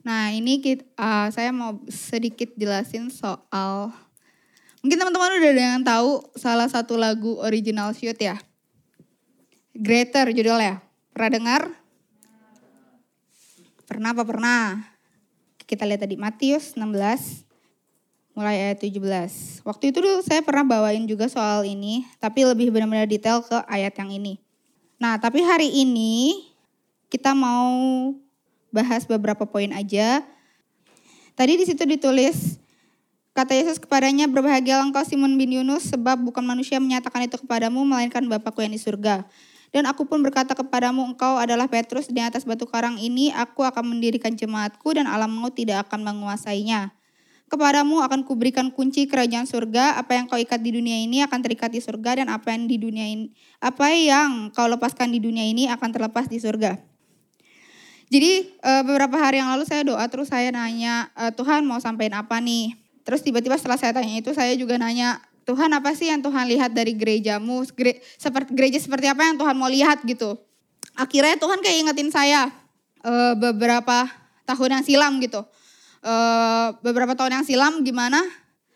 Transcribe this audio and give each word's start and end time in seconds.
Nah 0.00 0.32
ini 0.32 0.64
kita, 0.64 0.84
uh, 0.96 1.28
saya 1.28 1.52
mau 1.52 1.76
sedikit 1.88 2.52
jelasin 2.56 3.12
soal 3.12 3.92
mungkin 4.80 4.96
teman-teman 4.96 5.36
udah 5.36 5.52
ada 5.52 5.64
yang 5.76 5.84
tahu 5.84 6.24
salah 6.40 6.64
satu 6.64 6.96
lagu 6.96 7.36
original 7.44 7.92
shoot 7.92 8.16
ya. 8.16 8.40
Greater 9.76 10.32
judulnya. 10.32 10.80
Pernah 11.12 11.30
dengar? 11.30 11.62
Pernah 13.84 14.16
apa 14.16 14.24
pernah? 14.24 14.62
Kita 15.68 15.84
lihat 15.84 16.02
tadi 16.02 16.16
Matius 16.16 16.74
16 16.74 17.50
mulai 18.32 18.72
ayat 18.72 18.80
17. 18.80 19.66
Waktu 19.68 19.92
itu 19.92 19.98
dulu 20.00 20.24
saya 20.24 20.40
pernah 20.40 20.64
bawain 20.64 21.04
juga 21.04 21.28
soal 21.28 21.68
ini, 21.68 22.08
tapi 22.16 22.48
lebih 22.48 22.72
benar-benar 22.72 23.04
detail 23.04 23.44
ke 23.44 23.58
ayat 23.68 23.92
yang 24.00 24.10
ini. 24.16 24.40
Nah, 24.96 25.20
tapi 25.20 25.44
hari 25.44 25.68
ini 25.68 26.44
kita 27.12 27.36
mau 27.36 27.68
bahas 28.70 29.06
beberapa 29.06 29.46
poin 29.46 29.70
aja. 29.74 30.22
Tadi 31.34 31.58
di 31.58 31.64
situ 31.66 31.82
ditulis 31.86 32.58
kata 33.30 33.54
Yesus 33.54 33.78
kepadanya 33.78 34.26
berbahagia 34.26 34.82
engkau 34.82 35.06
Simon 35.06 35.38
bin 35.38 35.54
Yunus 35.54 35.90
sebab 35.90 36.18
bukan 36.18 36.42
manusia 36.42 36.82
menyatakan 36.82 37.26
itu 37.26 37.38
kepadamu 37.38 37.86
melainkan 37.86 38.26
Bapakku 38.26 38.62
yang 38.62 38.74
di 38.74 38.80
surga. 38.82 39.26
Dan 39.70 39.86
aku 39.86 40.02
pun 40.02 40.18
berkata 40.18 40.58
kepadamu 40.58 41.06
engkau 41.14 41.38
adalah 41.38 41.70
Petrus 41.70 42.10
di 42.10 42.18
atas 42.18 42.42
batu 42.42 42.66
karang 42.66 42.98
ini 42.98 43.30
aku 43.30 43.62
akan 43.62 43.94
mendirikan 43.94 44.34
jemaatku 44.34 44.98
dan 44.98 45.06
alam 45.06 45.30
maut 45.30 45.54
tidak 45.54 45.86
akan 45.86 46.02
menguasainya. 46.02 46.90
Kepadamu 47.50 48.02
akan 48.02 48.22
kuberikan 48.26 48.70
kunci 48.70 49.10
kerajaan 49.10 49.42
surga, 49.42 49.98
apa 49.98 50.14
yang 50.14 50.30
kau 50.30 50.38
ikat 50.38 50.62
di 50.62 50.70
dunia 50.70 51.02
ini 51.02 51.22
akan 51.26 51.38
terikat 51.42 51.70
di 51.74 51.82
surga 51.82 52.22
dan 52.22 52.30
apa 52.30 52.54
yang 52.54 52.70
di 52.70 52.78
dunia 52.78 53.02
ini 53.10 53.34
apa 53.58 53.90
yang 53.90 54.54
kau 54.54 54.70
lepaskan 54.70 55.10
di 55.10 55.18
dunia 55.18 55.42
ini 55.42 55.66
akan 55.66 55.90
terlepas 55.90 56.30
di 56.30 56.38
surga. 56.38 56.89
Jadi 58.10 58.58
uh, 58.66 58.82
beberapa 58.82 59.14
hari 59.22 59.38
yang 59.38 59.54
lalu 59.54 59.62
saya 59.70 59.86
doa 59.86 60.02
terus 60.10 60.34
saya 60.34 60.50
nanya 60.50 61.06
uh, 61.14 61.30
Tuhan 61.30 61.62
mau 61.62 61.78
sampaikan 61.78 62.26
apa 62.26 62.42
nih. 62.42 62.74
Terus 63.06 63.22
tiba-tiba 63.22 63.54
setelah 63.54 63.78
saya 63.78 63.94
tanya 63.94 64.18
itu 64.18 64.34
saya 64.34 64.50
juga 64.58 64.74
nanya 64.76 65.22
Tuhan 65.46 65.70
apa 65.70 65.94
sih 65.94 66.10
yang 66.10 66.18
Tuhan 66.18 66.50
lihat 66.50 66.74
dari 66.74 66.98
gerejamu? 66.98 67.62
Gere, 67.70 68.02
seperti 68.18 68.50
gereja 68.50 68.78
seperti 68.82 69.06
apa 69.06 69.30
yang 69.30 69.38
Tuhan 69.38 69.54
mau 69.54 69.70
lihat 69.70 70.02
gitu. 70.02 70.34
Akhirnya 70.98 71.38
Tuhan 71.38 71.62
kayak 71.62 71.76
ingetin 71.86 72.10
saya 72.10 72.50
uh, 73.06 73.38
beberapa 73.38 74.10
tahun 74.42 74.82
yang 74.82 74.84
silam 74.84 75.12
gitu. 75.22 75.46
Uh, 76.02 76.74
beberapa 76.82 77.14
tahun 77.14 77.40
yang 77.40 77.44
silam 77.46 77.86
gimana 77.86 78.18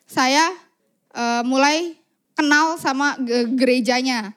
saya 0.06 0.46
uh, 1.10 1.42
mulai 1.42 1.98
kenal 2.38 2.78
sama 2.78 3.18
gerejanya 3.54 4.30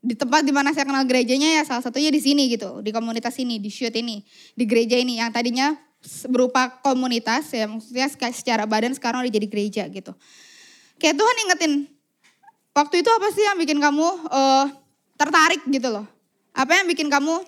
di 0.00 0.16
tempat 0.16 0.40
di 0.40 0.52
mana 0.52 0.72
saya 0.72 0.88
kenal 0.88 1.04
gerejanya 1.04 1.60
ya 1.60 1.62
salah 1.68 1.84
satunya 1.84 2.08
di 2.08 2.20
sini 2.20 2.48
gitu, 2.48 2.80
di 2.80 2.88
komunitas 2.88 3.36
ini, 3.36 3.60
di 3.60 3.68
shoot 3.68 3.92
ini, 3.92 4.24
di 4.56 4.64
gereja 4.64 4.96
ini 4.96 5.20
yang 5.20 5.28
tadinya 5.28 5.76
berupa 6.32 6.80
komunitas 6.80 7.52
ya 7.52 7.68
maksudnya 7.68 8.08
secara 8.32 8.64
badan 8.64 8.96
sekarang 8.96 9.20
udah 9.20 9.32
jadi 9.32 9.48
gereja 9.48 9.82
gitu. 9.92 10.16
Kayak 10.96 11.20
Tuhan 11.20 11.36
ingetin, 11.44 11.72
waktu 12.72 13.04
itu 13.04 13.10
apa 13.12 13.28
sih 13.36 13.44
yang 13.44 13.56
bikin 13.60 13.76
kamu 13.76 14.08
uh, 14.32 14.66
tertarik 15.20 15.60
gitu 15.68 15.88
loh? 15.92 16.08
Apa 16.56 16.80
yang 16.80 16.88
bikin 16.88 17.12
kamu 17.12 17.44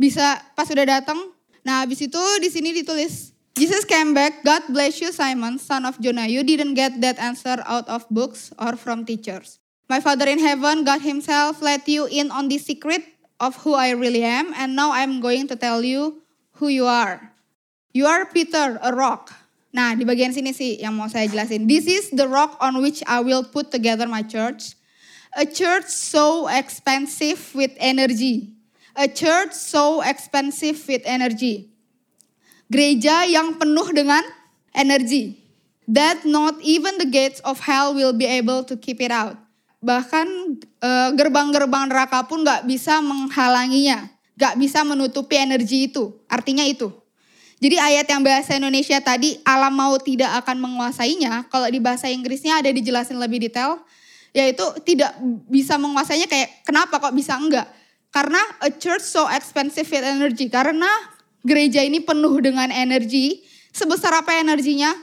bisa 0.00 0.40
pas 0.56 0.64
sudah 0.64 0.88
datang? 0.88 1.20
Nah 1.60 1.84
habis 1.84 2.00
itu 2.00 2.20
di 2.40 2.48
sini 2.48 2.72
ditulis, 2.72 3.36
Jesus 3.52 3.84
came 3.84 4.16
back, 4.16 4.40
God 4.40 4.72
bless 4.72 5.04
you 5.04 5.12
Simon, 5.12 5.60
son 5.60 5.84
of 5.84 6.00
Jonah. 6.00 6.24
You 6.24 6.40
didn't 6.40 6.72
get 6.72 6.96
that 7.04 7.20
answer 7.20 7.60
out 7.68 7.84
of 7.92 8.08
books 8.08 8.56
or 8.56 8.72
from 8.80 9.04
teachers. 9.04 9.60
My 9.90 9.98
Father 9.98 10.30
in 10.30 10.38
heaven, 10.38 10.86
God 10.86 11.02
Himself, 11.02 11.58
let 11.58 11.82
you 11.90 12.06
in 12.06 12.30
on 12.30 12.46
the 12.46 12.62
secret 12.62 13.02
of 13.42 13.58
who 13.66 13.74
I 13.74 13.90
really 13.90 14.22
am, 14.22 14.54
and 14.54 14.78
now 14.78 14.94
I'm 14.94 15.18
going 15.18 15.50
to 15.50 15.58
tell 15.58 15.82
you 15.82 16.22
who 16.62 16.70
you 16.70 16.86
are. 16.86 17.34
You 17.90 18.06
are 18.06 18.22
Peter, 18.30 18.78
a 18.86 18.94
rock. 18.94 19.34
Nah, 19.74 19.98
di 19.98 20.06
bagian 20.06 20.30
sini 20.30 20.54
sih 20.54 20.78
yang 20.78 20.94
mau 20.94 21.10
saya 21.10 21.26
jelasin. 21.26 21.66
This 21.66 21.90
is 21.90 22.14
the 22.14 22.30
rock 22.30 22.54
on 22.62 22.78
which 22.78 23.02
I 23.02 23.18
will 23.18 23.42
put 23.42 23.74
together 23.74 24.06
my 24.06 24.22
church. 24.22 24.78
A 25.34 25.42
church 25.42 25.90
so 25.90 26.46
expensive 26.46 27.50
with 27.58 27.74
energy. 27.82 28.54
A 28.94 29.10
church 29.10 29.50
so 29.58 30.06
expensive 30.06 30.78
with 30.86 31.02
energy. 31.02 31.66
Gereja 32.70 33.26
yang 33.26 33.58
penuh 33.58 33.90
dengan 33.90 34.22
energi. 34.70 35.34
That 35.90 36.22
not 36.22 36.62
even 36.62 37.02
the 37.02 37.10
gates 37.10 37.42
of 37.42 37.66
hell 37.66 37.90
will 37.90 38.14
be 38.14 38.30
able 38.30 38.62
to 38.70 38.78
keep 38.78 39.02
it 39.02 39.10
out 39.10 39.49
bahkan 39.80 40.28
eh, 40.60 41.10
gerbang-gerbang 41.16 41.88
neraka 41.88 42.28
pun 42.28 42.44
gak 42.44 42.68
bisa 42.68 43.00
menghalanginya, 43.00 44.12
gak 44.36 44.60
bisa 44.60 44.84
menutupi 44.84 45.40
energi 45.40 45.88
itu. 45.88 46.20
Artinya 46.28 46.62
itu. 46.64 46.92
Jadi 47.60 47.76
ayat 47.76 48.08
yang 48.08 48.24
bahasa 48.24 48.56
Indonesia 48.56 48.96
tadi 49.04 49.36
alam 49.44 49.76
mau 49.76 49.92
tidak 50.00 50.32
akan 50.44 50.64
menguasainya, 50.64 51.52
kalau 51.52 51.68
di 51.68 51.76
bahasa 51.76 52.08
Inggrisnya 52.08 52.56
ada 52.56 52.72
dijelasin 52.72 53.20
lebih 53.20 53.36
detail, 53.36 53.84
yaitu 54.32 54.64
tidak 54.88 55.12
bisa 55.44 55.76
menguasainya 55.76 56.24
kayak 56.24 56.64
kenapa 56.64 56.96
kok 56.96 57.12
bisa 57.12 57.36
enggak? 57.36 57.68
Karena 58.08 58.40
a 58.64 58.72
church 58.72 59.04
so 59.04 59.28
expensive 59.28 59.84
with 59.92 60.00
energy, 60.00 60.48
karena 60.48 60.88
gereja 61.44 61.84
ini 61.84 62.00
penuh 62.00 62.32
dengan 62.40 62.72
energi, 62.72 63.44
sebesar 63.76 64.24
apa 64.24 64.40
energinya? 64.40 64.96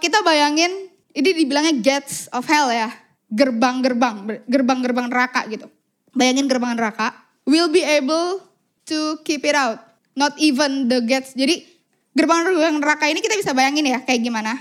Kita 0.00 0.24
bayangin, 0.24 0.88
ini 1.12 1.30
dibilangnya 1.36 1.84
gates 1.84 2.32
of 2.32 2.48
hell 2.48 2.72
ya, 2.72 2.88
gerbang-gerbang, 3.34 4.46
gerbang-gerbang 4.46 5.06
neraka 5.10 5.44
gitu. 5.50 5.66
Bayangin 6.14 6.46
gerbang 6.46 6.78
neraka, 6.78 7.10
will 7.44 7.66
be 7.68 7.82
able 7.82 8.38
to 8.86 9.18
keep 9.26 9.42
it 9.42 9.58
out. 9.58 9.82
Not 10.14 10.38
even 10.38 10.86
the 10.86 11.02
gates. 11.02 11.34
Jadi 11.34 11.66
gerbang-gerbang 12.14 12.78
neraka 12.78 13.10
ini 13.10 13.18
kita 13.18 13.34
bisa 13.34 13.50
bayangin 13.50 13.90
ya 13.90 13.98
kayak 14.06 14.22
gimana. 14.22 14.54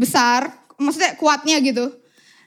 Besar, 0.00 0.48
maksudnya 0.80 1.12
kuatnya 1.20 1.60
gitu. 1.60 1.92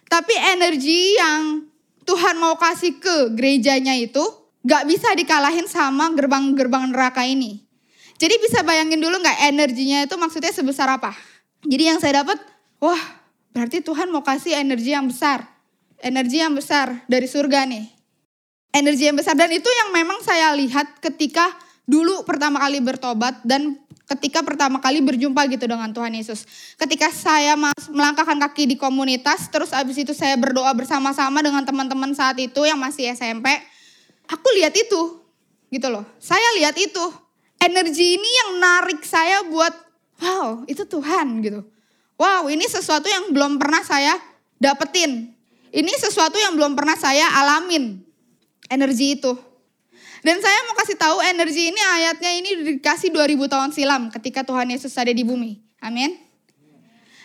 Tapi 0.09 0.33
energi 0.57 1.15
yang 1.15 1.69
Tuhan 2.03 2.35
mau 2.41 2.57
kasih 2.57 2.97
ke 2.97 3.31
gerejanya 3.37 3.93
itu 3.93 4.19
gak 4.65 4.89
bisa 4.89 5.13
dikalahin 5.13 5.69
sama 5.69 6.09
gerbang-gerbang 6.17 6.89
neraka 6.89 7.21
ini. 7.23 7.61
Jadi 8.17 8.37
bisa 8.41 8.65
bayangin 8.65 9.01
dulu 9.01 9.21
gak 9.21 9.45
energinya 9.45 10.05
itu 10.05 10.17
maksudnya 10.17 10.49
sebesar 10.49 10.89
apa. 10.89 11.13
Jadi 11.61 11.83
yang 11.93 12.01
saya 12.01 12.25
dapat, 12.25 12.41
wah 12.81 13.20
Berarti 13.51 13.83
Tuhan 13.83 14.11
mau 14.11 14.23
kasih 14.23 14.55
energi 14.59 14.95
yang 14.95 15.07
besar. 15.07 15.47
Energi 16.01 16.41
yang 16.41 16.55
besar 16.55 17.03
dari 17.05 17.27
surga 17.27 17.67
nih. 17.67 17.85
Energi 18.71 19.11
yang 19.11 19.17
besar. 19.19 19.35
Dan 19.35 19.51
itu 19.51 19.67
yang 19.67 19.93
memang 19.93 20.23
saya 20.23 20.55
lihat 20.55 20.97
ketika 21.03 21.45
dulu 21.85 22.23
pertama 22.23 22.63
kali 22.63 22.79
bertobat 22.79 23.43
dan 23.43 23.75
ketika 24.11 24.43
pertama 24.43 24.83
kali 24.83 24.99
berjumpa 24.99 25.47
gitu 25.51 25.67
dengan 25.67 25.91
Tuhan 25.91 26.11
Yesus. 26.11 26.43
Ketika 26.75 27.11
saya 27.11 27.55
melangkahkan 27.91 28.39
kaki 28.49 28.67
di 28.71 28.75
komunitas, 28.75 29.47
terus 29.47 29.71
abis 29.71 30.03
itu 30.03 30.11
saya 30.11 30.35
berdoa 30.35 30.71
bersama-sama 30.75 31.39
dengan 31.39 31.63
teman-teman 31.63 32.11
saat 32.11 32.35
itu 32.39 32.63
yang 32.67 32.79
masih 32.79 33.11
SMP. 33.15 33.47
Aku 34.27 34.47
lihat 34.59 34.75
itu 34.75 35.19
gitu 35.71 35.87
loh. 35.87 36.03
Saya 36.19 36.43
lihat 36.59 36.75
itu. 36.79 37.05
Energi 37.61 38.17
ini 38.17 38.25
yang 38.25 38.57
narik 38.57 39.05
saya 39.05 39.45
buat 39.45 39.69
wow 40.17 40.65
itu 40.65 40.81
Tuhan 40.81 41.45
gitu. 41.45 41.61
Wow, 42.21 42.53
ini 42.53 42.69
sesuatu 42.69 43.09
yang 43.09 43.33
belum 43.33 43.57
pernah 43.57 43.81
saya 43.81 44.13
dapetin. 44.61 45.33
Ini 45.73 45.89
sesuatu 45.97 46.37
yang 46.37 46.53
belum 46.53 46.77
pernah 46.77 46.93
saya 46.93 47.25
alamin. 47.41 47.97
Energi 48.69 49.17
itu. 49.17 49.33
Dan 50.21 50.37
saya 50.37 50.69
mau 50.69 50.77
kasih 50.77 51.01
tahu 51.01 51.17
energi 51.25 51.73
ini 51.73 51.81
ayatnya 51.81 52.31
ini 52.37 52.49
dikasih 52.77 53.09
2000 53.09 53.41
tahun 53.49 53.69
silam 53.73 54.13
ketika 54.13 54.45
Tuhan 54.45 54.69
Yesus 54.69 54.93
ada 54.93 55.09
di 55.09 55.25
bumi. 55.25 55.65
Amin. 55.81 56.13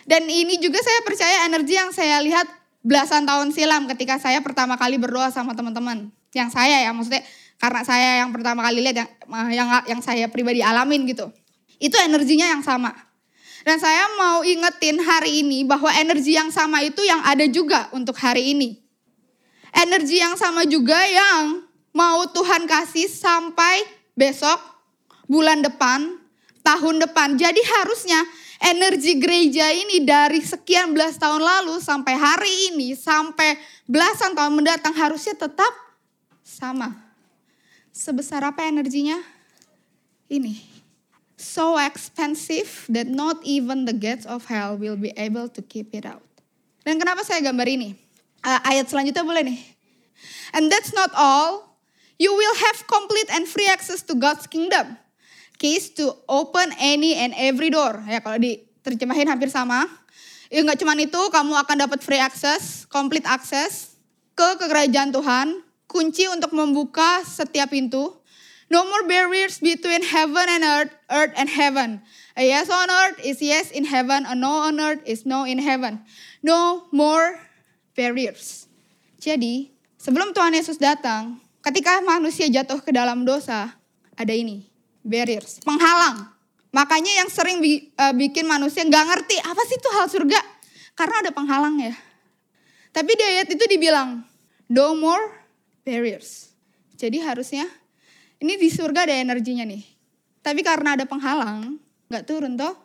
Dan 0.09 0.25
ini 0.25 0.57
juga 0.57 0.81
saya 0.81 1.05
percaya 1.05 1.45
energi 1.45 1.77
yang 1.77 1.93
saya 1.93 2.17
lihat 2.25 2.49
belasan 2.81 3.29
tahun 3.29 3.53
silam 3.53 3.85
ketika 3.85 4.17
saya 4.17 4.41
pertama 4.41 4.81
kali 4.81 4.97
berdoa 4.97 5.29
sama 5.29 5.53
teman-teman. 5.53 6.09
Yang 6.33 6.57
saya 6.57 6.81
ya 6.81 6.89
maksudnya 6.89 7.21
karena 7.61 7.81
saya 7.85 8.09
yang 8.25 8.33
pertama 8.33 8.65
kali 8.65 8.81
lihat 8.81 8.97
yang 9.05 9.09
yang 9.53 9.69
yang 9.85 10.01
saya 10.01 10.25
pribadi 10.25 10.65
alamin 10.65 11.05
gitu. 11.05 11.29
Itu 11.77 12.01
energinya 12.01 12.49
yang 12.49 12.65
sama. 12.65 13.06
Dan 13.67 13.83
saya 13.83 14.07
mau 14.15 14.47
ingetin 14.47 14.95
hari 15.03 15.43
ini 15.43 15.67
bahwa 15.67 15.91
energi 15.91 16.39
yang 16.39 16.47
sama 16.47 16.79
itu 16.87 17.03
yang 17.03 17.19
ada 17.19 17.43
juga 17.51 17.91
untuk 17.91 18.15
hari 18.15 18.55
ini. 18.55 18.79
Energi 19.75 20.23
yang 20.23 20.39
sama 20.39 20.63
juga 20.63 20.95
yang 21.03 21.67
mau 21.91 22.23
Tuhan 22.31 22.63
kasih 22.63 23.11
sampai 23.11 23.83
besok, 24.15 24.55
bulan 25.27 25.59
depan, 25.59 26.15
tahun 26.63 27.03
depan. 27.11 27.35
Jadi 27.35 27.59
harusnya 27.59 28.23
energi 28.63 29.19
gereja 29.19 29.67
ini 29.75 29.99
dari 29.99 30.39
sekian 30.39 30.95
belas 30.95 31.19
tahun 31.19 31.43
lalu 31.43 31.83
sampai 31.83 32.15
hari 32.15 32.71
ini, 32.71 32.95
sampai 32.95 33.59
belasan 33.83 34.31
tahun 34.31 34.63
mendatang 34.63 34.95
harusnya 34.95 35.35
tetap 35.35 35.75
sama. 36.39 36.95
Sebesar 37.91 38.47
apa 38.47 38.63
energinya? 38.63 39.19
Ini 40.31 40.76
so 41.37 41.77
expensive 41.77 42.89
that 42.89 43.07
not 43.07 43.39
even 43.45 43.85
the 43.85 43.93
gates 43.93 44.25
of 44.25 44.49
hell 44.49 44.75
will 44.75 44.97
be 44.97 45.13
able 45.15 45.47
to 45.47 45.61
keep 45.61 45.93
it 45.93 46.03
out. 46.03 46.25
Dan 46.83 46.97
kenapa 46.97 47.23
saya 47.23 47.39
gambar 47.45 47.69
ini? 47.69 47.93
Uh, 48.41 48.59
ayat 48.65 48.89
selanjutnya 48.89 49.23
boleh 49.23 49.43
nih. 49.45 49.59
And 50.57 50.67
that's 50.67 50.91
not 50.91 51.13
all. 51.13 51.77
You 52.17 52.33
will 52.33 52.57
have 52.65 52.89
complete 52.89 53.29
and 53.29 53.45
free 53.45 53.69
access 53.69 54.01
to 54.09 54.17
God's 54.17 54.49
kingdom. 54.49 54.97
keys 55.57 55.89
to 55.97 56.13
open 56.29 56.69
any 56.77 57.17
and 57.17 57.33
every 57.35 57.73
door. 57.73 57.99
Ya 58.05 58.21
kalau 58.21 58.37
diterjemahin 58.37 59.27
hampir 59.27 59.49
sama. 59.49 59.89
Ya 60.47 60.63
nggak 60.63 60.79
cuma 60.79 60.95
itu, 60.95 61.21
kamu 61.33 61.53
akan 61.67 61.75
dapat 61.75 61.99
free 61.99 62.21
access, 62.21 62.87
complete 62.87 63.27
access 63.27 63.99
ke 64.31 64.47
kerajaan 64.63 65.11
Tuhan, 65.11 65.59
kunci 65.91 66.29
untuk 66.31 66.55
membuka 66.55 67.25
setiap 67.27 67.73
pintu. 67.75 68.15
No 68.67 68.83
more 68.83 69.07
barriers 69.07 69.63
between 69.63 70.03
heaven 70.03 70.43
and 70.43 70.63
earth, 70.63 70.93
earth 71.07 71.33
and 71.39 71.47
heaven. 71.47 72.03
A 72.35 72.43
yes 72.43 72.67
on 72.67 72.91
earth 72.91 73.17
is 73.23 73.39
yes 73.39 73.71
in 73.71 73.87
heaven, 73.87 74.27
a 74.27 74.35
no 74.35 74.67
on 74.67 74.75
earth 74.83 74.99
is 75.07 75.23
no 75.23 75.47
in 75.47 75.55
heaven. 75.63 76.03
No 76.43 76.83
more 76.91 77.39
barriers. 77.95 78.67
Jadi, 79.23 79.71
sebelum 79.95 80.35
Tuhan 80.35 80.51
Yesus 80.51 80.75
datang, 80.75 81.39
ketika 81.63 82.03
manusia 82.03 82.51
jatuh 82.51 82.83
ke 82.83 82.91
dalam 82.91 83.23
dosa, 83.23 83.71
ada 84.19 84.33
ini, 84.35 84.67
barriers, 84.99 85.63
penghalang. 85.63 86.27
Makanya 86.75 87.23
yang 87.23 87.29
sering 87.31 87.63
uh, 87.95 88.13
bikin 88.13 88.43
manusia 88.43 88.83
nggak 88.83 89.05
ngerti 89.07 89.39
apa 89.41 89.61
sih 89.63 89.79
itu 89.79 89.89
hal 89.95 90.05
surga, 90.11 90.39
karena 90.93 91.15
ada 91.23 91.31
penghalang 91.31 91.79
ya. 91.79 91.95
Tapi 92.91 93.15
di 93.15 93.23
ayat 93.23 93.47
itu 93.47 93.63
dibilang, 93.63 94.27
no 94.67 94.91
more 94.93 95.31
barriers. 95.87 96.51
Jadi 96.99 97.23
harusnya 97.23 97.65
ini 98.37 98.53
di 98.57 98.69
surga 98.69 99.09
ada 99.09 99.15
energinya 99.17 99.65
nih. 99.65 99.83
Tapi 100.45 100.61
karena 100.61 100.95
ada 100.95 101.05
penghalang, 101.09 101.81
nggak 102.07 102.23
turun 102.23 102.55
toh. 102.55 102.75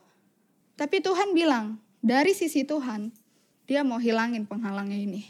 Tapi 0.75 1.05
Tuhan 1.05 1.37
bilang, 1.37 1.79
dari 2.03 2.33
sisi 2.35 2.65
Tuhan, 2.67 3.13
dia 3.69 3.87
mau 3.87 4.01
hilangin 4.01 4.49
penghalangnya 4.49 4.99
ini. 4.99 5.23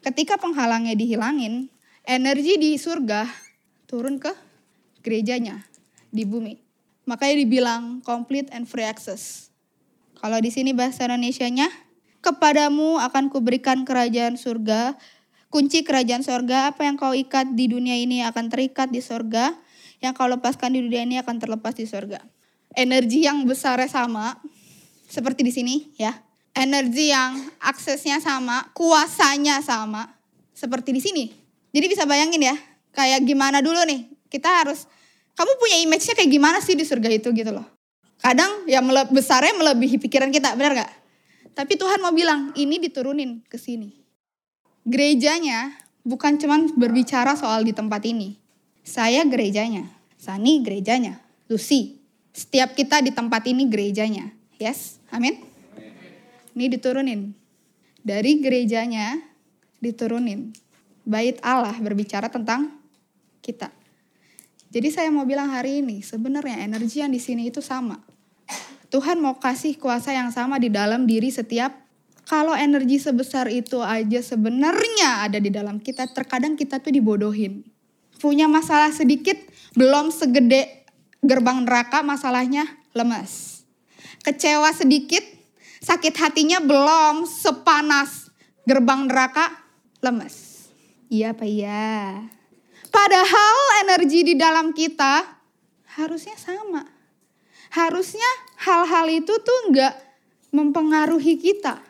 Ketika 0.00 0.38
penghalangnya 0.40 0.94
dihilangin, 0.94 1.68
energi 2.08 2.56
di 2.56 2.78
surga 2.78 3.28
turun 3.84 4.16
ke 4.16 4.32
gerejanya 5.04 5.60
di 6.08 6.24
bumi. 6.24 6.56
Makanya 7.04 7.36
dibilang 7.40 7.82
complete 8.04 8.48
and 8.54 8.64
free 8.64 8.86
access. 8.86 9.52
Kalau 10.18 10.40
di 10.40 10.48
sini 10.48 10.72
bahasa 10.72 11.04
Indonesia-nya, 11.04 11.68
kepadamu 12.24 13.00
akan 13.00 13.28
kuberikan 13.32 13.84
kerajaan 13.84 14.36
surga, 14.36 14.96
kunci 15.48 15.84
kerajaan 15.84 16.20
surga, 16.24 16.72
apa 16.72 16.84
yang 16.84 16.96
kau 17.00 17.12
ikat 17.16 17.56
di 17.56 17.68
dunia 17.68 17.96
ini 17.96 18.24
akan 18.24 18.52
terikat 18.52 18.92
di 18.92 19.00
surga, 19.00 19.56
yang 20.04 20.12
kau 20.12 20.28
lepaskan 20.28 20.76
di 20.76 20.84
dunia 20.84 21.02
ini 21.04 21.16
akan 21.20 21.40
terlepas 21.40 21.74
di 21.76 21.88
surga. 21.88 22.20
Energi 22.76 23.24
yang 23.24 23.42
besarnya 23.48 23.88
sama, 23.88 24.36
seperti 25.08 25.42
di 25.42 25.52
sini 25.52 25.74
ya. 25.96 26.12
Energi 26.52 27.10
yang 27.10 27.38
aksesnya 27.62 28.20
sama, 28.20 28.68
kuasanya 28.76 29.62
sama, 29.64 30.04
seperti 30.52 30.90
di 30.92 31.00
sini. 31.00 31.24
Jadi 31.70 31.86
bisa 31.86 32.04
bayangin 32.04 32.44
ya, 32.44 32.56
kayak 32.92 33.24
gimana 33.24 33.62
dulu 33.62 33.78
nih, 33.86 34.10
kita 34.26 34.64
harus 34.64 34.84
kamu 35.38 35.52
punya 35.62 35.76
image-nya 35.86 36.18
kayak 36.18 36.30
gimana 36.34 36.58
sih 36.58 36.74
di 36.74 36.82
surga 36.82 37.08
itu 37.14 37.30
gitu 37.30 37.54
loh. 37.54 37.62
Kadang 38.18 38.66
ya 38.66 38.82
mele 38.82 39.06
besarnya 39.14 39.54
melebihi 39.54 40.02
pikiran 40.02 40.34
kita, 40.34 40.58
benar 40.58 40.82
gak? 40.82 40.92
Tapi 41.54 41.78
Tuhan 41.78 42.02
mau 42.02 42.10
bilang, 42.10 42.50
ini 42.58 42.82
diturunin 42.82 43.46
ke 43.46 43.54
sini. 43.54 44.07
Gerejanya 44.88 45.76
bukan 46.00 46.40
cuman 46.40 46.72
berbicara 46.72 47.36
soal 47.36 47.60
di 47.60 47.76
tempat 47.76 48.00
ini. 48.08 48.40
Saya 48.80 49.20
gerejanya, 49.28 49.84
Sani 50.16 50.64
gerejanya, 50.64 51.20
Lucy. 51.52 52.00
Setiap 52.32 52.72
kita 52.72 53.04
di 53.04 53.12
tempat 53.12 53.44
ini 53.44 53.68
gerejanya. 53.68 54.32
Yes, 54.56 54.96
amin. 55.12 55.44
Ini 56.56 56.72
diturunin. 56.72 57.36
Dari 58.00 58.40
gerejanya 58.40 59.20
diturunin. 59.84 60.56
Bait 61.04 61.36
Allah 61.44 61.76
berbicara 61.76 62.32
tentang 62.32 62.72
kita. 63.44 63.68
Jadi 64.72 64.88
saya 64.88 65.12
mau 65.12 65.28
bilang 65.28 65.52
hari 65.52 65.84
ini, 65.84 66.00
sebenarnya 66.00 66.64
energi 66.64 67.04
yang 67.04 67.12
di 67.12 67.20
sini 67.20 67.52
itu 67.52 67.60
sama. 67.60 68.00
Tuhan 68.88 69.20
mau 69.20 69.36
kasih 69.36 69.76
kuasa 69.76 70.16
yang 70.16 70.32
sama 70.32 70.56
di 70.56 70.72
dalam 70.72 71.04
diri 71.04 71.28
setiap 71.28 71.76
kalau 72.28 72.52
energi 72.52 73.00
sebesar 73.00 73.48
itu 73.48 73.80
aja 73.80 74.20
sebenarnya 74.20 75.24
ada 75.24 75.40
di 75.40 75.48
dalam 75.48 75.80
kita, 75.80 76.12
terkadang 76.12 76.60
kita 76.60 76.76
tuh 76.76 76.92
dibodohin. 76.92 77.64
Punya 78.20 78.44
masalah 78.44 78.92
sedikit, 78.92 79.40
belum 79.72 80.12
segede 80.12 80.84
gerbang 81.24 81.64
neraka, 81.64 82.04
masalahnya 82.04 82.68
lemas. 82.92 83.64
Kecewa 84.20 84.68
sedikit, 84.76 85.24
sakit 85.80 86.12
hatinya 86.20 86.60
belum 86.60 87.24
sepanas 87.24 88.28
gerbang 88.68 89.08
neraka, 89.08 89.48
lemas. 90.04 90.68
Iya 91.08 91.32
apa 91.32 91.48
iya? 91.48 92.28
Padahal 92.92 93.56
energi 93.88 94.20
di 94.28 94.34
dalam 94.36 94.76
kita 94.76 95.24
harusnya 95.96 96.36
sama. 96.36 96.84
Harusnya 97.72 98.28
hal-hal 98.68 99.08
itu 99.08 99.32
tuh 99.32 99.60
nggak 99.72 99.94
mempengaruhi 100.52 101.40
kita. 101.40 101.87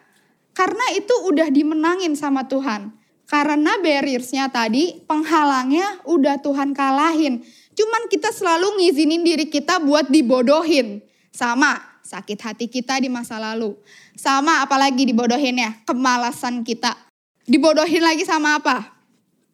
Karena 0.58 0.90
itu 0.98 1.14
udah 1.30 1.46
dimenangin 1.54 2.18
sama 2.18 2.50
Tuhan. 2.50 2.90
Karena 3.30 3.78
barriersnya 3.78 4.50
tadi, 4.50 4.98
penghalangnya 5.06 6.02
udah 6.02 6.42
Tuhan 6.42 6.74
kalahin. 6.74 7.46
Cuman 7.78 8.10
kita 8.10 8.34
selalu 8.34 8.82
ngizinin 8.82 9.22
diri 9.22 9.46
kita 9.46 9.78
buat 9.78 10.10
dibodohin. 10.10 10.98
Sama 11.30 11.78
sakit 12.02 12.42
hati 12.42 12.66
kita 12.66 12.98
di 12.98 13.06
masa 13.06 13.38
lalu. 13.38 13.78
Sama 14.18 14.66
apalagi 14.66 15.06
dibodohinnya, 15.06 15.86
kemalasan 15.86 16.66
kita. 16.66 16.98
Dibodohin 17.46 18.02
lagi 18.02 18.26
sama 18.26 18.58
apa? 18.58 18.98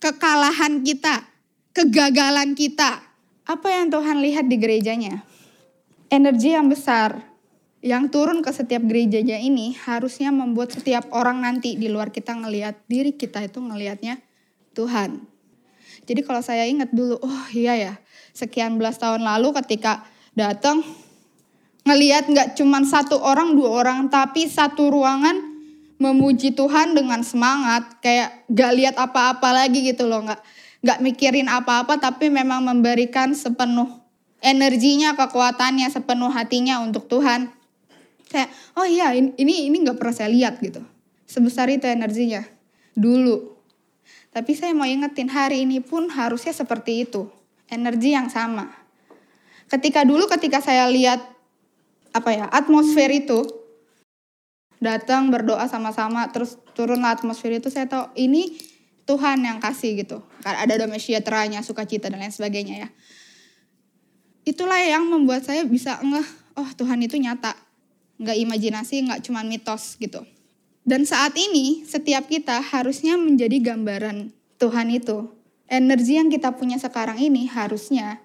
Kekalahan 0.01 0.81
kita 0.81 1.35
kegagalan 1.75 2.55
kita. 2.55 3.03
Apa 3.45 3.69
yang 3.69 3.93
Tuhan 3.93 4.25
lihat 4.25 4.49
di 4.49 4.57
gerejanya? 4.57 5.21
Energi 6.09 6.55
yang 6.55 6.71
besar 6.71 7.34
yang 7.85 8.09
turun 8.09 8.41
ke 8.41 8.49
setiap 8.49 8.81
gerejanya 8.89 9.37
ini 9.37 9.77
harusnya 9.77 10.33
membuat 10.33 10.73
setiap 10.73 11.13
orang 11.13 11.45
nanti 11.45 11.77
di 11.77 11.93
luar 11.93 12.09
kita 12.09 12.33
ngelihat 12.33 12.81
diri 12.89 13.13
kita 13.13 13.45
itu 13.45 13.61
ngelihatnya 13.61 14.25
Tuhan. 14.73 15.21
Jadi 16.09 16.21
kalau 16.25 16.41
saya 16.41 16.65
ingat 16.65 16.97
dulu, 16.97 17.21
oh 17.21 17.45
iya 17.53 17.77
ya, 17.77 17.95
sekian 18.33 18.81
belas 18.81 18.97
tahun 18.97 19.21
lalu 19.21 19.53
ketika 19.61 20.01
datang 20.33 20.81
ngelihat 21.85 22.33
nggak 22.33 22.49
cuma 22.57 22.81
satu 22.89 23.21
orang 23.21 23.53
dua 23.53 23.85
orang 23.85 24.09
tapi 24.09 24.49
satu 24.49 24.89
ruangan 24.89 25.37
memuji 26.01 26.57
Tuhan 26.57 26.97
dengan 26.97 27.21
semangat 27.21 28.01
kayak 28.01 28.49
gak 28.51 28.73
lihat 28.75 28.97
apa-apa 28.97 29.53
lagi 29.53 29.85
gitu 29.85 30.09
loh 30.09 30.25
nggak 30.25 30.41
nggak 30.81 30.99
mikirin 31.05 31.47
apa-apa 31.53 32.01
tapi 32.01 32.33
memang 32.33 32.65
memberikan 32.65 33.37
sepenuh 33.37 34.05
energinya, 34.45 35.17
kekuatannya, 35.17 35.89
sepenuh 35.89 36.29
hatinya 36.29 36.85
untuk 36.85 37.09
Tuhan. 37.09 37.64
Kayak, 38.35 38.51
oh 38.75 38.83
iya 38.83 39.15
ini 39.15 39.71
ini 39.71 39.77
nggak 39.87 39.95
pernah 39.95 40.11
saya 40.11 40.27
lihat 40.35 40.59
gitu. 40.59 40.83
Sebesar 41.31 41.71
itu 41.71 41.87
energinya 41.87 42.43
dulu. 42.99 43.55
Tapi 44.35 44.59
saya 44.59 44.75
mau 44.75 44.83
ingetin 44.83 45.31
hari 45.31 45.63
ini 45.63 45.79
pun 45.79 46.11
harusnya 46.11 46.51
seperti 46.51 47.07
itu. 47.07 47.31
Energi 47.71 48.11
yang 48.11 48.27
sama. 48.27 48.75
Ketika 49.71 50.03
dulu 50.03 50.27
ketika 50.27 50.59
saya 50.59 50.91
lihat 50.91 51.23
apa 52.11 52.31
ya 52.35 52.47
atmosfer 52.51 53.07
itu 53.15 53.47
datang 54.83 55.31
berdoa 55.31 55.71
sama-sama 55.71 56.27
terus 56.35 56.59
turun 56.75 57.03
atmosfer 57.07 57.55
itu 57.55 57.71
saya 57.71 57.87
tahu 57.87 58.11
ini 58.19 58.59
Tuhan 59.07 59.47
yang 59.47 59.63
kasih 59.63 59.95
gitu. 60.03 60.19
Ada 60.43 60.81
damai 60.81 60.99
sejahteranya, 60.99 61.63
sukacita 61.63 62.11
dan 62.11 62.19
lain 62.19 62.35
sebagainya 62.35 62.89
ya. 62.89 62.91
Itulah 64.45 64.81
yang 64.81 65.09
membuat 65.09 65.45
saya 65.45 65.65
bisa 65.65 66.01
ngeh, 66.01 66.29
oh 66.57 66.69
Tuhan 66.77 67.01
itu 67.01 67.17
nyata. 67.17 67.64
Nggak 68.21 68.37
imajinasi, 68.39 68.97
nggak 69.11 69.21
cuma 69.27 69.43
mitos 69.43 69.99
gitu. 69.99 70.23
Dan 70.85 71.09
saat 71.09 71.33
ini 71.35 71.83
setiap 71.89 72.29
kita 72.29 72.61
harusnya 72.61 73.17
menjadi 73.17 73.73
gambaran 73.73 74.31
Tuhan 74.61 74.93
itu. 74.93 75.33
Energi 75.65 76.21
yang 76.21 76.29
kita 76.29 76.53
punya 76.55 76.77
sekarang 76.77 77.17
ini 77.17 77.49
harusnya 77.49 78.21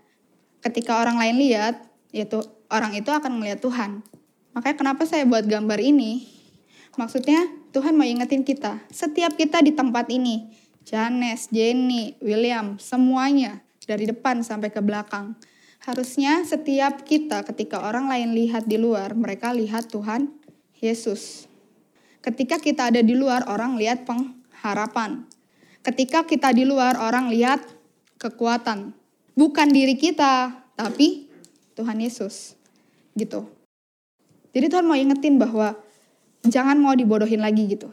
ketika 0.60 1.00
orang 1.00 1.16
lain 1.16 1.40
lihat, 1.40 1.88
yaitu 2.12 2.44
orang 2.68 2.92
itu 3.00 3.08
akan 3.08 3.40
melihat 3.40 3.64
Tuhan. 3.64 4.04
Makanya 4.52 4.76
kenapa 4.76 5.08
saya 5.08 5.24
buat 5.24 5.48
gambar 5.48 5.80
ini? 5.80 6.28
Maksudnya 7.00 7.48
Tuhan 7.72 7.96
mau 7.96 8.04
ingetin 8.04 8.44
kita, 8.44 8.82
setiap 8.92 9.40
kita 9.40 9.64
di 9.64 9.72
tempat 9.72 10.12
ini, 10.12 10.52
Janes, 10.84 11.48
Jenny, 11.48 12.18
William, 12.20 12.76
semuanya 12.82 13.62
dari 13.88 14.10
depan 14.10 14.42
sampai 14.42 14.74
ke 14.74 14.82
belakang. 14.82 15.38
Harusnya 15.80 16.44
setiap 16.44 17.08
kita 17.08 17.48
ketika 17.48 17.80
orang 17.80 18.12
lain 18.12 18.36
lihat 18.36 18.68
di 18.68 18.76
luar, 18.76 19.16
mereka 19.16 19.56
lihat 19.56 19.88
Tuhan 19.88 20.28
Yesus. 20.84 21.48
Ketika 22.20 22.60
kita 22.60 22.92
ada 22.92 23.00
di 23.00 23.16
luar, 23.16 23.48
orang 23.48 23.80
lihat 23.80 24.04
pengharapan. 24.04 25.24
Ketika 25.80 26.28
kita 26.28 26.52
di 26.52 26.68
luar, 26.68 27.00
orang 27.00 27.32
lihat 27.32 27.64
kekuatan. 28.20 28.92
Bukan 29.40 29.72
diri 29.72 29.96
kita, 29.96 30.52
tapi 30.76 31.32
Tuhan 31.80 32.04
Yesus. 32.04 32.60
Gitu. 33.16 33.48
Jadi 34.52 34.66
Tuhan 34.68 34.84
mau 34.84 35.00
ingetin 35.00 35.40
bahwa 35.40 35.80
jangan 36.44 36.76
mau 36.76 36.92
dibodohin 36.92 37.40
lagi 37.40 37.72
gitu. 37.72 37.88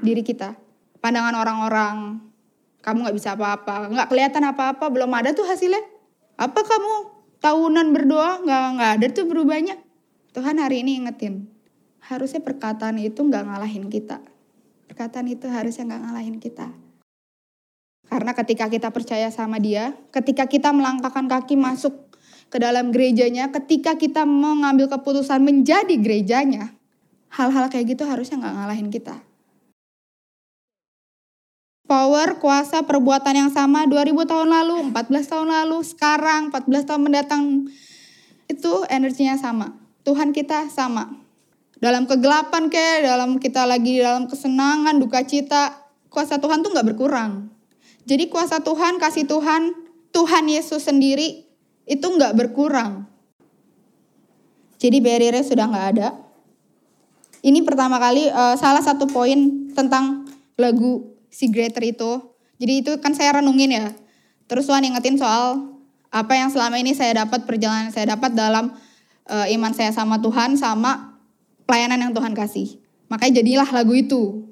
Diri 0.00 0.24
kita. 0.24 0.56
Pandangan 1.04 1.36
orang-orang, 1.36 2.16
kamu 2.80 2.96
nggak 3.04 3.16
bisa 3.20 3.36
apa-apa, 3.36 3.92
nggak 3.92 4.08
kelihatan 4.08 4.42
apa-apa, 4.48 4.88
belum 4.88 5.12
ada 5.12 5.36
tuh 5.36 5.44
hasilnya. 5.44 5.84
Apa 6.40 6.64
kamu 6.64 7.15
tahunan 7.40 7.92
berdoa 7.92 8.42
nggak 8.44 8.64
nggak 8.76 8.90
ada 9.00 9.06
tuh 9.12 9.26
berubahnya. 9.28 9.76
Tuhan 10.36 10.60
hari 10.60 10.84
ini 10.84 11.00
ingetin, 11.00 11.48
harusnya 12.04 12.44
perkataan 12.44 13.00
itu 13.00 13.24
nggak 13.24 13.44
ngalahin 13.48 13.88
kita. 13.88 14.20
Perkataan 14.86 15.26
itu 15.32 15.48
harusnya 15.48 15.88
nggak 15.88 16.02
ngalahin 16.04 16.36
kita. 16.36 16.68
Karena 18.06 18.32
ketika 18.38 18.70
kita 18.70 18.88
percaya 18.94 19.28
sama 19.34 19.58
dia, 19.58 19.96
ketika 20.14 20.46
kita 20.46 20.70
melangkahkan 20.70 21.26
kaki 21.26 21.58
masuk 21.58 22.06
ke 22.46 22.62
dalam 22.62 22.94
gerejanya, 22.94 23.50
ketika 23.50 23.98
kita 23.98 24.22
mengambil 24.22 24.86
keputusan 24.86 25.42
menjadi 25.42 25.98
gerejanya, 25.98 26.70
hal-hal 27.34 27.66
kayak 27.66 27.98
gitu 27.98 28.06
harusnya 28.06 28.38
nggak 28.38 28.54
ngalahin 28.54 28.88
kita. 28.94 29.25
Power, 31.86 32.42
kuasa, 32.42 32.82
perbuatan 32.82 33.46
yang 33.46 33.50
sama 33.54 33.86
2000 33.86 34.26
tahun 34.26 34.50
lalu, 34.50 34.90
14 34.90 35.30
tahun 35.30 35.48
lalu, 35.54 35.78
sekarang, 35.86 36.50
14 36.50 36.82
tahun 36.82 37.02
mendatang, 37.06 37.70
itu 38.50 38.72
energinya 38.90 39.38
sama. 39.38 39.70
Tuhan 40.02 40.34
kita 40.34 40.66
sama. 40.66 41.14
Dalam 41.78 42.10
kegelapan 42.10 42.66
ke, 42.66 43.06
dalam 43.06 43.38
kita 43.38 43.62
lagi 43.70 44.02
dalam 44.02 44.26
kesenangan, 44.26 44.98
duka 44.98 45.22
cita, 45.22 45.78
kuasa 46.10 46.42
Tuhan 46.42 46.66
tuh 46.66 46.74
nggak 46.74 46.94
berkurang. 46.94 47.54
Jadi 48.06 48.30
kuasa 48.30 48.62
Tuhan, 48.62 48.98
kasih 48.98 49.26
Tuhan, 49.26 49.74
Tuhan 50.10 50.44
Yesus 50.46 50.86
sendiri 50.86 51.46
itu 51.86 52.06
nggak 52.06 52.34
berkurang. 52.34 53.06
Jadi 54.78 54.98
barriernya 54.98 55.42
sudah 55.46 55.66
nggak 55.70 55.86
ada. 55.96 56.08
Ini 57.46 57.62
pertama 57.62 58.02
kali 58.02 58.26
uh, 58.30 58.58
salah 58.58 58.82
satu 58.82 59.06
poin 59.06 59.70
tentang 59.74 60.26
lagu 60.58 61.15
si 61.36 61.52
greater 61.52 61.84
itu. 61.84 62.32
Jadi 62.56 62.72
itu 62.80 62.92
kan 63.04 63.12
saya 63.12 63.44
renungin 63.44 63.76
ya. 63.76 63.92
Terus 64.48 64.64
Tuhan 64.64 64.88
ingetin 64.88 65.20
soal 65.20 65.76
apa 66.08 66.32
yang 66.32 66.48
selama 66.48 66.80
ini 66.80 66.96
saya 66.96 67.28
dapat 67.28 67.44
perjalanan 67.44 67.92
saya 67.92 68.16
dapat 68.16 68.32
dalam 68.32 68.72
uh, 69.28 69.46
iman 69.52 69.72
saya 69.76 69.92
sama 69.92 70.16
Tuhan 70.16 70.56
sama 70.56 71.20
pelayanan 71.68 72.08
yang 72.08 72.12
Tuhan 72.16 72.32
kasih. 72.32 72.80
Makanya 73.12 73.44
jadilah 73.44 73.68
lagu 73.68 73.92
itu. 73.92 74.48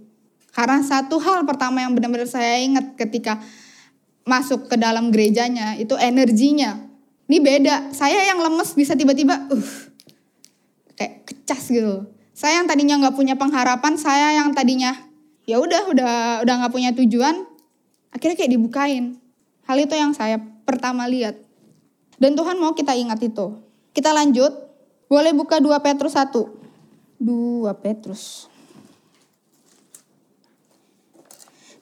Karena 0.53 0.85
satu 0.85 1.17
hal 1.19 1.49
pertama 1.49 1.81
yang 1.81 1.97
benar-benar 1.97 2.29
saya 2.29 2.61
ingat 2.61 2.95
ketika 3.01 3.41
masuk 4.29 4.69
ke 4.69 4.77
dalam 4.77 5.09
gerejanya 5.09 5.81
itu 5.81 5.97
energinya. 5.97 6.85
Ini 7.25 7.41
beda. 7.41 7.77
Saya 7.97 8.29
yang 8.29 8.39
lemes 8.45 8.77
bisa 8.77 8.93
tiba-tiba 8.93 9.49
uh 9.49 9.71
kayak 10.95 11.25
kecas 11.27 11.73
gitu. 11.73 12.07
Saya 12.37 12.61
yang 12.61 12.67
tadinya 12.67 12.99
nggak 13.01 13.17
punya 13.17 13.35
pengharapan, 13.39 13.95
saya 13.97 14.37
yang 14.37 14.53
tadinya 14.55 14.95
ya 15.45 15.61
udah 15.61 15.93
udah 15.93 16.13
udah 16.45 16.55
nggak 16.65 16.73
punya 16.73 16.91
tujuan 16.97 17.45
akhirnya 18.15 18.37
kayak 18.39 18.53
dibukain. 18.55 19.19
Hal 19.65 19.81
itu 19.81 19.97
yang 19.97 20.13
saya 20.13 20.37
pertama 20.69 21.09
lihat. 21.09 21.41
Dan 22.21 22.37
Tuhan 22.37 22.61
mau 22.61 22.77
kita 22.77 22.93
ingat 22.93 23.19
itu. 23.25 23.59
Kita 23.97 24.13
lanjut. 24.13 24.53
Boleh 25.09 25.33
buka 25.37 25.61
2 25.61 25.73
Petrus 25.85 26.17
1 26.17 26.65
2 27.21 27.71
Petrus. 27.81 28.53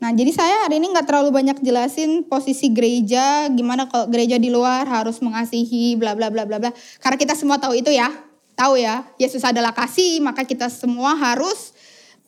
Nah, 0.03 0.11
jadi 0.11 0.35
saya 0.35 0.67
hari 0.67 0.83
ini 0.83 0.91
nggak 0.91 1.07
terlalu 1.07 1.31
banyak 1.31 1.63
jelasin 1.63 2.27
posisi 2.27 2.75
gereja, 2.75 3.47
gimana 3.55 3.87
kalau 3.87 4.11
gereja 4.11 4.35
di 4.35 4.51
luar 4.51 4.83
harus 4.83 5.23
mengasihi, 5.23 5.95
bla 5.95 6.19
bla 6.19 6.27
bla 6.27 6.43
bla 6.43 6.59
bla. 6.59 6.75
Karena 6.99 7.15
kita 7.15 7.39
semua 7.39 7.63
tahu 7.63 7.79
itu 7.79 7.87
ya, 7.95 8.11
tahu 8.59 8.83
ya, 8.83 9.07
Yesus 9.15 9.47
adalah 9.47 9.71
kasih, 9.71 10.19
maka 10.19 10.43
kita 10.43 10.67
semua 10.67 11.15
harus 11.15 11.71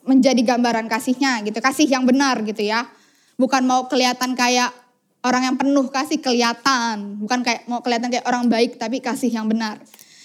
menjadi 0.04 0.40
gambaran 0.44 0.86
kasihnya 0.86 1.40
gitu, 1.44 1.58
kasih 1.60 1.88
yang 1.88 2.04
benar 2.04 2.40
gitu 2.44 2.60
ya. 2.60 2.88
Bukan 3.40 3.66
mau 3.66 3.90
kelihatan 3.90 4.36
kayak 4.38 4.70
orang 5.24 5.48
yang 5.52 5.56
penuh 5.56 5.88
kasih 5.88 6.20
kelihatan, 6.20 7.18
bukan 7.18 7.40
kayak 7.40 7.64
mau 7.66 7.80
kelihatan 7.80 8.12
kayak 8.12 8.28
orang 8.28 8.46
baik 8.46 8.76
tapi 8.76 9.00
kasih 9.00 9.32
yang 9.32 9.48
benar. 9.48 9.80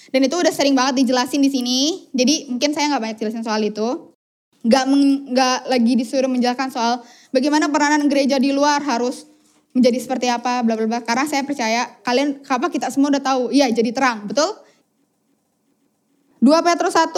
Dan 0.09 0.25
itu 0.25 0.35
udah 0.35 0.51
sering 0.51 0.75
banget 0.75 1.05
dijelasin 1.05 1.39
di 1.39 1.49
sini. 1.49 1.79
Jadi 2.11 2.51
mungkin 2.51 2.75
saya 2.75 2.91
nggak 2.93 3.01
banyak 3.01 3.17
jelasin 3.17 3.45
soal 3.45 3.61
itu. 3.63 4.13
Nggak 4.65 4.83
nggak 5.31 5.59
lagi 5.71 5.93
disuruh 5.95 6.27
menjelaskan 6.27 6.69
soal 6.69 6.99
bagaimana 7.31 7.71
peranan 7.71 8.11
gereja 8.11 8.35
di 8.35 8.51
luar 8.51 8.83
harus 8.83 9.23
menjadi 9.71 9.97
seperti 10.01 10.27
apa, 10.27 10.65
bla 10.65 10.75
bla 10.75 10.85
bla. 10.89 10.99
Karena 11.05 11.23
saya 11.29 11.45
percaya 11.47 11.87
kalian 12.03 12.43
apa 12.43 12.67
kita 12.67 12.91
semua 12.91 13.13
udah 13.15 13.23
tahu, 13.23 13.53
iya 13.55 13.69
jadi 13.71 13.93
terang, 13.95 14.27
betul? 14.27 14.49
2 16.39 16.47
Petrus 16.63 16.95
1 16.95 17.11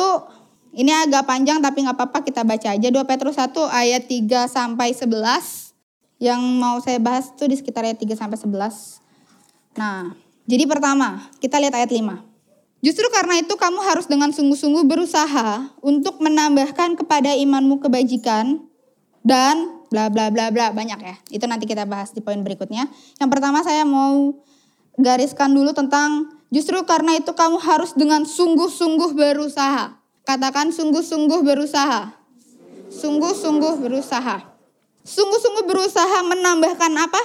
ini 0.71 0.91
agak 0.95 1.27
panjang 1.27 1.59
tapi 1.59 1.83
nggak 1.83 1.99
apa-apa 1.99 2.23
kita 2.23 2.47
baca 2.47 2.71
aja 2.71 2.87
2 2.87 3.03
Petrus 3.03 3.35
1 3.35 3.51
ayat 3.67 4.07
3 4.07 4.47
sampai 4.47 4.95
11. 4.95 5.75
Yang 6.21 6.41
mau 6.61 6.77
saya 6.79 7.01
bahas 7.01 7.33
itu 7.33 7.43
di 7.49 7.55
sekitar 7.59 7.83
ayat 7.83 7.99
3 7.99 8.13
sampai 8.15 8.37
11. 8.39 9.01
Nah, 9.75 10.15
jadi 10.47 10.63
pertama, 10.69 11.27
kita 11.43 11.59
lihat 11.59 11.75
ayat 11.75 11.91
5. 11.91 12.23
Justru 12.81 13.05
karena 13.13 13.37
itu 13.37 13.53
kamu 13.53 13.79
harus 13.85 14.09
dengan 14.09 14.33
sungguh-sungguh 14.33 14.89
berusaha 14.89 15.69
untuk 15.85 16.17
menambahkan 16.17 16.97
kepada 16.97 17.37
imanmu 17.37 17.77
kebajikan 17.77 18.65
dan 19.21 19.85
bla 19.93 20.09
bla 20.09 20.33
bla 20.33 20.49
bla 20.49 20.73
banyak 20.73 20.97
ya. 20.97 21.15
Itu 21.29 21.45
nanti 21.45 21.69
kita 21.69 21.85
bahas 21.85 22.09
di 22.09 22.25
poin 22.25 22.41
berikutnya. 22.41 22.89
Yang 23.21 23.29
pertama 23.29 23.61
saya 23.61 23.85
mau 23.85 24.33
gariskan 24.97 25.53
dulu 25.53 25.77
tentang 25.77 26.33
justru 26.49 26.81
karena 26.89 27.21
itu 27.21 27.29
kamu 27.37 27.61
harus 27.61 27.93
dengan 27.93 28.25
sungguh-sungguh 28.25 29.13
berusaha. 29.13 30.00
Katakan 30.23 30.69
sungguh-sungguh 30.69 31.41
berusaha. 31.41 32.13
Sungguh-sungguh 32.91 33.81
berusaha. 33.81 34.37
Sungguh-sungguh 35.01 35.65
berusaha 35.65 36.17
menambahkan 36.27 36.93
apa? 36.93 37.21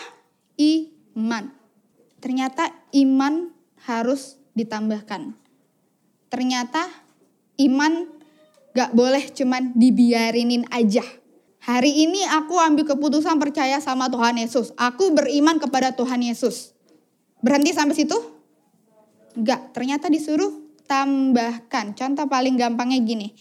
Iman. 0.57 1.53
Ternyata 2.23 2.73
iman 2.97 3.53
harus 3.85 4.41
ditambahkan. 4.57 5.37
Ternyata 6.33 6.89
iman 7.61 8.09
gak 8.73 8.93
boleh 8.97 9.29
cuman 9.31 9.77
dibiarinin 9.77 10.65
aja. 10.73 11.05
Hari 11.67 12.07
ini 12.07 12.23
aku 12.23 12.57
ambil 12.57 12.87
keputusan 12.87 13.37
percaya 13.43 13.83
sama 13.83 14.07
Tuhan 14.07 14.39
Yesus. 14.39 14.71
Aku 14.79 15.11
beriman 15.13 15.59
kepada 15.59 15.93
Tuhan 15.93 16.23
Yesus. 16.23 16.73
Berhenti 17.43 17.75
sampai 17.75 17.95
situ? 17.95 18.17
Enggak, 19.37 19.77
ternyata 19.77 20.09
disuruh 20.09 20.66
tambahkan. 20.87 21.93
Contoh 21.93 22.27
paling 22.31 22.55
gampangnya 22.57 23.03
gini. 23.03 23.35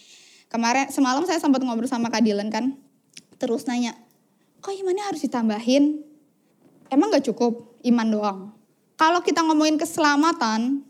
Kemarin 0.50 0.90
semalam 0.90 1.24
saya 1.24 1.38
sempat 1.42 1.62
ngobrol 1.62 1.90
sama 1.90 2.10
Kak 2.10 2.26
Dylan 2.26 2.50
kan. 2.50 2.78
Terus 3.38 3.70
nanya, 3.70 3.94
kok 4.60 4.74
imannya 4.74 5.04
harus 5.06 5.22
ditambahin? 5.24 6.02
Emang 6.90 7.10
gak 7.14 7.26
cukup 7.28 7.78
iman 7.86 8.08
doang? 8.10 8.40
Kalau 8.96 9.20
kita 9.20 9.44
ngomongin 9.44 9.76
keselamatan, 9.76 10.86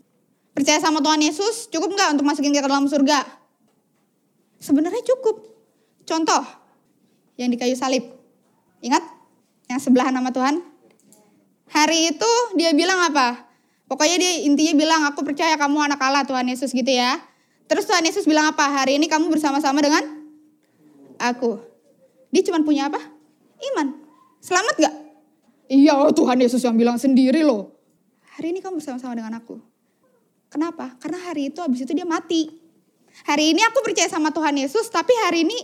percaya 0.54 0.78
sama 0.78 1.02
Tuhan 1.02 1.18
Yesus, 1.26 1.66
cukup 1.68 1.90
nggak 1.90 2.14
untuk 2.14 2.24
masukin 2.24 2.54
kita 2.54 2.64
ke 2.64 2.70
dalam 2.70 2.86
surga? 2.86 3.26
Sebenarnya 4.62 5.02
cukup. 5.02 5.42
Contoh, 6.06 6.42
yang 7.34 7.50
di 7.50 7.58
kayu 7.58 7.74
salib. 7.74 8.06
Ingat? 8.78 9.02
Yang 9.66 9.90
sebelah 9.90 10.14
nama 10.14 10.30
Tuhan? 10.30 10.62
Hari 11.74 12.14
itu 12.14 12.32
dia 12.54 12.70
bilang 12.70 13.02
apa? 13.02 13.45
Pokoknya 13.86 14.18
dia 14.18 14.32
intinya 14.42 14.74
bilang 14.74 15.00
aku 15.06 15.22
percaya 15.22 15.54
kamu 15.54 15.78
anak 15.86 16.02
Allah 16.02 16.26
Tuhan 16.26 16.46
Yesus 16.50 16.74
gitu 16.74 16.90
ya. 16.90 17.22
Terus 17.70 17.86
Tuhan 17.86 18.02
Yesus 18.02 18.26
bilang 18.26 18.50
apa? 18.50 18.66
Hari 18.66 18.98
ini 18.98 19.06
kamu 19.06 19.30
bersama-sama 19.30 19.78
dengan 19.78 20.02
aku. 21.22 21.62
Dia 22.34 22.42
cuma 22.46 22.62
punya 22.66 22.90
apa? 22.90 22.98
Iman. 23.72 24.02
Selamat 24.42 24.74
gak? 24.78 24.94
Iya 25.66 26.10
Tuhan 26.14 26.38
Yesus 26.38 26.62
yang 26.62 26.74
bilang 26.74 26.98
sendiri 26.98 27.42
loh. 27.42 27.74
Hari 28.38 28.54
ini 28.54 28.60
kamu 28.62 28.78
bersama-sama 28.82 29.14
dengan 29.14 29.38
aku. 29.38 29.58
Kenapa? 30.50 30.94
Karena 31.02 31.18
hari 31.26 31.50
itu 31.50 31.58
habis 31.62 31.82
itu 31.82 31.90
dia 31.94 32.06
mati. 32.06 32.50
Hari 33.26 33.54
ini 33.54 33.62
aku 33.66 33.82
percaya 33.82 34.06
sama 34.06 34.30
Tuhan 34.30 34.54
Yesus 34.58 34.86
tapi 34.90 35.10
hari 35.26 35.46
ini 35.46 35.58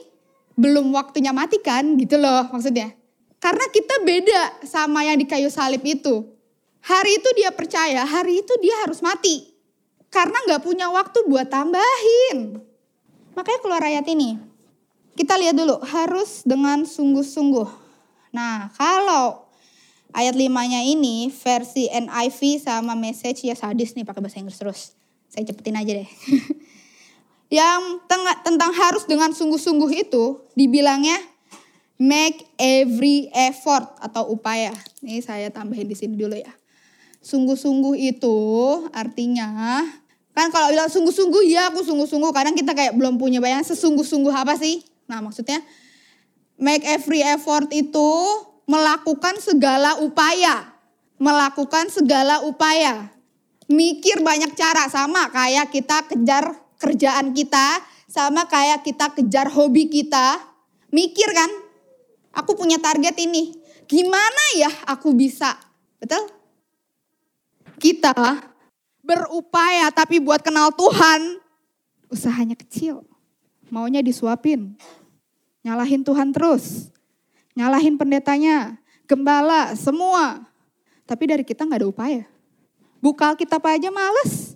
belum 0.57 0.91
waktunya 0.95 1.31
mati 1.35 1.59
kan 1.59 1.99
gitu 1.99 2.19
loh 2.19 2.51
maksudnya. 2.51 2.95
Karena 3.43 3.67
kita 3.75 4.07
beda 4.07 4.63
sama 4.63 5.03
yang 5.03 5.19
di 5.19 5.27
kayu 5.27 5.51
salib 5.51 5.83
itu. 5.83 6.27
Hari 6.83 7.23
itu 7.23 7.29
dia 7.39 7.55
percaya, 7.55 8.03
hari 8.03 8.43
itu 8.43 8.55
dia 8.59 8.75
harus 8.83 8.99
mati. 8.99 9.55
Karena 10.11 10.35
nggak 10.45 10.67
punya 10.67 10.91
waktu 10.91 11.25
buat 11.31 11.47
tambahin. 11.47 12.59
Makanya 13.39 13.61
keluar 13.63 13.83
ayat 13.87 14.05
ini. 14.11 14.37
Kita 15.15 15.39
lihat 15.39 15.55
dulu, 15.55 15.79
harus 15.87 16.43
dengan 16.43 16.83
sungguh-sungguh. 16.83 17.69
Nah, 18.35 18.73
kalau 18.75 19.47
ayat 20.13 20.37
limanya 20.37 20.81
ini 20.83 21.29
versi 21.31 21.89
NIV 21.89 22.61
sama 22.61 22.97
message 22.97 23.45
ya 23.45 23.57
sadis 23.57 23.93
nih 23.97 24.05
pakai 24.05 24.21
bahasa 24.21 24.41
Inggris 24.41 24.61
terus. 24.61 24.81
Saya 25.29 25.49
cepetin 25.49 25.77
aja 25.77 25.93
deh. 25.97 26.09
Yang 27.63 27.83
tentang 28.45 28.73
harus 28.73 29.05
dengan 29.05 29.37
sungguh-sungguh 29.37 30.09
itu 30.09 30.41
dibilangnya 30.57 31.21
make 32.01 32.49
every 32.57 33.29
effort 33.33 33.93
atau 34.01 34.33
upaya. 34.33 34.73
Ini 35.05 35.21
saya 35.21 35.53
tambahin 35.53 35.89
di 35.89 35.97
sini 35.97 36.17
dulu 36.17 36.37
ya. 36.37 36.53
Sungguh-sungguh 37.23 37.95
itu 38.03 38.39
artinya 38.91 39.87
kan 40.33 40.49
kalau 40.49 40.73
bilang 40.73 40.89
sungguh-sungguh 40.89 41.45
ya 41.45 41.71
aku 41.71 41.85
sungguh-sungguh 41.85 42.33
kadang 42.33 42.57
kita 42.57 42.73
kayak 42.73 42.97
belum 42.97 43.21
punya 43.21 43.39
bayangan 43.39 43.69
sesungguh-sungguh 43.69 44.33
apa 44.33 44.59
sih? 44.59 44.83
Nah 45.07 45.23
maksudnya 45.23 45.61
make 46.57 46.83
every 46.89 47.23
effort 47.23 47.69
itu 47.71 48.11
melakukan 48.67 49.39
segala 49.39 50.01
upaya. 50.01 50.73
Melakukan 51.23 51.87
segala 51.93 52.43
upaya. 52.43 53.15
mikir 53.71 54.21
banyak 54.21 54.53
cara 54.53 54.85
sama 54.91 55.33
kayak 55.33 55.73
kita 55.73 56.05
kejar 56.05 56.61
kerjaan 56.77 57.31
kita, 57.33 57.81
sama 58.11 58.45
kayak 58.51 58.83
kita 58.83 59.15
kejar 59.15 59.49
hobi 59.49 59.87
kita. 59.87 60.43
Mikir 60.91 61.31
kan? 61.33 61.49
Aku 62.37 62.59
punya 62.59 62.77
target 62.83 63.17
ini. 63.23 63.55
Gimana 63.87 64.45
ya 64.59 64.69
aku 64.91 65.15
bisa? 65.15 65.57
Betul? 66.03 66.42
Kita 67.83 68.15
berupaya 69.03 69.91
tapi 69.91 70.23
buat 70.23 70.39
kenal 70.39 70.71
Tuhan, 70.71 71.43
usahanya 72.07 72.55
kecil. 72.55 73.03
Maunya 73.75 73.99
disuapin. 73.99 74.79
Nyalahin 75.67 76.07
Tuhan 76.07 76.31
terus. 76.31 76.95
Nyalahin 77.59 77.99
pendetanya, 77.99 78.79
gembala, 79.11 79.75
semua. 79.75 80.47
Tapi 81.11 81.27
dari 81.27 81.43
kita 81.43 81.67
nggak 81.67 81.83
ada 81.83 81.91
upaya. 81.91 82.23
Buka 83.03 83.35
Alkitab 83.35 83.67
aja 83.67 83.91
males. 83.91 84.55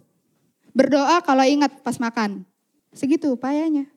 Berdoa 0.70 1.18
kalau 1.26 1.42
ingat 1.42 1.82
pas 1.82 1.98
makan. 1.98 2.46
Segitu 2.94 3.34
upayanya. 3.34 3.90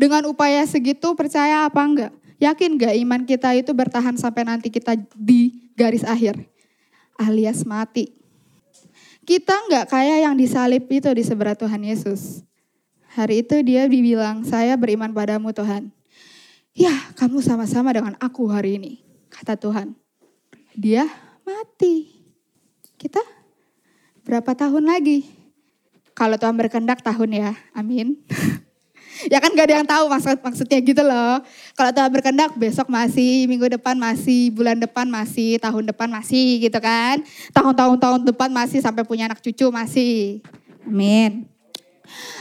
Dengan 0.00 0.24
upaya 0.24 0.64
segitu 0.64 1.12
percaya 1.12 1.68
apa 1.68 1.84
enggak? 1.84 2.12
Yakin 2.40 2.80
gak 2.80 2.94
iman 2.96 3.22
kita 3.28 3.54
itu 3.54 3.70
bertahan 3.76 4.16
sampai 4.18 4.42
nanti 4.42 4.72
kita 4.72 4.96
di 5.14 5.70
garis 5.76 6.02
akhir? 6.02 6.40
Alias 7.20 7.62
mati. 7.62 8.23
Kita 9.24 9.56
enggak 9.64 9.88
kayak 9.88 10.18
yang 10.28 10.36
disalib 10.36 10.84
itu 10.92 11.08
di 11.16 11.24
sebelah 11.24 11.56
Tuhan 11.56 11.80
Yesus. 11.80 12.44
Hari 13.16 13.40
itu 13.40 13.56
dia 13.64 13.88
dibilang, 13.88 14.44
saya 14.44 14.76
beriman 14.76 15.08
padamu 15.16 15.48
Tuhan. 15.54 15.88
Ya 16.74 16.92
kamu 17.16 17.40
sama-sama 17.40 17.94
dengan 17.94 18.18
aku 18.20 18.50
hari 18.50 18.76
ini, 18.76 18.92
kata 19.32 19.56
Tuhan. 19.56 19.96
Dia 20.76 21.06
mati. 21.46 22.20
Kita 23.00 23.22
berapa 24.26 24.52
tahun 24.52 24.90
lagi? 24.90 25.24
Kalau 26.12 26.36
Tuhan 26.36 26.58
berkehendak 26.58 27.00
tahun 27.00 27.30
ya, 27.32 27.50
amin. 27.72 28.18
ya 29.28 29.38
kan 29.40 29.52
gak 29.52 29.66
ada 29.70 29.74
yang 29.80 29.88
tahu 29.88 30.04
maksud 30.10 30.38
maksudnya 30.40 30.78
gitu 30.80 31.02
loh. 31.04 31.40
Kalau 31.74 31.90
Tuhan 31.90 32.10
berkehendak 32.12 32.52
besok 32.56 32.88
masih, 32.88 33.48
minggu 33.50 33.68
depan 33.74 33.96
masih, 33.96 34.52
bulan 34.52 34.76
depan 34.78 35.06
masih, 35.08 35.56
tahun 35.60 35.90
depan 35.90 36.08
masih 36.08 36.62
gitu 36.64 36.78
kan. 36.80 37.22
Tahun-tahun 37.52 37.96
tahun 38.00 38.20
depan 38.28 38.50
masih 38.52 38.84
sampai 38.84 39.02
punya 39.06 39.26
anak 39.26 39.40
cucu 39.40 39.68
masih. 39.72 40.44
Amin. 40.84 41.48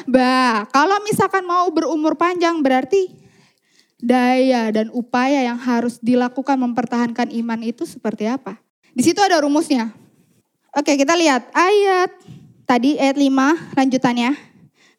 Bah, 0.05 0.67
kalau 0.69 0.99
misalkan 1.07 1.47
mau 1.47 1.71
berumur 1.71 2.19
panjang 2.19 2.59
berarti 2.59 3.15
daya 4.03 4.67
dan 4.75 4.91
upaya 4.91 5.47
yang 5.47 5.55
harus 5.55 5.95
dilakukan 6.03 6.59
mempertahankan 6.59 7.31
iman 7.31 7.59
itu 7.63 7.87
seperti 7.87 8.27
apa? 8.27 8.59
Di 8.91 9.01
situ 9.01 9.23
ada 9.23 9.39
rumusnya. 9.39 9.95
Oke, 10.75 10.99
kita 10.99 11.15
lihat 11.15 11.47
ayat 11.55 12.11
tadi 12.67 12.99
ayat 12.99 13.15
5 13.15 13.77
lanjutannya. 13.79 14.52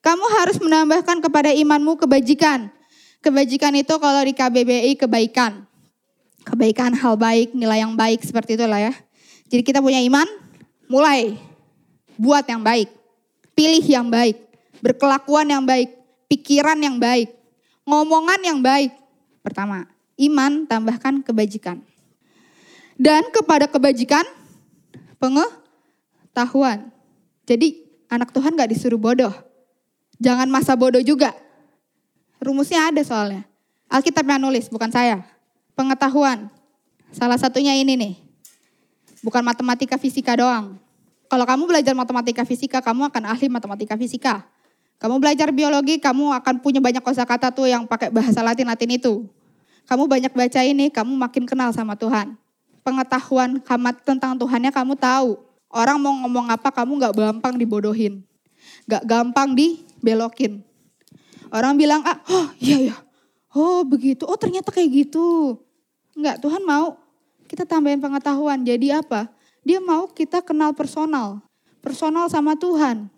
Kamu 0.05 0.25
harus 0.37 0.61
menambahkan 0.61 1.25
kepada 1.25 1.49
imanmu 1.49 1.97
kebajikan. 1.97 2.69
Kebajikan 3.25 3.73
itu 3.73 3.97
kalau 3.97 4.21
di 4.21 4.37
KBBI 4.37 5.01
kebaikan. 5.01 5.65
Kebaikan 6.45 6.93
hal 6.93 7.17
baik, 7.17 7.57
nilai 7.57 7.81
yang 7.81 7.97
baik 7.97 8.21
seperti 8.21 8.61
itulah 8.61 8.77
ya. 8.77 8.93
Jadi 9.49 9.65
kita 9.65 9.81
punya 9.81 10.05
iman, 10.05 10.29
mulai 10.93 11.41
buat 12.21 12.45
yang 12.45 12.61
baik. 12.61 12.93
Pilih 13.57 13.81
yang 13.81 14.13
baik, 14.13 14.37
berkelakuan 14.85 15.49
yang 15.49 15.65
baik, 15.65 15.97
pikiran 16.29 16.77
yang 16.77 17.01
baik, 17.01 17.33
ngomongan 17.89 18.41
yang 18.45 18.61
baik. 18.61 18.93
Pertama, 19.41 19.89
iman 20.21 20.69
tambahkan 20.69 21.25
kebajikan. 21.25 21.81
Dan 23.01 23.25
kepada 23.33 23.65
kebajikan, 23.65 24.29
pengetahuan 25.17 25.65
tahuan. 26.35 26.79
Jadi 27.47 27.87
anak 28.11 28.35
Tuhan 28.35 28.59
gak 28.59 28.69
disuruh 28.69 29.01
bodoh. 29.01 29.33
Jangan 30.25 30.49
masa 30.49 30.73
bodoh 30.73 31.05
juga. 31.05 31.37
Rumusnya 32.41 32.89
ada 32.89 33.05
soalnya. 33.05 33.45
Alkitab 33.93 34.25
yang 34.25 34.41
nulis, 34.41 34.73
bukan 34.73 34.89
saya. 34.89 35.21
Pengetahuan. 35.77 36.49
Salah 37.13 37.37
satunya 37.37 37.77
ini 37.77 37.95
nih. 37.95 38.15
Bukan 39.21 39.45
matematika 39.45 40.01
fisika 40.01 40.33
doang. 40.33 40.81
Kalau 41.29 41.45
kamu 41.45 41.69
belajar 41.69 41.93
matematika 41.93 42.49
fisika, 42.49 42.81
kamu 42.81 43.13
akan 43.13 43.23
ahli 43.29 43.53
matematika 43.53 43.95
fisika. 44.01 44.49
Kamu 44.97 45.21
belajar 45.21 45.53
biologi, 45.53 46.01
kamu 46.01 46.33
akan 46.41 46.65
punya 46.65 46.81
banyak 46.81 47.05
kosakata 47.05 47.53
tuh 47.53 47.69
yang 47.69 47.85
pakai 47.85 48.09
bahasa 48.09 48.41
Latin-Latin 48.41 48.97
itu. 48.97 49.29
Kamu 49.85 50.09
banyak 50.09 50.33
baca 50.33 50.61
ini, 50.65 50.89
kamu 50.89 51.13
makin 51.21 51.45
kenal 51.45 51.69
sama 51.77 51.93
Tuhan. 51.93 52.41
Pengetahuan 52.81 53.61
tentang 54.05 54.37
Tuhannya 54.41 54.73
kamu 54.73 54.97
tahu 54.97 55.37
Orang 55.75 55.99
mau 55.99 56.15
ngomong 56.23 56.55
apa 56.55 56.71
kamu 56.71 57.03
gak 57.03 57.15
gampang 57.19 57.59
dibodohin. 57.59 58.23
Gak 58.87 59.03
gampang 59.11 59.59
dibelokin. 60.05 60.61
Orang 61.49 61.81
bilang, 61.81 62.05
ah, 62.05 62.21
oh 62.29 62.53
iya 62.61 62.93
ya. 62.93 62.97
Oh 63.57 63.81
begitu, 63.89 64.29
oh 64.29 64.37
ternyata 64.37 64.69
kayak 64.69 65.09
gitu. 65.09 65.57
Enggak, 66.13 66.45
Tuhan 66.45 66.61
mau 66.61 67.01
kita 67.49 67.65
tambahin 67.65 68.05
pengetahuan. 68.05 68.61
Jadi 68.61 68.93
apa? 68.93 69.33
Dia 69.65 69.81
mau 69.81 70.05
kita 70.13 70.45
kenal 70.45 70.77
personal. 70.77 71.41
Personal 71.81 72.29
sama 72.29 72.53
Tuhan. 72.61 73.09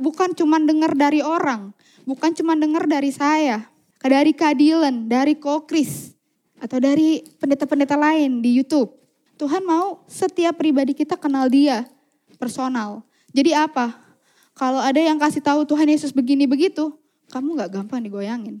Bukan 0.00 0.32
cuma 0.32 0.56
dengar 0.62 0.96
dari 0.96 1.20
orang. 1.20 1.76
Bukan 2.08 2.32
cuma 2.32 2.56
dengar 2.56 2.88
dari 2.88 3.12
saya. 3.12 3.68
Dari 4.00 4.32
Kadilan, 4.32 5.10
dari 5.10 5.36
Kokris. 5.36 6.14
Atau 6.62 6.78
dari 6.78 7.20
pendeta-pendeta 7.42 7.98
lain 7.98 8.40
di 8.40 8.56
Youtube. 8.56 8.94
Tuhan 9.34 9.66
mau 9.66 10.06
setiap 10.06 10.62
pribadi 10.62 10.94
kita 10.94 11.18
kenal 11.18 11.50
dia 11.50 11.90
personal. 12.38 13.02
Jadi 13.34 13.50
apa? 13.56 13.98
Kalau 14.60 14.76
ada 14.76 15.00
yang 15.00 15.16
kasih 15.16 15.40
tahu 15.40 15.64
Tuhan 15.64 15.88
Yesus 15.88 16.12
begini 16.12 16.44
begitu, 16.44 16.92
kamu 17.32 17.56
nggak 17.56 17.80
gampang 17.80 18.04
digoyangin. 18.04 18.60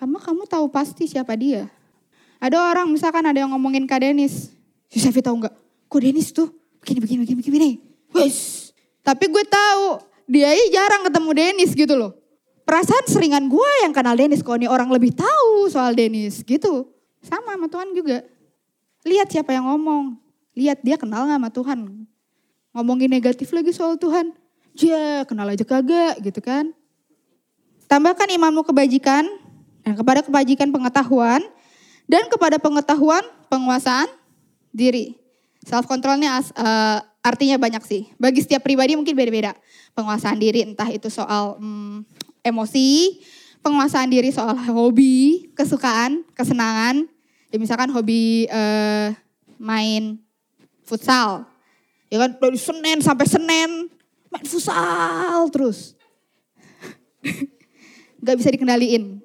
Kamu 0.00 0.16
kamu 0.16 0.48
tahu 0.48 0.72
pasti 0.72 1.04
siapa 1.04 1.36
dia. 1.36 1.68
Ada 2.40 2.56
orang 2.56 2.88
misalkan 2.88 3.20
ada 3.28 3.36
yang 3.36 3.52
ngomongin 3.52 3.84
Kak 3.84 4.00
Denis. 4.00 4.56
Si 4.88 5.04
Sevi 5.04 5.20
tahu 5.20 5.44
nggak? 5.44 5.52
Kok 5.92 6.00
Denis 6.00 6.32
tuh 6.32 6.48
begini 6.80 7.04
begini 7.04 7.18
begini 7.28 7.40
begini. 7.44 7.70
Wes. 8.16 8.72
Tapi 9.04 9.28
gue 9.28 9.44
tahu 9.44 10.00
dia 10.24 10.48
jarang 10.72 11.04
ketemu 11.12 11.30
Denis 11.36 11.76
gitu 11.76 11.92
loh. 11.92 12.16
Perasaan 12.64 13.04
seringan 13.04 13.44
gue 13.44 13.70
yang 13.84 13.92
kenal 13.92 14.16
Denis. 14.16 14.40
Kok 14.40 14.56
ini 14.56 14.64
orang 14.64 14.88
lebih 14.88 15.12
tahu 15.12 15.68
soal 15.68 15.92
Denis 15.92 16.40
gitu. 16.40 16.88
Sama 17.20 17.52
sama 17.52 17.68
Tuhan 17.68 17.92
juga. 17.92 18.24
Lihat 19.04 19.28
siapa 19.28 19.52
yang 19.52 19.68
ngomong. 19.68 20.16
Lihat 20.56 20.80
dia 20.80 20.96
kenal 20.96 21.28
gak 21.28 21.36
sama 21.36 21.50
Tuhan. 21.52 21.78
Ngomongin 22.72 23.12
negatif 23.12 23.52
lagi 23.52 23.76
soal 23.76 24.00
Tuhan. 24.00 24.32
Ya 24.74 25.22
kenal 25.24 25.46
aja 25.50 25.62
kagak 25.62 26.18
gitu 26.22 26.42
kan. 26.42 26.74
Tambahkan 27.86 28.26
imanmu 28.34 28.66
kebajikan. 28.66 29.26
Dan 29.84 29.94
kepada 29.94 30.20
kebajikan 30.26 30.74
pengetahuan. 30.74 31.42
Dan 32.10 32.26
kepada 32.26 32.58
pengetahuan 32.58 33.22
penguasaan 33.46 34.10
diri. 34.74 35.14
Self 35.64 35.88
controlnya 35.88 36.42
uh, 36.58 36.98
artinya 37.24 37.56
banyak 37.56 37.80
sih. 37.86 38.10
Bagi 38.20 38.44
setiap 38.44 38.66
pribadi 38.66 38.98
mungkin 38.98 39.16
beda-beda. 39.16 39.56
Penguasaan 39.96 40.36
diri 40.36 40.66
entah 40.66 40.90
itu 40.90 41.08
soal 41.08 41.56
hmm, 41.56 42.04
emosi, 42.44 43.22
penguasaan 43.64 44.12
diri 44.12 44.28
soal 44.28 44.52
hobi, 44.74 45.48
kesukaan, 45.56 46.20
kesenangan, 46.36 47.08
ya 47.48 47.56
misalkan 47.56 47.88
hobi 47.88 48.44
uh, 48.52 49.16
main 49.56 50.20
futsal. 50.84 51.48
Ya 52.12 52.20
kan 52.20 52.36
dari 52.36 52.60
Senin 52.60 53.00
sampai 53.00 53.24
Senin 53.24 53.88
main 54.34 54.42
futsal 54.42 55.46
terus. 55.54 55.94
Gak 58.18 58.34
bisa 58.34 58.50
dikendaliin. 58.50 59.22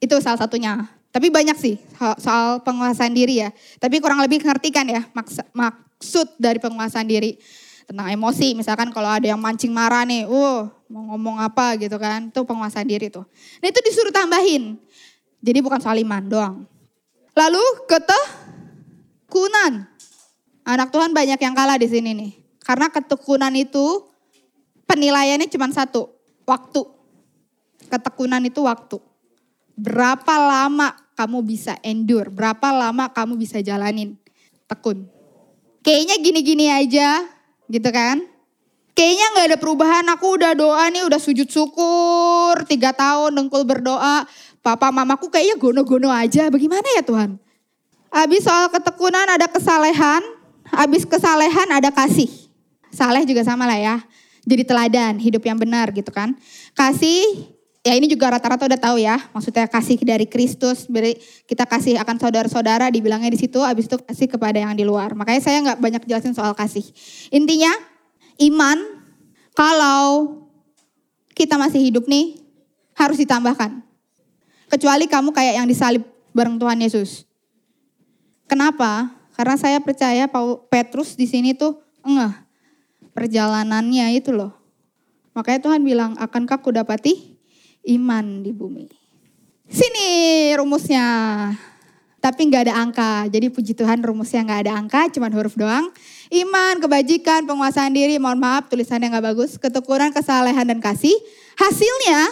Itu 0.00 0.16
salah 0.24 0.40
satunya. 0.40 0.88
Tapi 1.12 1.28
banyak 1.28 1.60
sih 1.60 1.76
soal 2.16 2.64
penguasaan 2.64 3.12
diri 3.12 3.44
ya. 3.44 3.52
Tapi 3.76 4.00
kurang 4.00 4.24
lebih 4.24 4.40
ngerti 4.40 4.72
kan 4.72 4.88
ya 4.88 5.04
maksud 5.12 6.40
dari 6.40 6.56
penguasaan 6.56 7.04
diri. 7.04 7.36
Tentang 7.82 8.14
emosi, 8.14 8.54
misalkan 8.54 8.94
kalau 8.94 9.10
ada 9.10 9.26
yang 9.26 9.42
mancing 9.42 9.74
marah 9.74 10.06
nih, 10.06 10.22
uh 10.24 10.70
mau 10.86 11.02
ngomong 11.12 11.42
apa 11.42 11.74
gitu 11.82 11.98
kan, 11.98 12.30
itu 12.30 12.40
penguasaan 12.46 12.86
diri 12.86 13.10
tuh. 13.10 13.26
Nah 13.58 13.68
itu 13.68 13.80
disuruh 13.82 14.14
tambahin. 14.14 14.78
Jadi 15.42 15.58
bukan 15.58 15.82
soal 15.82 15.98
iman 15.98 16.22
doang. 16.24 16.56
Lalu 17.34 17.60
ketekunan. 17.90 19.90
Anak 20.62 20.94
Tuhan 20.94 21.10
banyak 21.10 21.42
yang 21.42 21.58
kalah 21.58 21.74
di 21.74 21.90
sini 21.90 22.14
nih. 22.14 22.32
Karena 22.62 22.86
ketekunan 22.86 23.50
itu 23.58 24.06
penilaiannya 24.92 25.48
cuma 25.48 25.72
satu, 25.72 26.12
waktu. 26.44 26.84
Ketekunan 27.88 28.44
itu 28.44 28.60
waktu. 28.68 29.00
Berapa 29.72 30.36
lama 30.36 30.92
kamu 31.16 31.40
bisa 31.40 31.80
endure, 31.80 32.28
berapa 32.28 32.68
lama 32.68 33.08
kamu 33.08 33.40
bisa 33.40 33.64
jalanin 33.64 34.20
tekun. 34.68 35.08
Kayaknya 35.80 36.16
gini-gini 36.20 36.68
aja 36.68 37.24
gitu 37.72 37.88
kan. 37.88 38.20
Kayaknya 38.92 39.26
gak 39.32 39.46
ada 39.48 39.56
perubahan, 39.56 40.04
aku 40.12 40.36
udah 40.36 40.52
doa 40.52 40.84
nih, 40.92 41.08
udah 41.08 41.16
sujud 41.16 41.48
syukur, 41.48 42.60
tiga 42.68 42.92
tahun 42.92 43.32
dengkul 43.32 43.64
berdoa, 43.64 44.28
papa 44.60 44.92
mamaku 44.92 45.32
kayaknya 45.32 45.56
gono-gono 45.56 46.12
aja. 46.12 46.52
Bagaimana 46.52 46.84
ya 46.92 47.00
Tuhan? 47.00 47.40
Habis 48.12 48.44
soal 48.44 48.68
ketekunan 48.68 49.24
ada 49.24 49.48
kesalehan, 49.48 50.20
habis 50.68 51.08
kesalehan 51.08 51.72
ada 51.72 51.88
kasih. 51.88 52.28
Saleh 52.92 53.24
juga 53.24 53.40
sama 53.40 53.64
lah 53.64 53.80
ya. 53.80 53.96
Jadi 54.42 54.62
teladan, 54.66 55.22
hidup 55.22 55.42
yang 55.46 55.54
benar 55.54 55.94
gitu 55.94 56.10
kan. 56.10 56.34
Kasih, 56.74 57.46
ya 57.86 57.94
ini 57.94 58.10
juga 58.10 58.34
rata-rata 58.34 58.66
udah 58.66 58.80
tahu 58.80 58.98
ya. 58.98 59.22
Maksudnya 59.30 59.70
kasih 59.70 60.02
dari 60.02 60.26
Kristus, 60.26 60.90
beri, 60.90 61.14
kita 61.46 61.62
kasih 61.62 61.94
akan 62.02 62.18
saudara-saudara, 62.18 62.90
dibilangnya 62.90 63.30
di 63.30 63.38
situ, 63.38 63.62
habis 63.62 63.86
itu 63.86 63.94
kasih 64.02 64.26
kepada 64.26 64.58
yang 64.58 64.74
di 64.74 64.82
luar. 64.82 65.14
Makanya 65.14 65.40
saya 65.42 65.62
nggak 65.62 65.78
banyak 65.78 66.02
jelasin 66.10 66.34
soal 66.34 66.58
kasih. 66.58 66.82
Intinya, 67.30 67.70
iman 68.42 68.78
kalau 69.54 70.42
kita 71.38 71.54
masih 71.54 71.78
hidup 71.78 72.10
nih 72.10 72.42
harus 72.98 73.22
ditambahkan. 73.22 73.78
Kecuali 74.66 75.06
kamu 75.06 75.30
kayak 75.30 75.54
yang 75.62 75.68
disalib 75.70 76.02
bareng 76.34 76.58
Tuhan 76.58 76.82
Yesus. 76.82 77.30
Kenapa? 78.50 79.14
Karena 79.38 79.54
saya 79.54 79.78
percaya 79.78 80.26
Paul 80.26 80.66
Petrus 80.66 81.14
di 81.14 81.30
sini 81.30 81.54
tuh 81.54 81.78
enggak 82.04 82.51
perjalanannya 83.12 84.16
itu 84.16 84.32
loh. 84.32 84.52
Makanya 85.32 85.60
Tuhan 85.64 85.80
bilang, 85.80 86.12
akankah 86.20 86.60
ku 86.60 86.72
dapati 86.72 87.36
iman 87.96 88.44
di 88.44 88.52
bumi. 88.52 88.86
Sini 89.72 90.08
rumusnya. 90.52 91.06
Tapi 92.22 92.40
nggak 92.46 92.70
ada 92.70 92.74
angka. 92.78 93.26
Jadi 93.26 93.50
puji 93.50 93.72
Tuhan 93.74 93.98
rumusnya 93.98 94.46
nggak 94.46 94.60
ada 94.68 94.72
angka, 94.78 95.10
cuma 95.10 95.26
huruf 95.32 95.58
doang. 95.58 95.90
Iman, 96.30 96.78
kebajikan, 96.78 97.42
penguasaan 97.48 97.90
diri, 97.90 98.14
mohon 98.22 98.38
maaf 98.38 98.70
tulisannya 98.70 99.10
nggak 99.10 99.26
bagus. 99.34 99.58
Ketekunan, 99.58 100.14
kesalehan, 100.14 100.70
dan 100.70 100.78
kasih. 100.78 101.16
Hasilnya, 101.58 102.30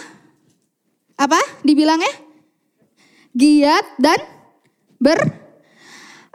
apa 1.19 1.37
dibilangnya? 1.67 2.13
Giat 3.35 3.85
dan 3.99 4.19
ber, 4.95 5.19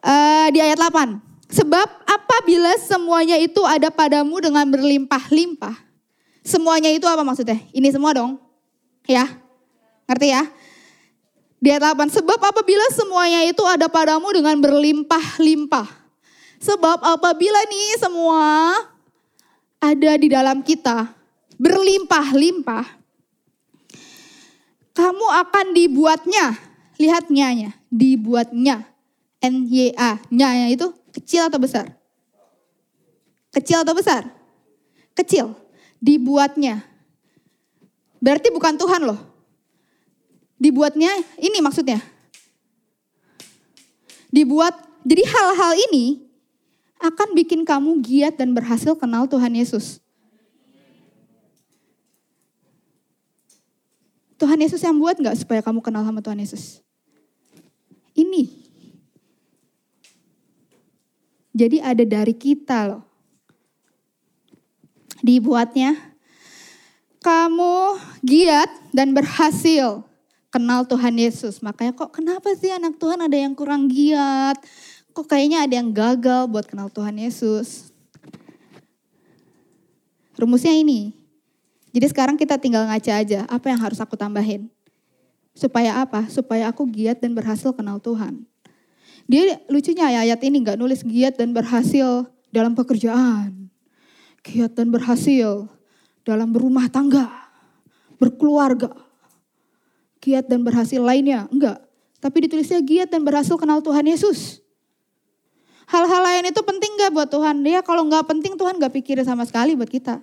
uh, 0.05 0.47
di 0.53 0.61
ayat 0.61 0.77
8. 0.77 1.26
Sebab 1.47 1.89
apabila 2.07 2.75
semuanya 2.83 3.39
itu 3.39 3.63
ada 3.63 3.91
padamu 3.91 4.43
dengan 4.43 4.67
berlimpah-limpah. 4.67 5.79
Semuanya 6.43 6.91
itu 6.91 7.07
apa 7.07 7.23
maksudnya? 7.23 7.59
Ini 7.71 7.91
semua 7.91 8.15
dong. 8.15 8.39
Ya. 9.07 9.27
Ngerti 10.11 10.35
ya? 10.35 10.43
Di 11.63 11.75
ayat 11.75 11.83
8. 11.95 12.11
Sebab 12.11 12.39
apabila 12.39 12.87
semuanya 12.95 13.43
itu 13.47 13.63
ada 13.67 13.87
padamu 13.87 14.31
dengan 14.35 14.59
berlimpah-limpah. 14.59 15.87
Sebab 16.63 16.99
apabila 17.03 17.61
nih 17.67 17.99
semua 17.99 18.75
ada 19.79 20.13
di 20.19 20.29
dalam 20.31 20.63
kita 20.67 21.15
berlimpah-limpah. 21.59 22.87
Kamu 24.97 25.27
akan 25.47 25.67
dibuatnya. 25.77 26.57
Lihat 26.97 27.29
nyanya. 27.29 27.77
Dibuatnya. 27.93 28.89
N-Y-A. 29.45 30.27
Nyanya 30.33 30.67
itu 30.73 30.89
Kecil 31.17 31.49
atau 31.49 31.57
besar? 31.57 31.97
Kecil 33.57 33.81
atau 33.81 33.97
besar? 33.97 34.29
Kecil. 35.17 35.57
Dibuatnya. 35.97 36.85
Berarti 38.21 38.53
bukan 38.53 38.77
Tuhan 38.77 39.09
loh. 39.09 39.17
Dibuatnya 40.61 41.09
ini 41.41 41.65
maksudnya. 41.65 42.05
Dibuat, 44.29 44.77
jadi 45.09 45.25
hal-hal 45.25 45.73
ini 45.89 46.29
akan 47.01 47.33
bikin 47.33 47.65
kamu 47.65 48.05
giat 48.05 48.37
dan 48.37 48.53
berhasil 48.53 48.93
kenal 48.93 49.25
Tuhan 49.25 49.57
Yesus. 49.57 50.05
Tuhan 54.37 54.61
Yesus 54.61 54.85
yang 54.85 55.01
buat 55.01 55.17
nggak 55.17 55.37
supaya 55.41 55.65
kamu 55.65 55.81
kenal 55.81 56.05
sama 56.05 56.21
Tuhan 56.21 56.37
Yesus? 56.37 56.85
Ini 58.13 58.66
jadi 61.57 61.81
ada 61.81 62.05
dari 62.05 62.37
kita 62.37 62.85
loh. 62.85 63.03
Dibuatnya, 65.25 65.97
kamu 67.25 67.97
giat 68.21 68.69
dan 68.93 69.17
berhasil 69.17 70.05
kenal 70.53 70.85
Tuhan 70.85 71.17
Yesus. 71.17 71.65
Makanya 71.65 71.97
kok 71.97 72.13
kenapa 72.13 72.53
sih 72.53 72.69
anak 72.69 73.01
Tuhan 73.01 73.25
ada 73.25 73.35
yang 73.35 73.57
kurang 73.57 73.89
giat? 73.89 74.61
Kok 75.17 75.25
kayaknya 75.25 75.65
ada 75.65 75.75
yang 75.81 75.97
gagal 75.97 76.45
buat 76.53 76.69
kenal 76.69 76.93
Tuhan 76.93 77.17
Yesus? 77.17 77.89
Rumusnya 80.37 80.77
ini. 80.77 81.17
Jadi 81.97 82.07
sekarang 82.13 82.37
kita 82.37 82.61
tinggal 82.61 82.85
ngaca 82.85 83.25
aja, 83.25 83.49
apa 83.49 83.73
yang 83.73 83.81
harus 83.81 83.97
aku 83.97 84.21
tambahin? 84.21 84.69
Supaya 85.57 86.05
apa? 86.05 86.29
Supaya 86.29 86.69
aku 86.69 86.85
giat 86.85 87.25
dan 87.25 87.33
berhasil 87.33 87.73
kenal 87.73 87.97
Tuhan. 87.97 88.45
Dia 89.27 89.59
lucunya 89.67 90.07
ayat 90.07 90.39
ini 90.47 90.63
nggak 90.63 90.79
nulis 90.79 91.03
giat 91.03 91.35
dan 91.35 91.51
berhasil 91.51 92.31
dalam 92.55 92.79
pekerjaan. 92.79 93.67
Giat 94.47 94.79
dan 94.79 94.95
berhasil 94.95 95.67
dalam 96.23 96.55
berumah 96.55 96.87
tangga, 96.87 97.27
berkeluarga. 98.23 98.95
Giat 100.23 100.47
dan 100.47 100.63
berhasil 100.63 101.03
lainnya, 101.03 101.51
enggak. 101.51 101.83
Tapi 102.23 102.47
ditulisnya 102.47 102.79
giat 102.83 103.11
dan 103.11 103.27
berhasil 103.27 103.59
kenal 103.59 103.83
Tuhan 103.83 104.07
Yesus. 104.07 104.63
Hal-hal 105.87 106.23
lain 106.23 106.51
itu 106.51 106.63
penting 106.67 106.99
gak 106.99 107.15
buat 107.15 107.31
Tuhan? 107.31 107.63
Dia 107.63 107.79
kalau 107.79 108.03
nggak 108.11 108.27
penting 108.27 108.59
Tuhan 108.59 108.79
nggak 108.79 108.91
pikir 108.91 109.23
sama 109.23 109.47
sekali 109.47 109.79
buat 109.79 109.91
kita. 109.91 110.19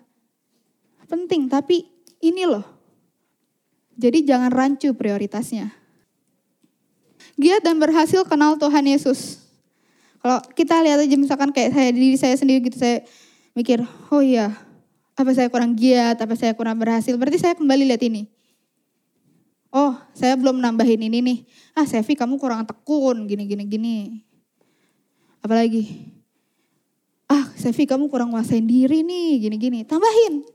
Penting, 1.07 1.47
tapi 1.47 1.87
ini 2.19 2.43
loh. 2.47 2.63
Jadi 3.95 4.25
jangan 4.27 4.49
rancu 4.49 4.91
prioritasnya 4.95 5.82
giat 7.37 7.61
dan 7.65 7.81
berhasil 7.81 8.21
kenal 8.25 8.55
Tuhan 8.57 8.85
Yesus. 8.85 9.41
Kalau 10.23 10.39
kita 10.55 10.79
lihat 10.79 11.03
aja 11.03 11.15
misalkan 11.19 11.51
kayak 11.51 11.75
saya 11.75 11.89
diri 11.91 12.15
saya 12.15 12.35
sendiri 12.39 12.63
gitu 12.63 12.79
saya 12.79 13.03
mikir, 13.51 13.83
oh 14.07 14.23
iya, 14.23 14.55
apa 15.19 15.31
saya 15.35 15.51
kurang 15.51 15.75
giat, 15.75 16.15
apa 16.15 16.33
saya 16.39 16.55
kurang 16.55 16.79
berhasil. 16.79 17.11
Berarti 17.19 17.43
saya 17.43 17.53
kembali 17.59 17.83
lihat 17.91 18.03
ini. 18.07 18.31
Oh, 19.73 19.97
saya 20.13 20.37
belum 20.37 20.61
nambahin 20.61 21.01
ini 21.01 21.19
nih. 21.19 21.39
Ah, 21.73 21.83
Sevi 21.83 22.13
kamu 22.13 22.37
kurang 22.37 22.63
tekun, 22.63 23.25
gini 23.25 23.49
gini 23.49 23.63
gini. 23.65 23.97
Apalagi? 25.41 26.07
Ah, 27.25 27.49
Sevi 27.57 27.89
kamu 27.89 28.07
kurang 28.07 28.31
nguasain 28.31 28.63
diri 28.63 29.01
nih, 29.01 29.49
gini 29.49 29.57
gini. 29.57 29.79
Tambahin. 29.83 30.45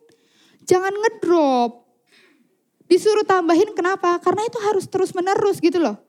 Jangan 0.64 0.95
ngedrop. 0.95 1.85
Disuruh 2.88 3.27
tambahin 3.27 3.75
kenapa? 3.77 4.17
Karena 4.23 4.47
itu 4.49 4.57
harus 4.64 4.88
terus 4.88 5.12
menerus 5.12 5.61
gitu 5.61 5.77
loh 5.77 6.08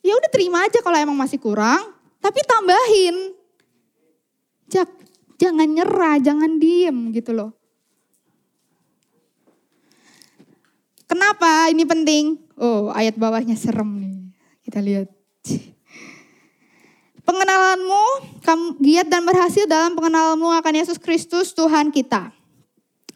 ya 0.00 0.12
udah 0.16 0.30
terima 0.32 0.64
aja 0.64 0.80
kalau 0.80 0.96
emang 0.96 1.16
masih 1.16 1.36
kurang, 1.40 1.92
tapi 2.20 2.40
tambahin. 2.44 3.36
Jangan 5.40 5.68
nyerah, 5.72 6.20
jangan 6.20 6.60
diem 6.60 7.16
gitu 7.16 7.32
loh. 7.32 7.56
Kenapa 11.08 11.72
ini 11.72 11.82
penting? 11.88 12.38
Oh 12.60 12.92
ayat 12.92 13.16
bawahnya 13.16 13.56
serem 13.56 13.88
nih. 13.98 14.16
Kita 14.62 14.78
lihat. 14.84 15.08
Pengenalanmu, 17.24 18.04
kamu 18.42 18.66
giat 18.82 19.06
dan 19.06 19.22
berhasil 19.22 19.62
dalam 19.64 19.94
pengenalanmu 19.94 20.50
akan 20.60 20.74
Yesus 20.76 20.98
Kristus 20.98 21.54
Tuhan 21.54 21.94
kita. 21.94 22.34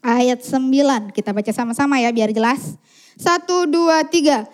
Ayat 0.05 0.44
9, 0.44 1.11
kita 1.11 1.35
baca 1.35 1.53
sama-sama 1.53 1.99
ya 1.99 2.14
biar 2.14 2.31
jelas. 2.31 2.79
Satu, 3.18 3.66
dua, 3.66 4.07
tiga. 4.07 4.47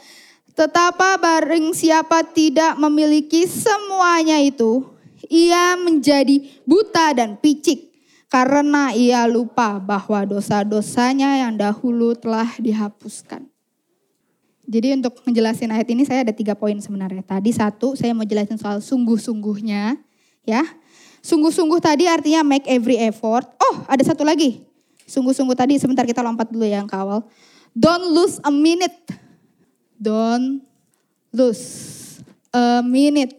Tetapa 0.61 1.17
bareng 1.17 1.73
siapa 1.73 2.21
tidak 2.21 2.77
memiliki 2.77 3.49
semuanya 3.49 4.37
itu, 4.45 4.85
ia 5.25 5.73
menjadi 5.81 6.37
buta 6.69 7.17
dan 7.17 7.41
picik 7.41 7.89
karena 8.29 8.93
ia 8.93 9.25
lupa 9.25 9.81
bahwa 9.81 10.21
dosa-dosanya 10.29 11.41
yang 11.41 11.57
dahulu 11.57 12.13
telah 12.13 12.45
dihapuskan. 12.61 13.49
Jadi 14.69 15.01
untuk 15.01 15.17
menjelaskan 15.25 15.73
ayat 15.73 15.89
ini 15.97 16.05
saya 16.05 16.29
ada 16.29 16.37
tiga 16.37 16.53
poin 16.53 16.77
sebenarnya. 16.77 17.25
Tadi 17.25 17.57
satu 17.57 17.97
saya 17.97 18.13
mau 18.13 18.29
jelasin 18.29 18.61
soal 18.61 18.85
sungguh-sungguhnya 18.85 19.97
ya. 20.45 20.61
Sungguh-sungguh 21.25 21.81
tadi 21.81 22.05
artinya 22.05 22.45
make 22.45 22.69
every 22.69 23.01
effort. 23.01 23.49
Oh 23.65 23.81
ada 23.89 24.05
satu 24.05 24.29
lagi. 24.29 24.61
Sungguh-sungguh 25.09 25.57
tadi 25.57 25.81
sebentar 25.81 26.05
kita 26.05 26.21
lompat 26.21 26.53
dulu 26.53 26.69
ya 26.69 26.85
yang 26.85 26.91
kawal. 26.91 27.25
Don't 27.73 28.13
lose 28.13 28.37
a 28.45 28.53
minute 28.53 29.30
Don't 30.01 30.65
lose 31.29 32.25
a 32.57 32.81
minute. 32.81 33.37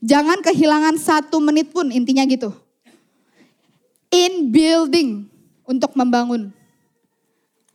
Jangan 0.00 0.40
kehilangan 0.40 0.96
satu 0.96 1.36
menit 1.36 1.68
pun 1.68 1.92
intinya 1.92 2.24
gitu. 2.24 2.48
In 4.08 4.48
building 4.48 5.28
untuk 5.68 5.92
membangun. 5.92 6.48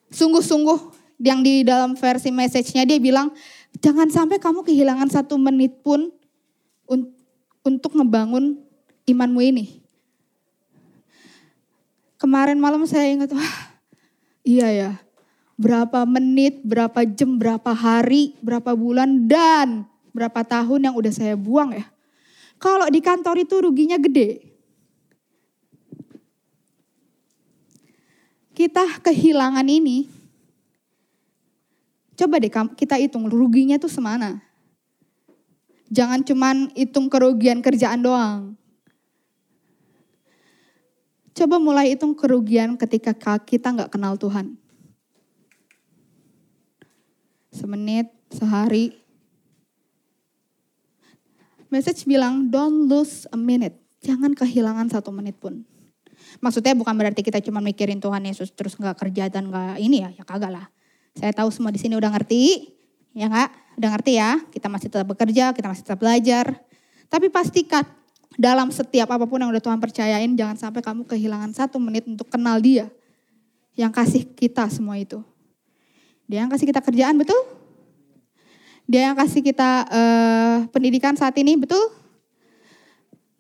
Sungguh-sungguh 0.10 0.98
yang 1.22 1.46
di 1.46 1.62
dalam 1.62 1.94
versi 1.94 2.34
message-nya 2.34 2.90
dia 2.90 2.98
bilang 2.98 3.30
jangan 3.78 4.10
sampai 4.10 4.42
kamu 4.42 4.66
kehilangan 4.66 5.14
satu 5.14 5.38
menit 5.38 5.78
pun 5.86 6.10
un 6.90 7.14
untuk 7.62 7.94
membangun 7.94 8.58
imanmu 9.06 9.40
ini. 9.46 9.66
Kemarin 12.18 12.58
malam 12.58 12.82
saya 12.90 13.14
ingat, 13.14 13.30
wah 13.30 13.56
iya 14.42 14.68
ya 14.74 15.03
berapa 15.56 16.06
menit, 16.08 16.62
berapa 16.66 17.06
jam, 17.06 17.38
berapa 17.38 17.72
hari, 17.72 18.36
berapa 18.42 18.74
bulan, 18.74 19.30
dan 19.30 19.86
berapa 20.12 20.42
tahun 20.46 20.90
yang 20.92 20.96
udah 20.98 21.14
saya 21.14 21.36
buang 21.38 21.74
ya. 21.74 21.86
Kalau 22.58 22.88
di 22.88 23.04
kantor 23.04 23.44
itu 23.44 23.60
ruginya 23.60 24.00
gede. 24.00 24.54
kita 28.54 29.02
kehilangan 29.02 29.66
ini, 29.66 30.08
coba 32.14 32.38
deh 32.38 32.54
kita 32.54 32.96
hitung 33.02 33.26
ruginya 33.26 33.82
tuh 33.82 33.90
semana. 33.90 34.40
Jangan 35.94 36.26
cuman 36.26 36.58
hitung 36.74 37.10
kerugian 37.10 37.62
kerjaan 37.62 38.02
doang. 38.02 38.58
Coba 41.34 41.58
mulai 41.58 41.94
hitung 41.94 42.14
kerugian 42.14 42.78
ketika 42.78 43.14
kita 43.42 43.74
nggak 43.74 43.90
kenal 43.94 44.18
Tuhan. 44.18 44.58
Semenit, 47.54 48.10
sehari. 48.34 48.98
Message 51.70 52.10
bilang, 52.10 52.50
don't 52.50 52.90
lose 52.90 53.30
a 53.30 53.38
minute. 53.38 53.78
Jangan 54.02 54.34
kehilangan 54.34 54.90
satu 54.90 55.14
menit 55.14 55.38
pun. 55.38 55.62
Maksudnya 56.42 56.74
bukan 56.74 56.98
berarti 56.98 57.22
kita 57.22 57.40
cuma 57.46 57.62
mikirin 57.62 58.02
Tuhan 58.02 58.26
Yesus 58.26 58.50
terus 58.58 58.74
nggak 58.74 58.98
kerja 58.98 59.30
dan 59.30 59.54
nggak 59.54 59.78
ini 59.78 60.02
ya, 60.02 60.10
ya 60.18 60.24
kagak 60.26 60.50
lah. 60.50 60.66
Saya 61.14 61.30
tahu 61.30 61.54
semua 61.54 61.70
di 61.70 61.78
sini 61.78 61.94
udah 61.94 62.10
ngerti, 62.10 62.74
ya 63.14 63.30
nggak? 63.30 63.78
Udah 63.78 63.90
ngerti 63.94 64.12
ya, 64.18 64.42
kita 64.50 64.68
masih 64.70 64.90
tetap 64.90 65.08
bekerja, 65.10 65.54
kita 65.54 65.68
masih 65.70 65.84
tetap 65.86 66.00
belajar. 66.02 66.58
Tapi 67.10 67.30
pastikan 67.30 67.86
dalam 68.34 68.74
setiap 68.74 69.14
apa 69.14 69.30
pun 69.30 69.38
yang 69.38 69.54
udah 69.54 69.62
Tuhan 69.62 69.78
percayain, 69.78 70.32
jangan 70.34 70.58
sampai 70.58 70.82
kamu 70.82 71.06
kehilangan 71.06 71.54
satu 71.54 71.78
menit 71.78 72.10
untuk 72.10 72.30
kenal 72.34 72.58
dia. 72.58 72.90
Yang 73.78 73.92
kasih 73.94 74.24
kita 74.34 74.70
semua 74.70 74.98
itu. 74.98 75.22
Dia 76.28 76.46
yang 76.46 76.52
kasih 76.52 76.68
kita 76.68 76.82
kerjaan, 76.82 77.16
betul? 77.20 77.40
Dia 78.88 79.12
yang 79.12 79.16
kasih 79.16 79.42
kita 79.44 79.88
uh, 79.88 80.58
pendidikan 80.72 81.16
saat 81.16 81.36
ini, 81.40 81.56
betul? 81.56 81.82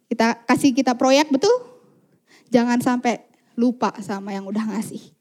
Kita 0.07 0.39
kasih 0.47 0.71
kita 0.71 0.95
proyek, 0.95 1.31
betul? 1.31 1.51
Jangan 2.53 2.79
sampai 2.79 3.25
lupa 3.57 3.93
sama 4.01 4.33
yang 4.33 4.45
udah 4.45 4.61
ngasih. 4.73 5.13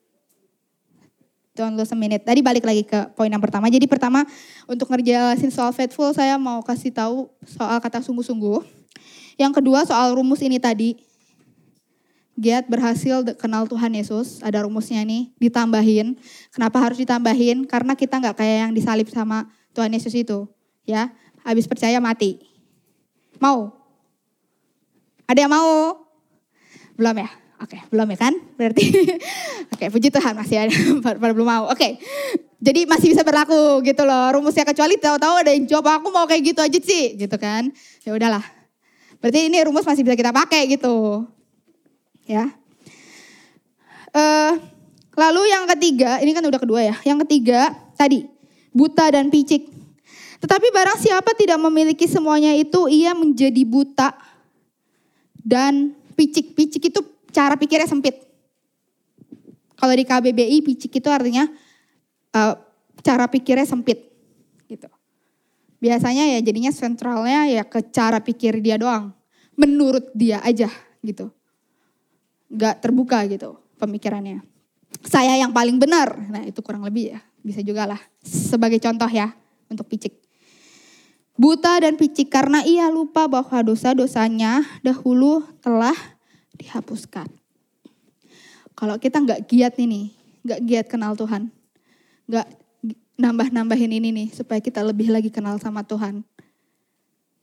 Don't 1.53 1.77
lose 1.77 1.92
a. 1.92 1.96
Tadi 2.16 2.40
balik 2.40 2.64
lagi 2.64 2.81
ke 2.81 3.12
poin 3.12 3.29
yang 3.29 3.40
pertama. 3.40 3.68
Jadi 3.68 3.85
pertama 3.85 4.25
untuk 4.64 4.88
ngerjelasin 4.88 5.53
soal 5.53 5.68
faithful 5.77 6.09
saya 6.16 6.40
mau 6.40 6.64
kasih 6.64 6.88
tahu 6.88 7.29
soal 7.44 7.77
kata 7.77 8.01
sungguh-sungguh. 8.01 8.64
Yang 9.37 9.61
kedua 9.61 9.85
soal 9.85 10.16
rumus 10.16 10.40
ini 10.40 10.57
tadi. 10.57 10.96
Giat 12.32 12.64
berhasil 12.64 13.22
kenal 13.36 13.68
Tuhan 13.68 13.92
Yesus. 13.92 14.40
Ada 14.40 14.64
rumusnya 14.64 15.04
nih, 15.04 15.28
ditambahin. 15.36 16.16
Kenapa 16.48 16.80
harus 16.80 16.96
ditambahin? 16.96 17.68
Karena 17.68 17.92
kita 17.92 18.18
nggak 18.18 18.36
kayak 18.40 18.58
yang 18.68 18.72
disalib 18.72 19.08
sama 19.12 19.52
Tuhan 19.76 19.92
Yesus 19.92 20.16
itu. 20.16 20.48
Ya, 20.88 21.12
habis 21.44 21.68
percaya 21.68 22.00
mati. 22.00 22.40
Mau? 23.36 23.74
Ada 25.28 25.44
yang 25.44 25.52
mau? 25.52 26.02
Belum 26.96 27.16
ya? 27.20 27.28
Oke, 27.62 27.78
belum 27.94 28.10
ya 28.10 28.18
kan? 28.18 28.34
Berarti 28.58 28.84
oke, 29.72 29.84
puji 29.94 30.10
Tuhan 30.10 30.34
masih 30.34 30.66
ada 30.66 30.74
pada 31.04 31.30
belum 31.30 31.46
mau. 31.46 31.64
Oke. 31.70 32.00
Jadi 32.62 32.86
masih 32.86 33.14
bisa 33.14 33.22
berlaku 33.26 33.82
gitu 33.86 34.02
loh. 34.02 34.38
Rumusnya 34.38 34.66
kecuali 34.66 34.98
tahu-tahu 34.98 35.34
ada 35.46 35.50
yang 35.50 35.66
jawab 35.66 36.02
aku 36.02 36.10
mau 36.14 36.26
kayak 36.26 36.54
gitu 36.54 36.60
aja 36.62 36.78
sih, 36.78 37.18
gitu 37.18 37.36
kan. 37.38 37.70
Ya 38.06 38.14
udahlah. 38.14 38.42
Berarti 39.22 39.46
ini 39.46 39.58
rumus 39.62 39.86
masih 39.86 40.02
bisa 40.02 40.18
kita 40.18 40.34
pakai 40.34 40.70
gitu. 40.70 41.26
Ya. 42.28 42.52
Uh, 44.12 44.61
lalu 45.16 45.48
yang 45.50 45.64
ketiga, 45.76 46.20
ini 46.20 46.32
kan 46.37 46.44
udah 46.44 46.61
kedua 46.61 46.80
ya. 46.85 46.94
Yang 47.02 47.26
ketiga 47.26 47.72
tadi 47.96 48.28
buta 48.72 49.12
dan 49.12 49.28
picik. 49.28 49.68
Tetapi 50.42 50.74
barang 50.74 50.98
siapa 50.98 51.38
tidak 51.38 51.58
memiliki 51.62 52.11
semuanya 52.11 52.50
itu, 52.58 52.90
ia 52.90 53.14
menjadi 53.14 53.62
buta 53.62 54.11
dan 55.38 55.94
picik. 56.18 56.58
Picik 56.58 56.90
itu 56.90 57.00
cara 57.30 57.54
pikirnya 57.54 57.87
sempit. 57.87 58.18
Kalau 59.78 59.94
di 59.94 60.04
KBBI 60.06 60.62
picik 60.62 60.98
itu 60.98 61.08
artinya 61.11 61.46
uh, 62.35 62.54
cara 63.02 63.26
pikirnya 63.26 63.66
sempit 63.66 63.98
gitu. 64.70 64.87
Biasanya 65.82 66.38
ya 66.38 66.38
jadinya 66.38 66.70
sentralnya 66.70 67.50
ya 67.50 67.66
ke 67.66 67.82
cara 67.90 68.22
pikir 68.22 68.62
dia 68.62 68.78
doang. 68.78 69.11
Menurut 69.58 70.14
dia 70.14 70.38
aja 70.46 70.70
gitu. 71.02 71.35
Gak 72.52 72.84
terbuka 72.84 73.24
gitu 73.26 73.56
pemikirannya. 73.80 74.44
Saya 75.02 75.34
yang 75.40 75.50
paling 75.50 75.80
benar. 75.80 76.14
Nah 76.30 76.44
itu 76.46 76.60
kurang 76.60 76.84
lebih 76.84 77.16
ya. 77.16 77.20
Bisa 77.42 77.64
juga 77.64 77.88
lah. 77.88 78.00
Sebagai 78.22 78.78
contoh 78.78 79.08
ya 79.08 79.34
untuk 79.66 79.88
picik. 79.88 80.14
Buta 81.32 81.80
dan 81.80 81.96
picik 81.96 82.28
karena 82.28 82.60
ia 82.62 82.92
lupa 82.92 83.24
bahwa 83.26 83.58
dosa-dosanya 83.64 84.62
dahulu 84.84 85.42
telah 85.64 85.96
dihapuskan. 86.60 87.26
Kalau 88.76 89.00
kita 89.00 89.18
nggak 89.18 89.48
giat 89.48 89.74
ini, 89.80 90.12
nggak 90.44 90.60
giat 90.62 90.86
kenal 90.92 91.16
Tuhan, 91.16 91.48
nggak 92.28 92.46
nambah-nambahin 93.16 93.92
ini 93.96 94.08
nih 94.12 94.28
supaya 94.34 94.60
kita 94.60 94.84
lebih 94.84 95.08
lagi 95.08 95.32
kenal 95.32 95.56
sama 95.56 95.82
Tuhan. 95.82 96.20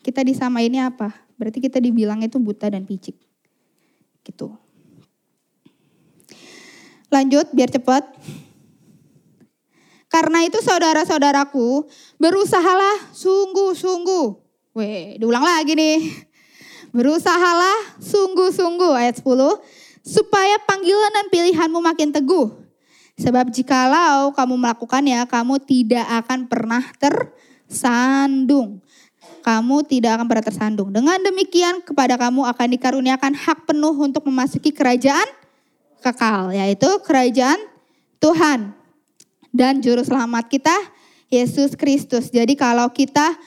Kita 0.05 0.23
disama 0.23 0.63
ini 0.63 0.79
apa? 0.79 1.11
Berarti 1.35 1.59
kita 1.59 1.81
dibilang 1.81 2.21
itu 2.23 2.39
buta 2.39 2.71
dan 2.71 2.85
picik. 2.85 3.17
Gitu. 4.23 4.68
Lanjut 7.09 7.49
biar 7.53 7.69
cepat. 7.73 8.05
Karena 10.09 10.41
itu 10.41 10.57
saudara-saudaraku, 10.61 11.85
berusahalah 12.17 13.13
sungguh-sungguh. 13.13 14.27
Weh, 14.73 15.21
diulang 15.21 15.45
lagi 15.45 15.77
nih. 15.77 16.01
Berusahalah 16.89 18.01
sungguh-sungguh 18.01 18.97
ayat 18.97 19.21
10 19.21 19.61
supaya 20.01 20.57
panggilan 20.65 21.13
dan 21.13 21.25
pilihanmu 21.29 21.77
makin 21.77 22.09
teguh. 22.09 22.49
Sebab 23.21 23.53
jikalau 23.53 24.33
kamu 24.33 24.55
melakukannya, 24.57 25.21
kamu 25.29 25.61
tidak 25.61 26.05
akan 26.25 26.49
pernah 26.49 26.81
tersandung. 26.97 28.81
Kamu 29.45 29.85
tidak 29.85 30.17
akan 30.17 30.25
pernah 30.25 30.45
tersandung. 30.45 30.89
Dengan 30.89 31.21
demikian 31.21 31.85
kepada 31.85 32.17
kamu 32.17 32.49
akan 32.49 32.67
dikaruniakan 32.73 33.33
hak 33.37 33.69
penuh 33.69 33.93
untuk 33.93 34.25
memasuki 34.25 34.73
kerajaan 34.73 35.27
kekal. 36.01 36.51
Yaitu 36.51 36.89
kerajaan 37.03 37.59
Tuhan. 38.17 38.75
Dan 39.49 39.81
juru 39.81 40.05
selamat 40.05 40.47
kita 40.49 40.75
Yesus 41.29 41.77
Kristus. 41.77 42.33
Jadi 42.33 42.57
kalau 42.57 42.89
kita 42.89 43.37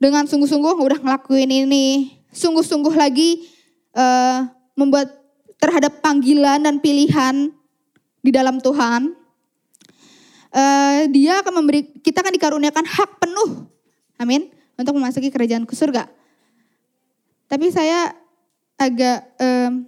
dengan 0.00 0.24
sungguh-sungguh 0.24 0.80
udah 0.80 0.98
ngelakuin 1.00 1.48
ini, 1.68 2.16
sungguh-sungguh 2.32 2.94
lagi 2.96 3.48
uh, 3.92 4.48
membuat 4.72 5.12
terhadap 5.60 6.00
panggilan 6.00 6.64
dan 6.64 6.80
pilihan 6.80 7.52
di 8.24 8.30
dalam 8.32 8.60
Tuhan, 8.64 9.12
uh, 10.56 10.98
dia 11.12 11.44
akan 11.44 11.52
memberi 11.60 11.84
kita 12.00 12.24
akan 12.24 12.32
dikaruniakan 12.32 12.86
hak 12.88 13.10
penuh, 13.20 13.68
amin, 14.16 14.48
untuk 14.80 14.96
memasuki 14.96 15.28
kerajaan 15.28 15.68
ke 15.68 15.76
surga. 15.76 16.08
Tapi 17.44 17.68
saya 17.68 18.16
agak 18.80 19.36
um, 19.36 19.84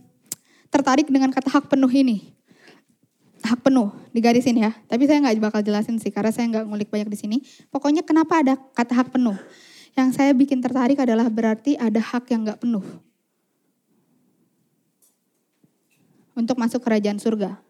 tertarik 0.73 1.07
dengan 1.13 1.29
kata 1.29 1.53
hak 1.53 1.69
penuh 1.69 1.93
ini, 1.93 2.33
hak 3.45 3.61
penuh 3.61 3.93
digarisin 4.17 4.57
ya. 4.57 4.73
Tapi 4.89 5.05
saya 5.05 5.21
nggak 5.21 5.37
bakal 5.53 5.61
jelasin 5.61 6.01
sih 6.01 6.09
karena 6.09 6.33
saya 6.33 6.49
nggak 6.49 6.65
ngulik 6.65 6.89
banyak 6.89 7.13
di 7.13 7.19
sini. 7.21 7.37
Pokoknya 7.69 8.01
kenapa 8.01 8.41
ada 8.41 8.57
kata 8.57 8.97
hak 8.97 9.09
penuh? 9.13 9.37
Yang 9.93 10.09
saya 10.17 10.33
bikin 10.33 10.65
tertarik 10.65 10.97
adalah 10.97 11.29
berarti 11.29 11.77
ada 11.77 12.01
hak 12.01 12.33
yang 12.33 12.49
gak 12.49 12.65
penuh. 12.65 12.81
Untuk 16.33 16.57
masuk 16.57 16.81
kerajaan 16.81 17.21
surga. 17.21 17.61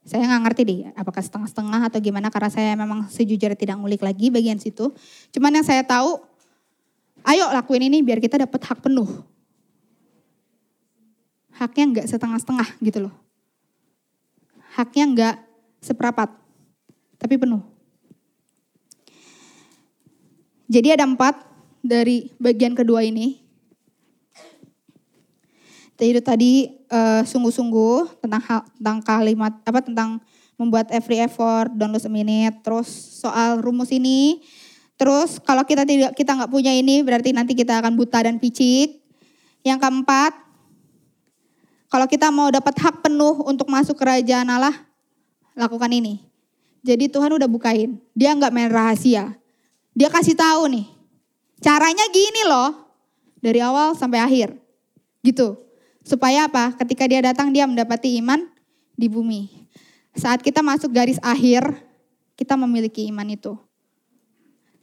Saya 0.00 0.24
nggak 0.24 0.42
ngerti 0.48 0.62
deh 0.64 0.80
apakah 0.96 1.20
setengah-setengah 1.20 1.92
atau 1.92 2.00
gimana 2.00 2.32
karena 2.32 2.48
saya 2.48 2.72
memang 2.72 3.04
sejujurnya 3.12 3.52
tidak 3.52 3.76
ngulik 3.76 4.00
lagi 4.00 4.32
bagian 4.32 4.56
situ. 4.56 4.96
Cuman 5.28 5.60
yang 5.60 5.66
saya 5.66 5.84
tahu, 5.84 6.24
ayo 7.28 7.52
lakuin 7.52 7.84
ini 7.92 8.00
biar 8.00 8.16
kita 8.16 8.40
dapat 8.40 8.64
hak 8.64 8.80
penuh. 8.80 9.28
Haknya 11.60 11.84
nggak 11.92 12.06
setengah-setengah 12.08 12.68
gitu 12.80 13.04
loh. 13.04 13.14
Haknya 14.72 15.04
nggak 15.12 15.36
seperapat, 15.84 16.32
tapi 17.20 17.36
penuh. 17.36 17.60
Jadi 20.72 20.96
ada 20.96 21.04
empat 21.04 21.36
dari 21.84 22.32
bagian 22.40 22.72
kedua 22.72 23.04
ini. 23.04 23.44
Jadi 26.00 26.20
tadi 26.24 26.52
uh, 26.88 27.20
sungguh-sungguh 27.28 28.24
tentang 28.24 28.40
hal, 28.40 28.60
tentang 28.80 28.98
kalimat 29.04 29.52
apa 29.68 29.84
tentang 29.84 30.16
membuat 30.56 30.88
every 30.88 31.20
effort, 31.20 31.68
don't 31.76 31.92
lose. 31.92 32.08
Terus 32.64 32.88
soal 33.20 33.60
rumus 33.60 33.92
ini. 33.92 34.40
Terus 34.96 35.36
kalau 35.44 35.64
kita 35.68 35.84
tidak 35.84 36.16
kita 36.16 36.40
nggak 36.40 36.48
punya 36.48 36.72
ini 36.72 37.04
berarti 37.04 37.36
nanti 37.36 37.52
kita 37.52 37.84
akan 37.84 38.00
buta 38.00 38.24
dan 38.24 38.40
picik. 38.40 39.04
Yang 39.60 39.78
keempat, 39.84 40.32
kalau 41.90 42.06
kita 42.06 42.30
mau 42.30 42.46
dapat 42.54 42.78
hak 42.78 43.02
penuh 43.02 43.42
untuk 43.42 43.66
masuk 43.66 43.98
kerajaan 43.98 44.46
Allah, 44.46 44.86
lakukan 45.58 45.90
ini. 45.90 46.22
Jadi 46.86 47.10
Tuhan 47.10 47.34
udah 47.34 47.50
bukain, 47.50 47.98
dia 48.14 48.30
nggak 48.30 48.54
main 48.54 48.70
rahasia. 48.70 49.34
Dia 49.92 50.06
kasih 50.06 50.38
tahu 50.38 50.70
nih, 50.70 50.86
caranya 51.58 52.06
gini 52.14 52.46
loh, 52.46 52.72
dari 53.42 53.58
awal 53.58 53.98
sampai 53.98 54.22
akhir. 54.22 54.54
Gitu. 55.20 55.58
Supaya 56.06 56.48
apa? 56.48 56.72
Ketika 56.78 57.04
dia 57.04 57.20
datang 57.20 57.52
dia 57.52 57.68
mendapati 57.68 58.16
iman 58.22 58.48
di 58.96 59.10
bumi. 59.10 59.68
Saat 60.16 60.40
kita 60.40 60.64
masuk 60.64 60.94
garis 60.94 61.20
akhir, 61.20 61.74
kita 62.38 62.56
memiliki 62.56 63.04
iman 63.12 63.28
itu. 63.28 63.52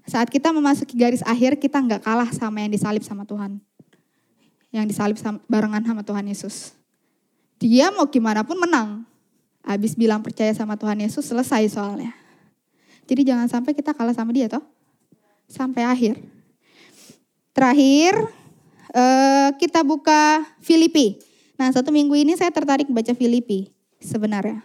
Saat 0.05 0.29
kita 0.29 0.53
memasuki 0.53 0.93
garis 0.93 1.25
akhir, 1.25 1.57
kita 1.57 1.81
nggak 1.81 2.05
kalah 2.05 2.29
sama 2.35 2.61
yang 2.61 2.71
disalib 2.71 3.01
sama 3.01 3.25
Tuhan. 3.25 3.57
Yang 4.69 4.85
disalib 4.93 5.17
sama, 5.17 5.41
barengan 5.49 5.81
sama 5.81 6.05
Tuhan 6.05 6.27
Yesus. 6.29 6.76
Dia 7.57 7.89
mau 7.89 8.05
gimana 8.09 8.45
pun 8.45 8.57
menang. 8.57 9.05
Habis 9.65 9.97
bilang 9.97 10.23
percaya 10.23 10.53
sama 10.55 10.79
Tuhan 10.79 11.01
Yesus, 11.03 11.27
selesai 11.27 11.67
soalnya. 11.67 12.15
Jadi 13.07 13.27
jangan 13.27 13.49
sampai 13.49 13.75
kita 13.75 13.91
kalah 13.91 14.15
sama 14.15 14.31
dia 14.31 14.47
toh. 14.47 14.63
Sampai 15.49 15.83
akhir. 15.83 16.21
Terakhir, 17.51 18.13
eh, 18.93 19.49
kita 19.57 19.81
buka 19.81 20.45
Filipi. 20.61 21.17
Nah 21.57 21.73
satu 21.73 21.89
minggu 21.89 22.13
ini 22.13 22.37
saya 22.37 22.53
tertarik 22.53 22.85
baca 22.87 23.11
Filipi 23.17 23.73
sebenarnya. 23.97 24.61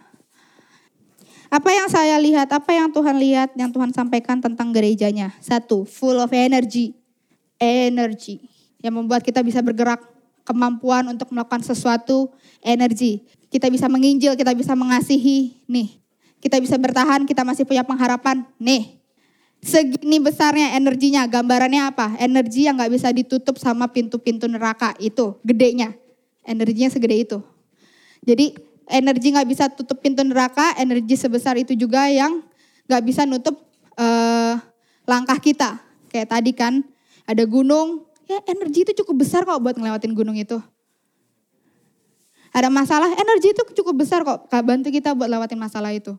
Apa 1.53 1.69
yang 1.69 1.85
saya 1.89 2.17
lihat, 2.17 2.49
apa 2.49 2.73
yang 2.73 2.89
Tuhan 2.89 3.17
lihat, 3.17 3.53
yang 3.53 3.69
Tuhan 3.69 3.93
sampaikan 3.93 4.41
tentang 4.41 4.73
gerejanya. 4.73 5.33
Satu, 5.37 5.85
full 5.85 6.17
of 6.17 6.33
energy. 6.33 6.97
Energy. 7.61 8.41
Yang 8.81 8.93
membuat 8.97 9.21
kita 9.21 9.45
bisa 9.45 9.61
bergerak. 9.61 10.01
Kemampuan 10.43 11.07
untuk 11.07 11.31
melakukan 11.31 11.63
sesuatu, 11.63 12.31
energi. 12.59 13.23
Kita 13.47 13.71
bisa 13.71 13.87
menginjil, 13.87 14.35
kita 14.35 14.51
bisa 14.51 14.75
mengasihi. 14.75 15.63
Nih, 15.71 16.03
kita 16.43 16.59
bisa 16.59 16.75
bertahan, 16.75 17.23
kita 17.23 17.47
masih 17.47 17.63
punya 17.63 17.87
pengharapan. 17.87 18.43
Nih, 18.59 18.99
segini 19.63 20.19
besarnya 20.19 20.75
energinya. 20.75 21.23
Gambarannya 21.23 21.95
apa? 21.95 22.19
Energi 22.19 22.67
yang 22.67 22.75
gak 22.75 22.91
bisa 22.91 23.09
ditutup 23.15 23.55
sama 23.55 23.87
pintu-pintu 23.87 24.51
neraka. 24.51 24.91
Itu, 24.99 25.39
gedenya. 25.47 25.95
Energinya 26.43 26.91
segede 26.91 27.23
itu. 27.23 27.39
Jadi 28.23 28.55
energi 28.87 29.31
nggak 29.31 29.47
bisa 29.47 29.65
tutup 29.71 29.99
pintu 29.99 30.23
neraka, 30.23 30.75
energi 30.79 31.15
sebesar 31.15 31.55
itu 31.59 31.75
juga 31.75 32.07
yang 32.11 32.43
nggak 32.87 33.03
bisa 33.03 33.23
nutup 33.23 33.59
uh, 33.95 34.59
langkah 35.07 35.39
kita. 35.39 35.79
Kayak 36.11 36.27
tadi 36.31 36.51
kan 36.55 36.83
ada 37.23 37.43
gunung, 37.47 38.07
ya 38.27 38.39
energi 38.47 38.87
itu 38.87 38.91
cukup 39.03 39.23
besar 39.25 39.43
kok 39.43 39.59
buat 39.59 39.75
ngelewatin 39.75 40.13
gunung 40.15 40.37
itu. 40.37 40.59
Ada 42.53 42.69
masalah, 42.69 43.09
energi 43.17 43.49
itu 43.49 43.65
cukup 43.81 44.05
besar 44.05 44.21
kok 44.21 44.45
bantu 44.61 44.93
kita 44.93 45.17
buat 45.17 45.25
lewatin 45.25 45.57
masalah 45.57 45.89
itu. 45.89 46.13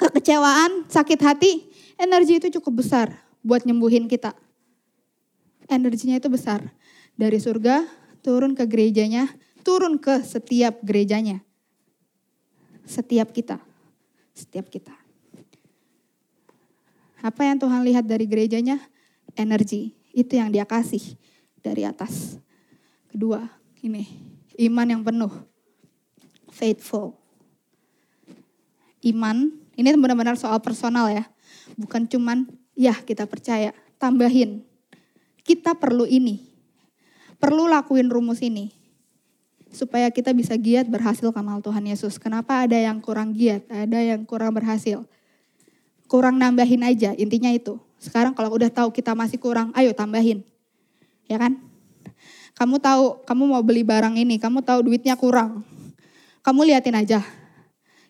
Kekecewaan, 0.00 0.88
sakit 0.88 1.20
hati, 1.20 1.68
energi 2.00 2.40
itu 2.40 2.48
cukup 2.60 2.80
besar 2.80 3.12
buat 3.44 3.64
nyembuhin 3.68 4.08
kita. 4.08 4.32
Energinya 5.68 6.16
itu 6.16 6.28
besar. 6.32 6.72
Dari 7.16 7.36
surga 7.40 7.84
turun 8.20 8.52
ke 8.56 8.64
gerejanya, 8.68 9.28
turun 9.64 9.96
ke 9.96 10.20
setiap 10.24 10.80
gerejanya. 10.84 11.44
Setiap 12.84 13.32
kita. 13.32 13.60
Setiap 14.36 14.68
kita. 14.68 14.92
Apa 17.24 17.48
yang 17.48 17.56
Tuhan 17.56 17.82
lihat 17.88 18.04
dari 18.04 18.28
gerejanya? 18.28 18.78
Energi. 19.32 19.95
Itu 20.16 20.40
yang 20.40 20.48
dia 20.48 20.64
kasih 20.64 21.20
dari 21.60 21.84
atas. 21.84 22.40
Kedua, 23.12 23.44
ini 23.84 24.08
iman 24.56 24.88
yang 24.88 25.02
penuh. 25.04 25.28
Faithful. 26.48 27.12
Iman, 29.04 29.52
ini 29.76 29.92
benar-benar 29.92 30.40
soal 30.40 30.56
personal 30.64 31.12
ya. 31.12 31.28
Bukan 31.76 32.08
cuman, 32.08 32.48
ya 32.72 32.96
kita 32.96 33.28
percaya, 33.28 33.76
tambahin. 34.00 34.64
Kita 35.44 35.76
perlu 35.76 36.08
ini. 36.08 36.48
Perlu 37.36 37.68
lakuin 37.68 38.08
rumus 38.08 38.40
ini 38.40 38.72
supaya 39.68 40.08
kita 40.08 40.32
bisa 40.32 40.56
giat 40.56 40.88
berhasil 40.88 41.28
kenal 41.28 41.60
Tuhan 41.60 41.84
Yesus. 41.84 42.16
Kenapa 42.16 42.64
ada 42.64 42.80
yang 42.80 43.04
kurang 43.04 43.36
giat, 43.36 43.68
ada 43.68 44.00
yang 44.00 44.24
kurang 44.24 44.56
berhasil? 44.56 45.04
Kurang 46.08 46.40
nambahin 46.40 46.80
aja, 46.80 47.12
intinya 47.12 47.52
itu. 47.52 47.76
Sekarang 47.96 48.36
kalau 48.36 48.52
udah 48.52 48.68
tahu 48.68 48.88
kita 48.92 49.16
masih 49.16 49.40
kurang, 49.40 49.72
ayo 49.76 49.92
tambahin. 49.92 50.44
Ya 51.26 51.36
kan? 51.40 51.58
Kamu 52.56 52.80
tahu, 52.80 53.20
kamu 53.28 53.42
mau 53.52 53.60
beli 53.60 53.84
barang 53.84 54.16
ini, 54.16 54.40
kamu 54.40 54.64
tahu 54.64 54.88
duitnya 54.88 55.12
kurang. 55.18 55.60
Kamu 56.40 56.64
liatin 56.64 56.96
aja. 56.96 57.20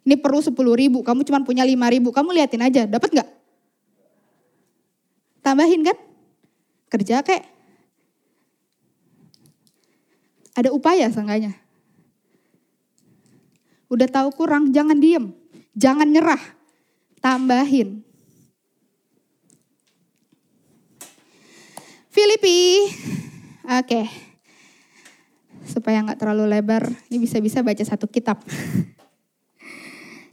Ini 0.07 0.15
perlu 0.23 0.39
10 0.39 0.55
ribu, 0.55 1.03
kamu 1.03 1.27
cuma 1.27 1.43
punya 1.43 1.67
5 1.67 1.75
ribu, 1.91 2.15
kamu 2.15 2.31
liatin 2.31 2.63
aja, 2.63 2.87
dapat 2.87 3.11
nggak? 3.11 3.29
Tambahin 5.43 5.83
kan? 5.83 5.99
Kerja 6.87 7.27
kayak 7.27 7.43
ada 10.55 10.71
upaya 10.71 11.11
seenggaknya. 11.11 11.59
Udah 13.91 14.07
tahu 14.07 14.31
kurang, 14.31 14.71
jangan 14.71 14.99
diem. 14.99 15.35
Jangan 15.75 16.07
nyerah. 16.07 16.41
Tambahin. 17.19 18.06
Filipi. 22.17 22.89
Oke. 23.69 23.85
Okay. 23.85 24.07
Supaya 25.69 26.01
nggak 26.01 26.17
terlalu 26.17 26.49
lebar, 26.49 26.89
ini 27.13 27.21
bisa-bisa 27.21 27.61
baca 27.61 27.85
satu 27.85 28.09
kitab. 28.09 28.41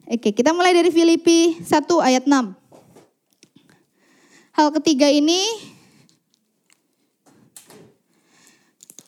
Oke, 0.07 0.15
okay, 0.15 0.31
kita 0.31 0.55
mulai 0.55 0.71
dari 0.71 0.95
Filipi 0.95 1.59
1 1.59 1.83
ayat 1.99 2.23
6. 2.23 2.55
Hal 4.55 4.71
ketiga 4.79 5.11
ini 5.11 5.43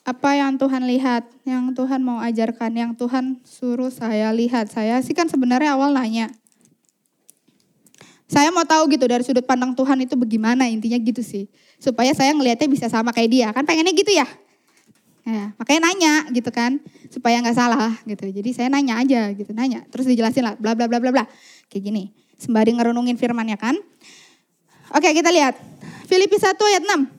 apa 0.04 0.36
yang 0.36 0.60
Tuhan 0.60 0.84
lihat, 0.84 1.24
yang 1.48 1.72
Tuhan 1.72 2.04
mau 2.04 2.20
ajarkan, 2.20 2.76
yang 2.76 2.92
Tuhan 2.92 3.40
suruh 3.48 3.88
saya 3.88 4.28
lihat. 4.36 4.68
Saya 4.68 5.00
sih 5.00 5.16
kan 5.16 5.32
sebenarnya 5.32 5.80
awal 5.80 5.96
nanya. 5.96 6.28
Saya 8.26 8.50
mau 8.50 8.66
tahu 8.66 8.90
gitu 8.90 9.06
dari 9.06 9.22
sudut 9.22 9.46
pandang 9.46 9.70
Tuhan 9.74 10.02
itu 10.02 10.18
bagaimana 10.18 10.66
intinya 10.66 10.98
gitu 10.98 11.22
sih. 11.22 11.46
Supaya 11.78 12.10
saya 12.10 12.34
ngelihatnya 12.34 12.66
bisa 12.66 12.86
sama 12.90 13.14
kayak 13.14 13.30
dia. 13.30 13.48
Kan 13.54 13.62
pengennya 13.62 13.94
gitu 13.94 14.10
ya. 14.10 14.26
Ya, 15.26 15.50
makanya 15.58 15.90
nanya 15.90 16.14
gitu 16.30 16.54
kan 16.54 16.78
supaya 17.10 17.42
nggak 17.42 17.58
salah 17.58 17.98
gitu. 18.06 18.30
Jadi 18.30 18.50
saya 18.54 18.70
nanya 18.70 19.02
aja 19.02 19.34
gitu, 19.34 19.50
nanya. 19.50 19.82
Terus 19.90 20.06
dijelasin 20.06 20.46
lah 20.46 20.54
bla 20.54 20.78
bla 20.78 20.86
bla 20.86 21.02
bla 21.02 21.10
bla. 21.10 21.24
Kayak 21.66 21.82
gini. 21.90 22.14
Sembari 22.38 22.70
ngerenungin 22.74 23.18
firman 23.18 23.46
ya 23.50 23.58
kan. 23.58 23.74
Oke, 24.94 25.10
kita 25.10 25.34
lihat. 25.34 25.58
Filipi 26.06 26.38
1 26.38 26.54
ayat 26.54 26.82
6. 26.86 27.10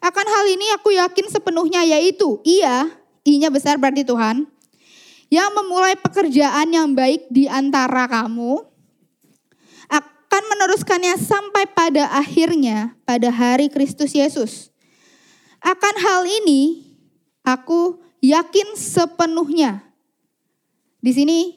Akan 0.00 0.26
hal 0.28 0.44
ini 0.48 0.66
aku 0.76 0.96
yakin 0.96 1.28
sepenuhnya 1.28 1.84
yaitu 1.84 2.40
ia, 2.44 2.88
i-nya 3.24 3.52
besar 3.52 3.76
berarti 3.76 4.04
Tuhan, 4.04 4.48
yang 5.28 5.50
memulai 5.52 5.98
pekerjaan 5.98 6.72
yang 6.72 6.94
baik 6.96 7.28
di 7.28 7.50
antara 7.50 8.06
kamu 8.08 8.64
akan 10.36 10.52
meneruskannya 10.52 11.16
sampai 11.16 11.64
pada 11.72 12.12
akhirnya 12.12 12.92
pada 13.08 13.32
hari 13.32 13.72
Kristus 13.72 14.12
Yesus. 14.12 14.68
Akan 15.64 15.96
hal 15.96 16.28
ini 16.28 16.92
aku 17.40 17.96
yakin 18.20 18.76
sepenuhnya. 18.76 19.80
Di 21.00 21.16
sini 21.16 21.56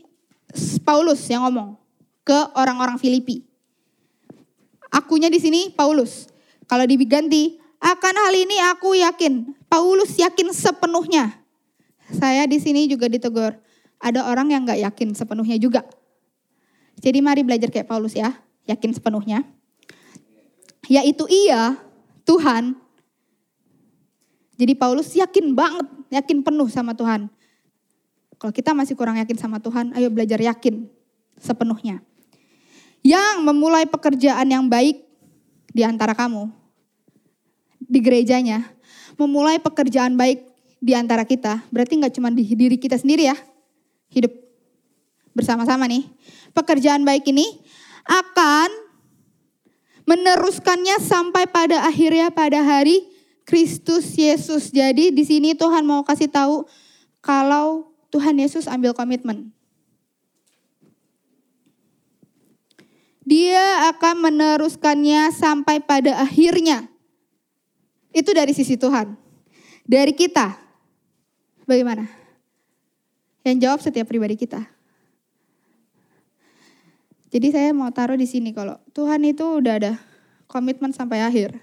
Paulus 0.88 1.28
yang 1.28 1.44
ngomong 1.44 1.76
ke 2.24 2.40
orang-orang 2.56 2.96
Filipi. 2.96 3.44
Akunya 4.96 5.28
di 5.28 5.44
sini 5.44 5.76
Paulus. 5.76 6.32
Kalau 6.64 6.88
diganti 6.88 7.60
akan 7.84 8.16
hal 8.16 8.32
ini 8.32 8.64
aku 8.64 8.96
yakin, 8.96 9.60
Paulus 9.68 10.16
yakin 10.16 10.56
sepenuhnya. 10.56 11.36
Saya 12.16 12.48
di 12.48 12.64
sini 12.64 12.88
juga 12.88 13.12
ditegur, 13.12 13.60
ada 14.00 14.24
orang 14.24 14.56
yang 14.56 14.64
gak 14.64 14.80
yakin 14.80 15.12
sepenuhnya 15.12 15.60
juga. 15.60 15.84
Jadi 16.96 17.20
mari 17.20 17.44
belajar 17.44 17.68
kayak 17.68 17.92
Paulus 17.92 18.16
ya, 18.16 18.40
yakin 18.70 18.94
sepenuhnya. 18.94 19.42
Yaitu 20.86 21.26
iya, 21.26 21.78
Tuhan. 22.26 22.78
Jadi 24.60 24.74
Paulus 24.78 25.10
yakin 25.18 25.58
banget, 25.58 25.88
yakin 26.14 26.46
penuh 26.46 26.70
sama 26.70 26.94
Tuhan. 26.94 27.32
Kalau 28.38 28.54
kita 28.54 28.72
masih 28.78 28.94
kurang 28.94 29.18
yakin 29.18 29.36
sama 29.36 29.58
Tuhan, 29.58 29.92
ayo 29.98 30.14
belajar 30.14 30.38
yakin 30.38 30.88
sepenuhnya. 31.42 32.06
Yang 33.02 33.36
memulai 33.42 33.88
pekerjaan 33.88 34.48
yang 34.48 34.68
baik 34.68 35.02
di 35.72 35.82
antara 35.84 36.12
kamu, 36.14 36.52
di 37.80 38.00
gerejanya 38.04 38.68
memulai 39.20 39.60
pekerjaan 39.60 40.16
baik 40.16 40.48
di 40.80 40.96
antara 40.96 41.28
kita, 41.28 41.60
berarti 41.76 42.00
nggak 42.00 42.14
cuma 42.16 42.32
di 42.32 42.48
diri 42.56 42.80
kita 42.80 42.96
sendiri 42.96 43.28
ya, 43.28 43.36
hidup 44.16 44.32
bersama-sama 45.36 45.84
nih. 45.92 46.08
Pekerjaan 46.56 47.04
baik 47.04 47.28
ini 47.28 47.60
akan 48.10 48.70
meneruskannya 50.10 50.98
sampai 50.98 51.46
pada 51.46 51.86
akhirnya 51.86 52.34
pada 52.34 52.66
hari 52.66 53.06
Kristus 53.46 54.18
Yesus. 54.18 54.74
Jadi 54.74 55.14
di 55.14 55.22
sini 55.22 55.54
Tuhan 55.54 55.86
mau 55.86 56.02
kasih 56.02 56.30
tahu 56.30 56.66
kalau 57.22 57.94
Tuhan 58.10 58.42
Yesus 58.42 58.66
ambil 58.66 58.98
komitmen. 58.98 59.54
Dia 63.30 63.94
akan 63.94 64.26
meneruskannya 64.26 65.30
sampai 65.30 65.78
pada 65.86 66.18
akhirnya. 66.18 66.90
Itu 68.10 68.34
dari 68.34 68.58
sisi 68.58 68.74
Tuhan. 68.74 69.14
Dari 69.86 70.18
kita, 70.18 70.58
bagaimana? 71.70 72.10
Yang 73.46 73.58
jawab 73.62 73.80
setiap 73.86 74.10
pribadi 74.10 74.34
kita. 74.34 74.66
Jadi 77.30 77.48
saya 77.54 77.70
mau 77.78 77.94
taruh 77.94 78.18
di 78.18 78.26
sini 78.26 78.50
kalau 78.50 78.82
Tuhan 78.90 79.22
itu 79.22 79.46
udah 79.62 79.74
ada 79.78 79.94
komitmen 80.50 80.90
sampai 80.90 81.22
akhir. 81.22 81.54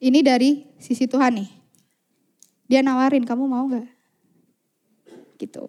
Ini 0.00 0.24
dari 0.24 0.64
sisi 0.80 1.04
Tuhan 1.04 1.36
nih. 1.36 1.50
Dia 2.72 2.80
nawarin, 2.80 3.28
kamu 3.28 3.44
mau 3.44 3.68
gak? 3.68 3.84
Gitu. 5.36 5.68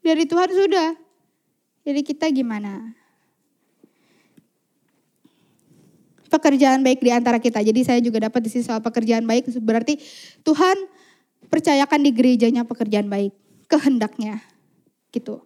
Dari 0.00 0.24
Tuhan 0.24 0.48
sudah. 0.48 0.96
Jadi 1.84 2.00
kita 2.00 2.32
gimana? 2.32 2.96
Pekerjaan 6.32 6.80
baik 6.80 7.04
di 7.04 7.12
antara 7.12 7.36
kita. 7.36 7.60
Jadi 7.60 7.84
saya 7.84 8.00
juga 8.00 8.24
dapat 8.24 8.40
di 8.40 8.48
sisi 8.48 8.64
soal 8.64 8.80
pekerjaan 8.80 9.28
baik. 9.28 9.52
Berarti 9.60 10.00
Tuhan 10.40 10.88
percayakan 11.52 12.00
di 12.00 12.10
gerejanya 12.16 12.64
pekerjaan 12.64 13.12
baik. 13.12 13.36
Kehendaknya. 13.70 14.42
Gitu. 15.14 15.38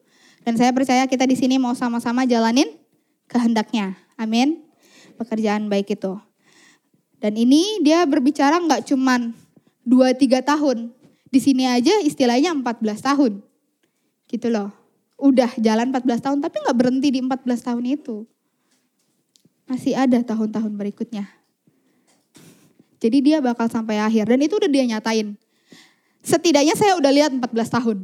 Dan 0.44 0.56
saya 0.56 0.72
percaya 0.72 1.04
kita 1.04 1.28
di 1.28 1.36
sini 1.36 1.60
mau 1.60 1.76
sama-sama 1.76 2.24
jalanin 2.24 2.68
kehendaknya. 3.28 3.96
Amin. 4.16 4.64
Pekerjaan 5.20 5.68
baik 5.68 5.94
itu. 5.94 6.16
Dan 7.20 7.40
ini 7.40 7.80
dia 7.80 8.04
berbicara 8.04 8.60
nggak 8.60 8.88
cuman 8.88 9.32
2-3 9.88 10.44
tahun. 10.44 10.92
Di 11.28 11.40
sini 11.40 11.64
aja 11.68 11.92
istilahnya 12.04 12.52
14 12.52 13.00
tahun. 13.00 13.32
Gitu 14.28 14.48
loh. 14.52 14.72
Udah 15.16 15.48
jalan 15.56 15.92
14 15.92 16.20
tahun 16.20 16.38
tapi 16.44 16.60
nggak 16.60 16.76
berhenti 16.76 17.08
di 17.12 17.20
14 17.24 17.44
tahun 17.64 17.84
itu. 17.84 18.28
Masih 19.64 19.96
ada 19.96 20.20
tahun-tahun 20.20 20.72
berikutnya. 20.76 21.24
Jadi 23.00 23.18
dia 23.20 23.40
bakal 23.40 23.68
sampai 23.68 24.00
akhir 24.00 24.28
dan 24.28 24.40
itu 24.40 24.56
udah 24.56 24.68
dia 24.68 24.84
nyatain. 24.84 25.36
Setidaknya 26.24 26.72
saya 26.74 26.96
udah 26.96 27.12
lihat 27.12 27.30
14 27.36 27.76
tahun 27.76 27.98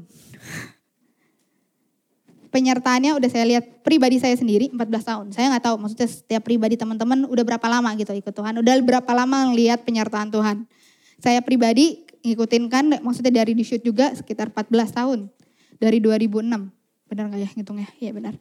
penyertaannya 2.51 3.15
udah 3.15 3.31
saya 3.31 3.47
lihat 3.47 3.65
pribadi 3.87 4.19
saya 4.19 4.35
sendiri 4.35 4.75
14 4.75 4.91
tahun. 5.07 5.27
Saya 5.31 5.55
nggak 5.55 5.65
tahu 5.71 5.77
maksudnya 5.79 6.09
setiap 6.11 6.43
pribadi 6.43 6.75
teman-teman 6.75 7.25
udah 7.31 7.45
berapa 7.47 7.67
lama 7.71 7.91
gitu 7.97 8.11
ikut 8.11 8.35
Tuhan. 8.35 8.59
Udah 8.59 8.75
berapa 8.83 9.11
lama 9.15 9.55
ngelihat 9.55 9.87
penyertaan 9.87 10.29
Tuhan. 10.35 10.67
Saya 11.23 11.41
pribadi 11.41 12.05
ngikutin 12.27 12.65
kan 12.69 12.85
maksudnya 13.01 13.33
dari 13.41 13.55
di 13.55 13.65
shoot 13.65 13.81
juga 13.81 14.13
sekitar 14.13 14.51
14 14.51 14.69
tahun. 14.91 15.19
Dari 15.81 15.99
2006. 16.03 16.69
Benar 17.09 17.25
nggak 17.31 17.41
ya 17.41 17.49
ngitungnya? 17.57 17.89
Iya 18.03 18.11
benar. 18.13 18.35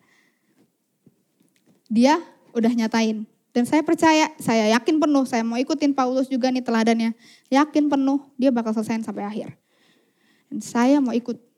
Dia 1.88 2.14
udah 2.52 2.74
nyatain. 2.74 3.24
Dan 3.50 3.66
saya 3.66 3.82
percaya, 3.82 4.30
saya 4.38 4.78
yakin 4.78 5.02
penuh, 5.02 5.26
saya 5.26 5.42
mau 5.42 5.58
ikutin 5.58 5.98
Paulus 5.98 6.30
juga 6.30 6.54
nih 6.54 6.62
teladannya. 6.62 7.18
Yakin 7.50 7.90
penuh, 7.90 8.22
dia 8.38 8.54
bakal 8.54 8.78
selesai 8.78 9.02
sampai 9.02 9.26
akhir. 9.26 9.58
Dan 10.50 10.60
saya 10.66 10.98
mau 10.98 11.14
ikut 11.14 11.50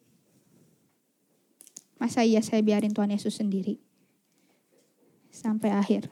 Masa 2.01 2.25
iya 2.25 2.41
saya 2.41 2.65
biarin 2.65 2.97
Tuhan 2.97 3.13
Yesus 3.13 3.37
sendiri? 3.37 3.77
Sampai 5.29 5.69
akhir. 5.69 6.09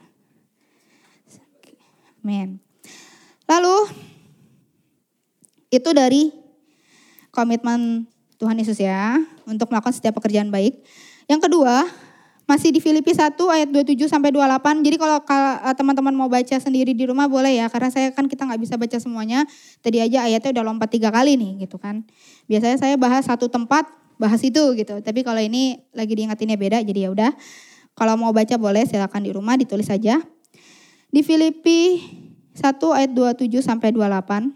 Amin. 2.22 2.62
Lalu, 3.50 3.90
itu 5.74 5.90
dari 5.90 6.30
komitmen 7.34 8.06
Tuhan 8.38 8.62
Yesus 8.62 8.78
ya, 8.78 9.18
untuk 9.50 9.74
melakukan 9.74 9.98
setiap 9.98 10.22
pekerjaan 10.22 10.54
baik. 10.54 10.78
Yang 11.26 11.50
kedua, 11.50 11.90
masih 12.46 12.70
di 12.70 12.78
Filipi 12.78 13.10
1 13.18 13.34
ayat 13.50 13.74
27 13.74 14.06
sampai 14.06 14.30
28. 14.30 14.86
Jadi 14.86 14.96
kalau 15.02 15.18
eh, 15.26 15.74
teman-teman 15.74 16.14
mau 16.14 16.30
baca 16.30 16.54
sendiri 16.62 16.94
di 16.94 17.10
rumah 17.10 17.26
boleh 17.26 17.66
ya, 17.66 17.66
karena 17.66 17.90
saya 17.90 18.14
kan 18.14 18.30
kita 18.30 18.46
nggak 18.46 18.62
bisa 18.62 18.78
baca 18.78 19.02
semuanya. 19.02 19.42
Tadi 19.82 20.06
aja 20.06 20.30
ayatnya 20.30 20.54
udah 20.54 20.64
lompat 20.70 20.94
tiga 20.94 21.10
kali 21.10 21.34
nih 21.34 21.66
gitu 21.66 21.82
kan. 21.82 22.06
Biasanya 22.50 22.78
saya 22.82 22.96
bahas 22.98 23.30
satu 23.30 23.46
tempat 23.48 23.86
bahas 24.18 24.42
itu 24.42 24.74
gitu. 24.76 25.00
Tapi 25.00 25.22
kalau 25.22 25.40
ini 25.40 25.86
lagi 25.94 26.18
diingatinnya 26.18 26.58
beda 26.58 26.82
jadi 26.82 27.08
ya 27.08 27.10
udah. 27.14 27.32
Kalau 27.94 28.18
mau 28.18 28.34
baca 28.34 28.58
boleh 28.58 28.90
silakan 28.90 29.22
di 29.24 29.32
rumah 29.32 29.56
ditulis 29.56 29.86
saja. 29.86 30.18
Di 31.10 31.22
Filipi 31.22 32.02
1 32.58 32.82
ayat 32.98 33.12
27 33.14 33.62
sampai 33.62 33.94
28. 33.94 34.50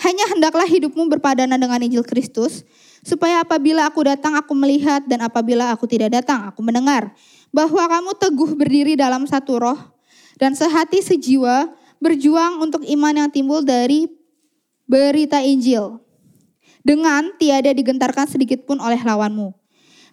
Hanya 0.00 0.24
hendaklah 0.32 0.64
hidupmu 0.64 1.12
berpadanan 1.12 1.60
dengan 1.60 1.76
Injil 1.84 2.00
Kristus, 2.06 2.64
supaya 3.02 3.42
apabila 3.42 3.86
aku 3.86 4.06
datang 4.06 4.34
aku 4.34 4.54
melihat 4.56 5.04
dan 5.06 5.22
apabila 5.22 5.70
aku 5.70 5.86
tidak 5.86 6.18
datang 6.22 6.46
aku 6.46 6.60
mendengar 6.64 7.14
bahwa 7.54 7.84
kamu 7.88 8.12
teguh 8.18 8.50
berdiri 8.58 8.94
dalam 8.98 9.24
satu 9.24 9.60
roh 9.60 9.80
dan 10.36 10.52
sehati 10.52 11.00
sejiwa 11.00 11.72
berjuang 11.98 12.62
untuk 12.62 12.84
iman 12.84 13.14
yang 13.24 13.30
timbul 13.30 13.62
dari 13.62 14.06
berita 14.86 15.42
Injil 15.42 16.00
dengan 16.88 17.36
tiada 17.36 17.68
digentarkan 17.68 18.24
sedikit 18.24 18.64
pun 18.64 18.80
oleh 18.80 18.96
lawanmu. 18.96 19.52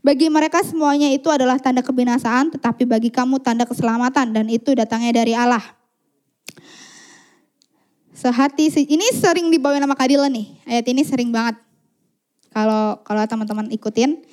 Bagi 0.04 0.28
mereka 0.28 0.60
semuanya 0.60 1.08
itu 1.08 1.32
adalah 1.32 1.56
tanda 1.56 1.80
kebinasaan, 1.80 2.52
tetapi 2.52 2.84
bagi 2.84 3.08
kamu 3.08 3.40
tanda 3.40 3.64
keselamatan 3.64 4.36
dan 4.36 4.46
itu 4.52 4.76
datangnya 4.76 5.24
dari 5.24 5.32
Allah. 5.32 5.64
Sehati 8.12 8.68
ini 8.92 9.08
sering 9.16 9.48
dibawa 9.48 9.80
nama 9.80 9.96
keadilan 9.96 10.30
nih. 10.36 10.48
Ayat 10.68 10.86
ini 10.92 11.02
sering 11.08 11.32
banget. 11.32 11.56
Kalau 12.52 13.00
kalau 13.08 13.24
teman-teman 13.24 13.68
ikutin 13.72 14.24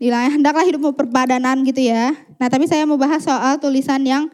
Bilangnya 0.00 0.32
hendaklah 0.32 0.64
hidupmu 0.64 0.96
perbadanan 0.96 1.60
gitu 1.60 1.84
ya. 1.92 2.16
Nah 2.40 2.48
tapi 2.48 2.64
saya 2.64 2.88
mau 2.88 2.96
bahas 2.96 3.20
soal 3.20 3.60
tulisan 3.60 4.00
yang 4.00 4.32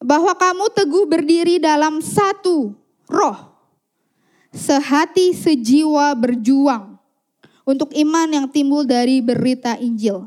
bahwa 0.00 0.32
kamu 0.32 0.64
teguh 0.72 1.04
berdiri 1.04 1.60
dalam 1.60 2.00
satu 2.00 2.72
roh 3.04 3.47
sehati 4.52 5.36
sejiwa 5.36 6.12
berjuang 6.16 6.96
untuk 7.68 7.92
iman 7.92 8.28
yang 8.32 8.46
timbul 8.48 8.84
dari 8.84 9.20
berita 9.20 9.76
Injil. 9.76 10.24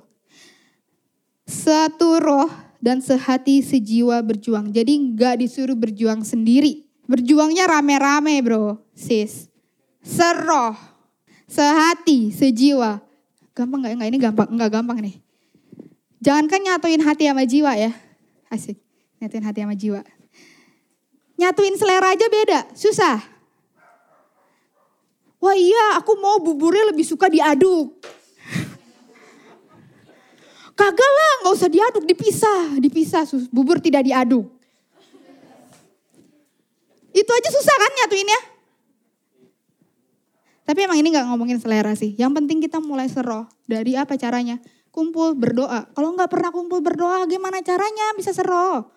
Satu 1.50 2.22
roh 2.22 2.50
dan 2.82 3.02
sehati 3.02 3.62
sejiwa 3.62 4.22
berjuang. 4.22 4.70
Jadi 4.70 5.14
nggak 5.14 5.42
disuruh 5.42 5.78
berjuang 5.78 6.22
sendiri. 6.26 6.86
Berjuangnya 7.10 7.68
rame-rame 7.68 8.40
bro, 8.46 8.82
sis. 8.96 9.50
Seroh, 10.02 10.74
sehati, 11.46 12.34
sejiwa. 12.34 13.04
Gampang 13.54 13.84
nggak? 13.84 13.94
Nggak 14.00 14.10
ini 14.10 14.18
gampang, 14.18 14.50
nggak 14.50 14.72
gampang 14.72 14.98
nih. 15.04 15.16
Jangan 16.22 16.46
kan 16.50 16.62
nyatuin 16.62 17.02
hati 17.02 17.26
sama 17.30 17.44
jiwa 17.46 17.74
ya. 17.78 17.92
Asik, 18.50 18.78
nyatuin 19.22 19.46
hati 19.46 19.60
sama 19.62 19.76
jiwa. 19.78 20.02
Nyatuin 21.38 21.76
selera 21.78 22.14
aja 22.14 22.28
beda, 22.30 22.60
susah. 22.78 23.31
Wah 25.42 25.58
iya 25.58 25.98
aku 25.98 26.14
mau 26.22 26.38
buburnya 26.38 26.94
lebih 26.94 27.02
suka 27.02 27.26
diaduk. 27.26 27.98
Kagak 30.78 31.12
lah 31.14 31.32
gak 31.46 31.54
usah 31.58 31.70
diaduk, 31.70 32.06
dipisah. 32.06 32.78
Dipisah, 32.78 33.26
bubur 33.50 33.82
tidak 33.82 34.06
diaduk. 34.06 34.46
Itu 37.12 37.28
aja 37.28 37.50
susah 37.52 37.76
kan 37.76 37.92
nyatuinnya. 38.02 38.40
Tapi 40.62 40.80
emang 40.86 40.98
ini 41.02 41.10
gak 41.10 41.28
ngomongin 41.28 41.58
selera 41.58 41.98
sih. 41.98 42.16
Yang 42.16 42.32
penting 42.38 42.58
kita 42.62 42.78
mulai 42.80 43.10
seroh. 43.10 43.50
Dari 43.66 43.98
apa 43.98 44.16
caranya? 44.16 44.62
Kumpul 44.94 45.36
berdoa. 45.36 45.90
Kalau 45.92 46.14
gak 46.18 46.32
pernah 46.32 46.54
kumpul 46.54 46.86
berdoa 46.86 47.26
gimana 47.26 47.66
caranya 47.66 48.14
bisa 48.14 48.30
seroh? 48.32 48.88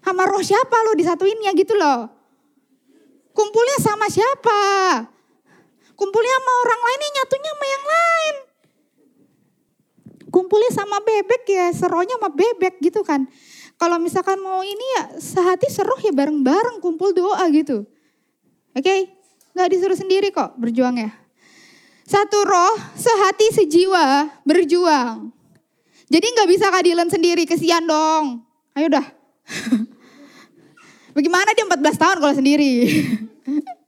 Sama 0.00 0.24
roh 0.28 0.40
siapa 0.40 0.76
lo 0.84 0.96
disatuinnya 0.96 1.52
gitu 1.56 1.76
loh. 1.76 2.08
Kumpulnya 3.36 3.78
sama 3.84 4.08
siapa? 4.08 4.60
Kumpulnya 6.00 6.34
sama 6.40 6.52
orang 6.64 6.80
lain, 6.80 7.00
yang 7.04 7.14
nyatunya 7.20 7.52
sama 7.52 7.66
yang 7.68 7.84
lain. 7.84 8.34
Kumpulnya 10.32 10.70
sama 10.72 10.96
bebek 11.04 11.42
ya, 11.44 11.66
seronya 11.76 12.16
sama 12.16 12.30
bebek 12.32 12.80
gitu 12.80 13.04
kan. 13.04 13.28
Kalau 13.76 14.00
misalkan 14.00 14.40
mau 14.40 14.64
ini 14.64 14.86
ya 14.96 15.20
sehati 15.20 15.68
seroh 15.68 16.00
ya 16.00 16.12
bareng-bareng 16.12 16.80
kumpul 16.80 17.12
doa 17.12 17.44
gitu. 17.52 17.84
Oke, 18.72 18.80
okay? 18.80 19.00
gak 19.52 19.68
disuruh 19.72 19.98
sendiri 19.98 20.32
kok 20.32 20.56
berjuang 20.56 21.00
ya. 21.00 21.10
Satu 22.08 22.48
roh, 22.48 22.76
sehati, 22.96 23.60
sejiwa, 23.60 24.40
berjuang. 24.48 25.28
Jadi 26.10 26.26
gak 26.32 26.48
bisa 26.48 26.72
keadilan 26.72 27.08
sendiri, 27.12 27.44
kesian 27.44 27.84
dong. 27.84 28.40
Ayo 28.72 28.88
dah. 28.88 29.04
Bagaimana 31.16 31.52
dia 31.52 31.66
14 31.66 32.00
tahun 32.00 32.16
kalau 32.24 32.34
sendiri? 32.34 32.72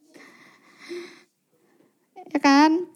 ya 2.32 2.38
kan? 2.40 2.88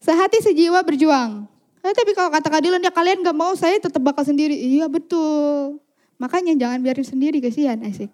Sehati 0.00 0.40
sejiwa 0.40 0.80
berjuang. 0.86 1.44
Nah, 1.80 1.92
tapi 1.96 2.12
kalau 2.12 2.32
kata 2.32 2.48
keadilan 2.48 2.80
ya 2.80 2.92
kalian 2.92 3.24
gak 3.24 3.36
mau 3.36 3.52
saya 3.56 3.76
tetap 3.80 4.00
bakal 4.00 4.24
sendiri. 4.24 4.56
Iya 4.56 4.88
betul. 4.88 5.80
Makanya 6.20 6.56
jangan 6.56 6.80
biarin 6.80 7.04
sendiri 7.04 7.40
kasihan 7.40 7.80
asik. 7.84 8.12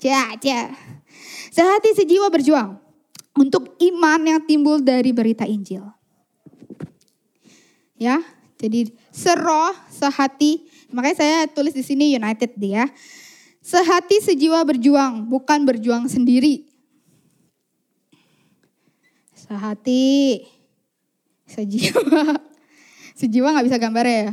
Cia, 0.00 0.36
cia. 0.40 0.72
Sehati 1.52 1.96
sejiwa 1.96 2.28
berjuang 2.32 2.80
untuk 3.36 3.76
iman 3.80 4.20
yang 4.24 4.40
timbul 4.44 4.80
dari 4.80 5.12
berita 5.12 5.44
Injil. 5.44 5.84
Ya, 7.98 8.22
jadi 8.56 8.94
seroh, 9.10 9.74
sehati. 9.90 10.70
Makanya 10.94 11.16
saya 11.18 11.36
tulis 11.50 11.74
di 11.74 11.82
sini 11.82 12.14
United 12.14 12.54
dia. 12.54 12.86
Sehati 13.58 14.22
sejiwa 14.22 14.62
berjuang, 14.64 15.28
bukan 15.28 15.66
berjuang 15.66 16.08
sendiri 16.08 16.67
sehati. 19.48 20.44
sejiwa. 21.48 22.36
Sejiwa 23.18 23.56
nggak 23.56 23.66
bisa 23.66 23.80
gambar 23.80 24.04
ya. 24.04 24.28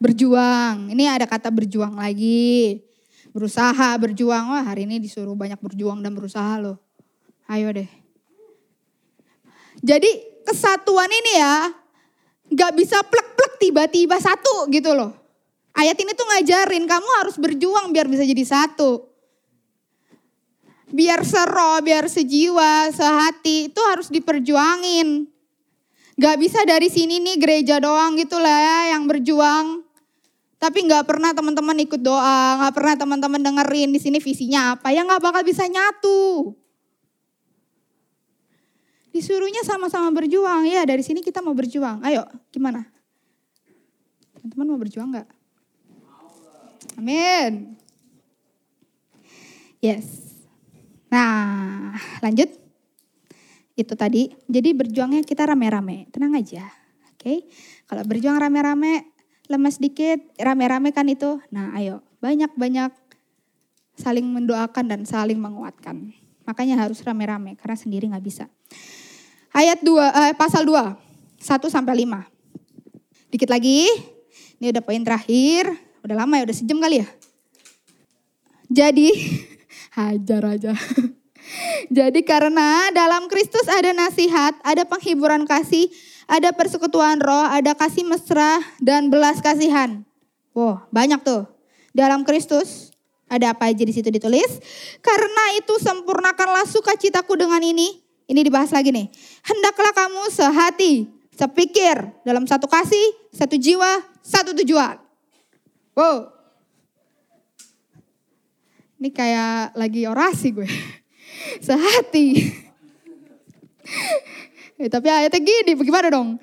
Berjuang. 0.00 0.88
Ini 0.90 1.04
ada 1.12 1.28
kata 1.28 1.52
berjuang 1.52 1.94
lagi. 1.94 2.80
Berusaha, 3.30 3.94
berjuang. 4.00 4.56
Wah 4.56 4.64
hari 4.64 4.88
ini 4.88 4.96
disuruh 4.98 5.36
banyak 5.36 5.60
berjuang 5.60 6.00
dan 6.00 6.16
berusaha 6.16 6.56
loh. 6.58 6.80
Ayo 7.46 7.70
deh. 7.70 7.86
Jadi 9.84 10.10
kesatuan 10.48 11.12
ini 11.12 11.32
ya 11.36 11.56
nggak 12.48 12.72
bisa 12.72 13.04
plek-plek 13.04 13.60
tiba-tiba 13.60 14.16
satu 14.16 14.64
gitu 14.72 14.96
loh. 14.96 15.12
Ayat 15.76 15.98
ini 16.00 16.16
tuh 16.16 16.24
ngajarin 16.24 16.88
kamu 16.88 17.08
harus 17.20 17.36
berjuang 17.36 17.92
biar 17.92 18.08
bisa 18.08 18.24
jadi 18.24 18.44
satu. 18.46 19.13
Biar 20.94 21.26
seroh, 21.26 21.82
biar 21.82 22.06
sejiwa, 22.06 22.86
sehati 22.94 23.66
itu 23.66 23.80
harus 23.82 24.06
diperjuangin. 24.14 25.26
Gak 26.14 26.38
bisa 26.38 26.62
dari 26.62 26.86
sini 26.86 27.18
nih 27.18 27.42
gereja 27.42 27.82
doang 27.82 28.14
gitu 28.14 28.38
lah 28.38 28.54
ya 28.54 28.78
yang 28.94 29.10
berjuang. 29.10 29.82
Tapi 30.62 30.86
gak 30.86 31.10
pernah 31.10 31.34
teman-teman 31.34 31.82
ikut 31.82 31.98
doa, 31.98 32.62
gak 32.62 32.78
pernah 32.78 32.94
teman-teman 32.94 33.42
dengerin 33.42 33.90
di 33.90 33.98
sini 33.98 34.22
visinya 34.22 34.78
apa, 34.78 34.94
ya 34.94 35.02
gak 35.02 35.18
bakal 35.18 35.42
bisa 35.42 35.66
nyatu. 35.66 36.54
Disuruhnya 39.10 39.66
sama-sama 39.66 40.14
berjuang, 40.14 40.70
ya 40.70 40.86
dari 40.86 41.02
sini 41.02 41.26
kita 41.26 41.42
mau 41.42 41.58
berjuang. 41.58 42.06
Ayo, 42.06 42.22
gimana? 42.54 42.86
Teman-teman 44.38 44.66
mau 44.70 44.78
berjuang 44.78 45.10
gak? 45.10 45.28
Amin. 46.96 47.74
Yes. 49.82 50.23
Nah, 51.14 51.94
lanjut. 52.18 52.50
Itu 53.78 53.94
tadi. 53.94 54.34
Jadi 54.50 54.74
berjuangnya 54.74 55.22
kita 55.22 55.46
rame-rame. 55.46 56.10
Tenang 56.10 56.34
aja. 56.34 56.66
Oke. 57.14 57.22
Okay? 57.22 57.38
Kalau 57.86 58.02
berjuang 58.02 58.34
rame-rame, 58.42 59.14
lemas 59.46 59.78
dikit, 59.78 60.18
rame-rame 60.42 60.90
kan 60.90 61.06
itu. 61.06 61.38
Nah, 61.54 61.70
ayo. 61.78 62.02
Banyak-banyak 62.18 62.90
saling 63.94 64.26
mendoakan 64.26 64.90
dan 64.90 65.00
saling 65.06 65.38
menguatkan. 65.38 66.10
Makanya 66.50 66.82
harus 66.82 66.98
rame-rame 67.06 67.54
karena 67.54 67.78
sendiri 67.78 68.10
nggak 68.10 68.26
bisa. 68.26 68.50
Ayat 69.54 69.86
2 69.86 69.94
eh, 70.02 70.34
pasal 70.34 70.66
2 70.66 70.98
1 71.38 71.70
sampai 71.70 71.94
5. 72.02 73.30
Dikit 73.30 73.50
lagi. 73.50 73.86
Ini 74.58 74.74
udah 74.74 74.82
poin 74.82 75.02
terakhir. 75.06 75.70
Udah 76.02 76.26
lama 76.26 76.34
ya, 76.36 76.44
udah 76.50 76.56
sejam 76.56 76.78
kali 76.82 77.00
ya. 77.00 77.08
Jadi, 78.66 79.08
hajar 79.94 80.42
aja. 80.58 80.72
Jadi 81.96 82.24
karena 82.24 82.90
dalam 82.90 83.28
Kristus 83.30 83.68
ada 83.68 83.92
nasihat, 83.92 84.56
ada 84.64 84.82
penghiburan 84.88 85.44
kasih, 85.44 85.92
ada 86.26 86.50
persekutuan 86.56 87.20
roh, 87.20 87.46
ada 87.46 87.76
kasih 87.76 88.02
mesra 88.08 88.58
dan 88.80 89.12
belas 89.12 89.38
kasihan. 89.44 90.02
Wow, 90.56 90.88
banyak 90.90 91.20
tuh. 91.22 91.46
Dalam 91.94 92.26
Kristus 92.26 92.90
ada 93.30 93.54
apa 93.54 93.70
aja 93.70 93.84
di 93.86 93.94
situ 93.94 94.10
ditulis? 94.10 94.58
Karena 95.04 95.58
itu 95.58 95.78
sempurnakanlah 95.78 96.66
sukacitaku 96.66 97.38
dengan 97.38 97.62
ini. 97.62 98.02
Ini 98.24 98.40
dibahas 98.40 98.72
lagi 98.72 98.88
nih. 98.88 99.12
Hendaklah 99.44 99.92
kamu 99.92 100.22
sehati, 100.32 101.12
sepikir 101.28 102.08
dalam 102.24 102.48
satu 102.48 102.64
kasih, 102.64 103.04
satu 103.36 103.60
jiwa, 103.60 104.00
satu 104.24 104.56
tujuan. 104.56 104.96
Wow. 105.92 106.33
Ini 109.04 109.12
kayak 109.12 109.76
lagi 109.76 110.08
orasi 110.08 110.48
gue. 110.56 110.64
Sehati. 111.68 112.40
ya, 114.80 114.88
tapi 114.88 115.12
ayatnya 115.12 115.44
gini, 115.44 115.76
bagaimana 115.76 116.08
dong? 116.08 116.40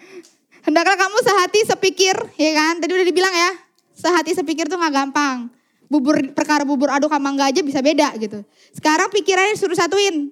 Hendaklah 0.61 0.93
kamu 0.93 1.17
sehati 1.25 1.65
sepikir, 1.65 2.13
ya 2.37 2.53
kan? 2.53 2.77
Tadi 2.77 2.93
udah 2.93 3.01
dibilang 3.09 3.33
ya, 3.33 3.57
sehati 3.97 4.37
sepikir 4.37 4.69
tuh 4.69 4.77
gak 4.77 4.93
gampang. 4.93 5.49
Bubur 5.89 6.21
perkara 6.37 6.61
bubur 6.61 6.93
aduk 6.93 7.09
sama 7.09 7.33
enggak 7.33 7.49
aja 7.49 7.61
bisa 7.65 7.81
beda 7.81 8.13
gitu. 8.21 8.45
Sekarang 8.77 9.09
pikirannya 9.09 9.57
disuruh 9.57 9.73
satuin. 9.73 10.29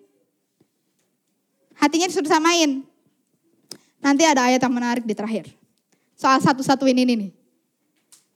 Hatinya 1.81 2.05
disuruh 2.13 2.29
samain. 2.29 2.85
Nanti 4.05 4.21
ada 4.29 4.53
ayat 4.53 4.61
yang 4.61 4.69
menarik 4.77 5.01
di 5.01 5.17
terakhir. 5.17 5.49
Soal 6.13 6.37
satu-satuin 6.45 6.93
ini 6.93 7.25
nih. 7.25 7.31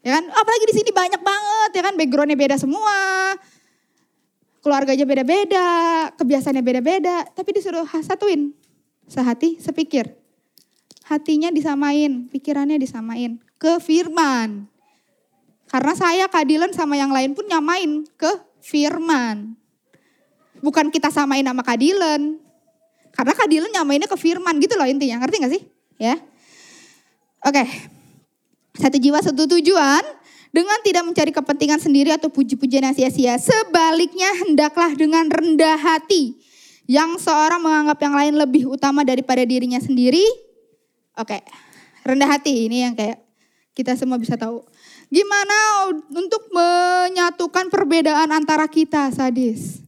Ya 0.02 0.18
kan? 0.18 0.34
Apalagi 0.34 0.66
di 0.66 0.82
sini 0.82 0.90
banyak 0.90 1.22
banget 1.22 1.70
ya 1.78 1.82
kan 1.86 1.94
backgroundnya 1.94 2.34
beda 2.34 2.58
semua. 2.58 3.38
Keluarganya 4.64 5.04
beda-beda, 5.04 5.68
kebiasaannya 6.16 6.64
beda-beda, 6.64 7.28
tapi 7.36 7.52
disuruh 7.52 7.84
satuin. 8.00 8.56
Sehati, 9.12 9.60
sepikir. 9.60 10.16
Hatinya 11.04 11.52
disamain, 11.52 12.32
pikirannya 12.32 12.80
disamain 12.80 13.44
ke 13.60 13.84
firman. 13.84 14.72
Karena 15.68 15.94
saya 16.00 16.32
keadilan 16.32 16.72
sama 16.72 16.96
yang 16.96 17.12
lain 17.12 17.36
pun 17.36 17.44
nyamain 17.44 18.08
ke 18.16 18.32
firman. 18.64 19.60
Bukan 20.64 20.88
kita 20.96 21.12
samain 21.12 21.44
sama 21.44 21.60
keadilan. 21.60 22.40
Karena 23.12 23.34
keadilan 23.36 23.68
nyamainnya 23.68 24.08
ke 24.08 24.16
firman 24.16 24.64
gitu 24.64 24.80
loh 24.80 24.88
intinya. 24.88 25.20
Ngerti 25.20 25.44
gak 25.44 25.54
sih? 25.60 25.64
Ya. 26.00 26.16
Oke. 27.44 27.68
Satu 28.80 28.96
jiwa 28.96 29.20
satu 29.20 29.44
tujuan 29.44 30.02
dengan 30.54 30.78
tidak 30.86 31.04
mencari 31.04 31.34
kepentingan 31.34 31.82
sendiri 31.82 32.14
atau 32.14 32.30
puji-pujian 32.30 32.86
yang 32.86 32.96
sia-sia. 32.96 33.42
Sebaliknya 33.42 34.30
hendaklah 34.46 34.94
dengan 34.94 35.26
rendah 35.28 35.82
hati. 35.82 36.38
Yang 36.86 37.26
seorang 37.26 37.58
menganggap 37.64 37.98
yang 38.06 38.14
lain 38.14 38.34
lebih 38.38 38.70
utama 38.70 39.02
daripada 39.02 39.42
dirinya 39.42 39.82
sendiri. 39.82 40.22
Oke, 41.18 41.42
rendah 42.06 42.38
hati 42.38 42.70
ini 42.70 42.86
yang 42.86 42.94
kayak 42.94 43.18
kita 43.74 43.98
semua 43.98 44.22
bisa 44.22 44.38
tahu. 44.38 44.62
Gimana 45.10 45.90
untuk 46.14 46.46
menyatukan 46.54 47.74
perbedaan 47.74 48.30
antara 48.30 48.70
kita 48.70 49.10
sadis. 49.10 49.82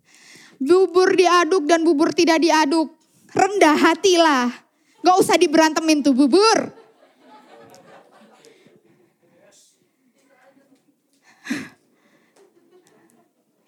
Bubur 0.58 1.14
diaduk 1.14 1.70
dan 1.70 1.86
bubur 1.86 2.10
tidak 2.10 2.42
diaduk. 2.42 2.90
Rendah 3.36 3.76
hatilah. 3.78 4.50
Gak 5.06 5.18
usah 5.22 5.38
diberantemin 5.38 6.02
tuh 6.02 6.18
bubur. 6.18 6.74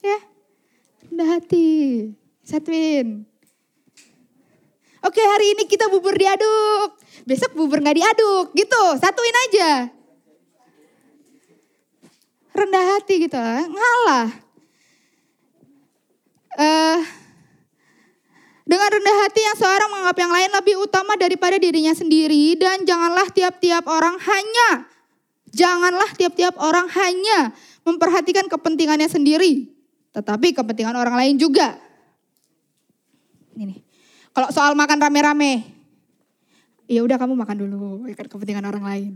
ya, 0.01 0.17
rendah 1.17 1.33
hati. 1.41 2.13
Satuin. 2.45 3.25
Oke 5.01 5.17
hari 5.17 5.57
ini 5.57 5.65
kita 5.65 5.89
bubur 5.89 6.13
diaduk. 6.13 6.93
Besok 7.25 7.57
bubur 7.57 7.81
gak 7.81 7.97
diaduk 7.97 8.53
gitu. 8.53 8.83
Satuin 9.01 9.37
aja. 9.49 9.89
Rendah 12.53 12.85
hati 12.93 13.25
gitu. 13.25 13.41
Ngalah. 13.41 14.29
Uh, 16.53 17.01
dengan 18.69 18.89
rendah 18.93 19.17
hati 19.25 19.41
yang 19.41 19.57
seorang 19.57 19.89
menganggap 19.89 20.17
yang 20.21 20.33
lain 20.37 20.51
lebih 20.53 20.75
utama 20.85 21.17
daripada 21.17 21.57
dirinya 21.57 21.97
sendiri. 21.97 22.53
Dan 22.61 22.85
janganlah 22.85 23.25
tiap-tiap 23.33 23.89
orang 23.89 24.21
hanya. 24.21 24.85
Janganlah 25.49 26.13
tiap-tiap 26.13 26.61
orang 26.61 26.85
hanya 26.93 27.57
memperhatikan 27.81 28.45
kepentingannya 28.45 29.09
sendiri. 29.09 29.76
Tetapi 30.17 30.57
kepentingan 30.57 30.97
orang 30.97 31.13
lain 31.13 31.37
juga. 31.37 31.77
Ini 33.53 33.85
Kalau 34.33 34.49
soal 34.49 34.73
makan 34.73 34.97
rame-rame, 34.97 35.65
ya 36.89 37.05
udah 37.05 37.17
kamu 37.21 37.37
makan 37.37 37.57
dulu, 37.57 38.05
kepentingan 38.09 38.65
orang 38.65 38.85
lain. 38.85 39.13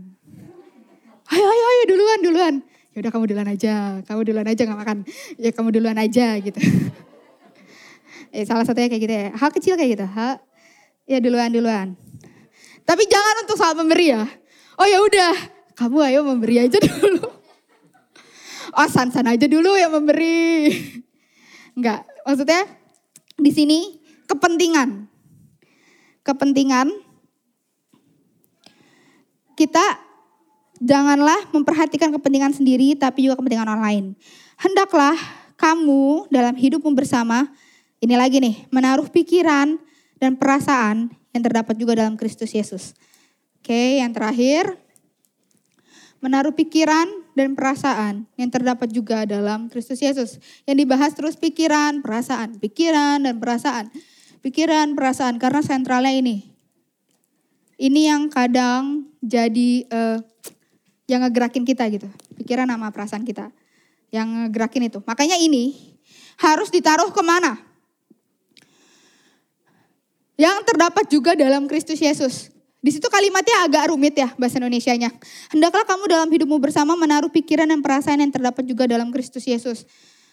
Ayo, 1.30 1.46
ayo, 1.46 1.64
ayo 1.66 1.82
duluan, 1.90 2.18
duluan. 2.22 2.54
Ya 2.94 2.98
udah 3.02 3.10
kamu 3.14 3.24
duluan 3.30 3.48
aja, 3.50 4.02
kamu 4.02 4.20
duluan 4.26 4.46
aja 4.46 4.62
nggak 4.62 4.80
makan. 4.82 4.98
Ya 5.38 5.50
kamu 5.54 5.68
duluan 5.74 5.98
aja 5.98 6.26
gitu. 6.38 6.58
eh, 8.34 8.44
salah 8.48 8.66
satunya 8.66 8.90
kayak 8.90 9.02
gitu 9.02 9.14
ya. 9.14 9.26
Hal 9.34 9.50
kecil 9.54 9.74
kayak 9.78 9.90
gitu. 9.98 10.06
Hal, 10.06 10.42
ya 11.06 11.18
duluan, 11.18 11.50
duluan. 11.50 11.86
Tapi 12.82 13.02
jangan 13.10 13.46
untuk 13.46 13.56
soal 13.58 13.74
memberi 13.78 14.10
ya. 14.10 14.26
Oh 14.78 14.86
ya 14.86 14.98
udah, 15.02 15.34
kamu 15.78 15.98
ayo 16.14 16.20
memberi 16.26 16.66
aja 16.66 16.78
dulu. 16.86 17.41
Oh 18.72 18.88
san-san 18.88 19.28
aja 19.28 19.44
dulu 19.44 19.76
yang 19.76 19.92
memberi. 19.92 20.72
Enggak, 21.76 22.08
maksudnya 22.24 22.64
di 23.36 23.52
sini 23.52 24.00
kepentingan 24.28 25.12
kepentingan, 26.22 26.88
kita 29.58 29.82
janganlah 30.82 31.50
memperhatikan 31.54 32.10
kepentingan 32.14 32.54
sendiri 32.54 32.94
tapi 32.98 33.26
juga 33.26 33.38
kepentingan 33.38 33.68
orang 33.68 33.82
lain. 33.82 34.04
Hendaklah 34.58 35.14
kamu 35.58 36.30
dalam 36.30 36.54
hidupmu 36.54 36.94
bersama, 36.94 37.50
ini 38.02 38.14
lagi 38.14 38.42
nih, 38.42 38.66
menaruh 38.70 39.06
pikiran 39.10 39.78
dan 40.18 40.38
perasaan 40.38 41.10
yang 41.34 41.42
terdapat 41.42 41.74
juga 41.78 41.98
dalam 41.98 42.14
Kristus 42.18 42.54
Yesus. 42.54 42.94
Oke, 43.62 44.02
yang 44.02 44.10
terakhir, 44.10 44.74
menaruh 46.18 46.54
pikiran 46.54 47.06
dan 47.32 47.56
perasaan 47.56 48.28
yang 48.36 48.50
terdapat 48.52 48.92
juga 48.92 49.24
dalam 49.24 49.72
Kristus 49.72 50.00
Yesus. 50.00 50.40
Yang 50.68 50.86
dibahas 50.86 51.12
terus 51.16 51.34
pikiran, 51.40 52.04
perasaan, 52.04 52.60
pikiran 52.60 53.24
dan 53.24 53.40
perasaan 53.40 53.88
pikiran, 54.42 54.98
perasaan 54.98 55.38
karena 55.38 55.62
sentralnya 55.62 56.12
ini. 56.12 56.52
Ini 57.78 58.00
yang 58.14 58.22
kadang 58.28 59.10
jadi 59.22 59.86
uh, 59.88 60.18
yang 61.06 61.24
ngegerakin 61.24 61.64
kita 61.64 61.88
gitu. 61.88 62.10
Pikiran 62.36 62.68
sama 62.68 62.90
perasaan 62.92 63.24
kita. 63.24 63.50
Yang 64.12 64.28
ngegerakin 64.46 64.92
itu. 64.92 64.98
Makanya 65.08 65.40
ini 65.40 65.96
harus 66.36 66.68
ditaruh 66.68 67.10
ke 67.10 67.22
mana? 67.24 67.58
Yang 70.36 70.58
terdapat 70.68 71.06
juga 71.08 71.32
dalam 71.32 71.64
Kristus 71.70 72.02
Yesus. 72.02 72.51
Di 72.82 72.90
situ 72.90 73.06
kalimatnya 73.06 73.62
agak 73.62 73.94
rumit 73.94 74.18
ya 74.18 74.34
bahasa 74.34 74.58
Indonesianya. 74.58 75.14
Hendaklah 75.54 75.86
kamu 75.86 76.10
dalam 76.10 76.26
hidupmu 76.26 76.58
bersama 76.58 76.98
menaruh 76.98 77.30
pikiran 77.30 77.70
dan 77.70 77.78
perasaan 77.78 78.18
yang 78.18 78.34
terdapat 78.34 78.66
juga 78.66 78.90
dalam 78.90 79.14
Kristus 79.14 79.46
Yesus. 79.46 79.86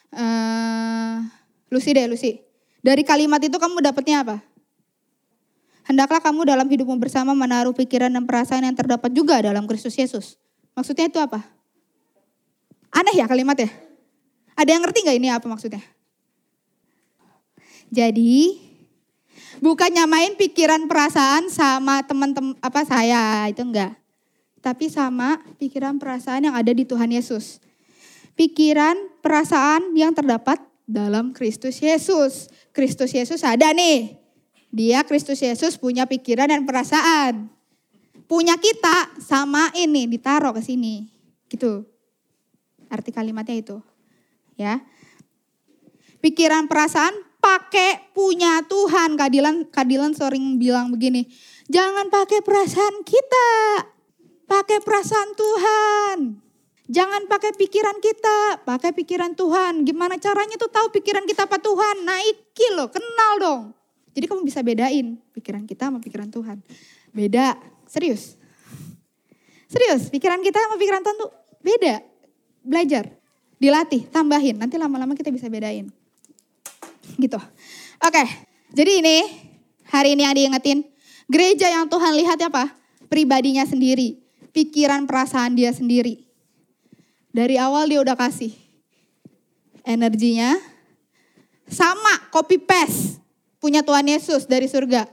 Uh, 0.09 1.21
Lucy 1.69 1.93
deh, 1.93 2.09
Lucy. 2.09 2.41
Dari 2.81 3.05
kalimat 3.05 3.37
itu 3.37 3.53
kamu 3.53 3.85
dapatnya 3.85 4.25
apa? 4.25 4.41
Hendaklah 5.85 6.21
kamu 6.25 6.49
dalam 6.49 6.65
hidupmu 6.65 6.97
bersama 6.97 7.37
menaruh 7.37 7.73
pikiran 7.77 8.09
dan 8.09 8.25
perasaan 8.25 8.65
yang 8.65 8.73
terdapat 8.73 9.13
juga 9.13 9.37
dalam 9.45 9.69
Kristus 9.69 9.93
Yesus. 9.93 10.41
Maksudnya 10.73 11.05
itu 11.05 11.21
apa? 11.21 11.45
Aneh 12.89 13.13
ya 13.13 13.29
kalimatnya? 13.29 13.69
Ada 14.57 14.73
yang 14.73 14.81
ngerti 14.85 15.05
gak 15.05 15.17
ini 15.17 15.29
apa 15.29 15.45
maksudnya? 15.45 15.81
Jadi 17.89 18.68
bukan 19.59 19.91
nyamain 19.91 20.35
pikiran 20.35 20.87
perasaan 20.87 21.47
sama 21.51 22.03
teman-teman 22.03 22.55
apa 22.59 22.83
saya 22.83 23.47
itu 23.47 23.63
enggak. 23.63 23.95
Tapi 24.59 24.91
sama 24.91 25.39
pikiran 25.55 25.95
perasaan 25.99 26.51
yang 26.51 26.55
ada 26.55 26.75
di 26.75 26.83
Tuhan 26.83 27.11
Yesus. 27.11 27.63
Pikiran 28.35 28.95
perasaan 29.23 29.95
yang 29.95 30.11
terdapat 30.11 30.59
dalam 30.83 31.31
Kristus 31.31 31.79
Yesus. 31.79 32.51
Kristus 32.75 33.15
Yesus 33.15 33.45
ada 33.45 33.71
nih. 33.71 34.19
Dia 34.69 35.07
Kristus 35.07 35.39
Yesus 35.39 35.79
punya 35.79 36.09
pikiran 36.09 36.51
dan 36.51 36.67
perasaan. 36.67 37.47
Punya 38.27 38.59
kita 38.59 39.15
sama 39.23 39.71
ini 39.79 40.05
ditaruh 40.05 40.51
ke 40.53 40.61
sini. 40.61 41.07
Gitu. 41.47 41.87
Arti 42.91 43.15
kalimatnya 43.15 43.57
itu. 43.57 43.77
Ya. 44.59 44.83
Pikiran 46.19 46.67
perasaan 46.67 47.15
pakai 47.39 48.11
punya 48.11 48.63
Tuhan. 48.67 49.15
Kadilan 49.15 49.67
Kadilan 49.71 50.11
sering 50.13 50.59
bilang 50.59 50.91
begini, 50.93 51.25
jangan 51.71 52.11
pakai 52.11 52.43
perasaan 52.43 53.01
kita, 53.07 53.49
pakai 54.45 54.79
perasaan 54.83 55.29
Tuhan. 55.33 56.17
Jangan 56.89 57.29
pakai 57.29 57.53
pikiran 57.53 58.01
kita, 58.01 58.65
pakai 58.65 58.89
pikiran 58.97 59.37
Tuhan. 59.37 59.85
Gimana 59.85 60.17
caranya 60.17 60.57
tuh 60.57 60.73
tahu 60.73 60.89
pikiran 60.89 61.21
kita 61.29 61.45
apa 61.45 61.61
Tuhan? 61.61 62.01
Naiki 62.01 62.73
loh, 62.73 62.89
kenal 62.89 63.33
dong. 63.37 63.61
Jadi 64.17 64.25
kamu 64.25 64.41
bisa 64.41 64.65
bedain 64.65 65.21
pikiran 65.37 65.69
kita 65.69 65.93
sama 65.93 66.01
pikiran 66.01 66.33
Tuhan. 66.33 66.57
Beda, 67.13 67.61
serius. 67.85 68.41
Serius, 69.69 70.09
pikiran 70.09 70.41
kita 70.41 70.57
sama 70.57 70.81
pikiran 70.81 71.05
Tuhan 71.05 71.17
tuh 71.21 71.29
beda. 71.61 72.01
Belajar, 72.65 73.13
dilatih, 73.61 74.09
tambahin. 74.09 74.57
Nanti 74.57 74.81
lama-lama 74.81 75.13
kita 75.13 75.29
bisa 75.29 75.45
bedain 75.45 75.93
gitu. 77.19 77.37
Oke, 77.99 78.23
jadi 78.71 79.03
ini 79.03 79.17
hari 79.91 80.15
ini 80.15 80.23
yang 80.23 80.35
diingetin, 80.35 80.87
gereja 81.27 81.67
yang 81.67 81.85
Tuhan 81.91 82.15
lihat 82.15 82.39
apa? 82.47 82.71
Pribadinya 83.11 83.67
sendiri, 83.67 84.17
pikiran 84.55 85.03
perasaan 85.05 85.59
dia 85.59 85.75
sendiri. 85.75 86.23
Dari 87.29 87.59
awal 87.61 87.91
dia 87.91 88.01
udah 88.01 88.17
kasih 88.17 88.55
energinya 89.85 90.57
sama 91.69 92.29
copy 92.33 92.57
paste 92.57 93.21
punya 93.61 93.85
Tuhan 93.85 94.07
Yesus 94.07 94.47
dari 94.49 94.65
surga. 94.65 95.05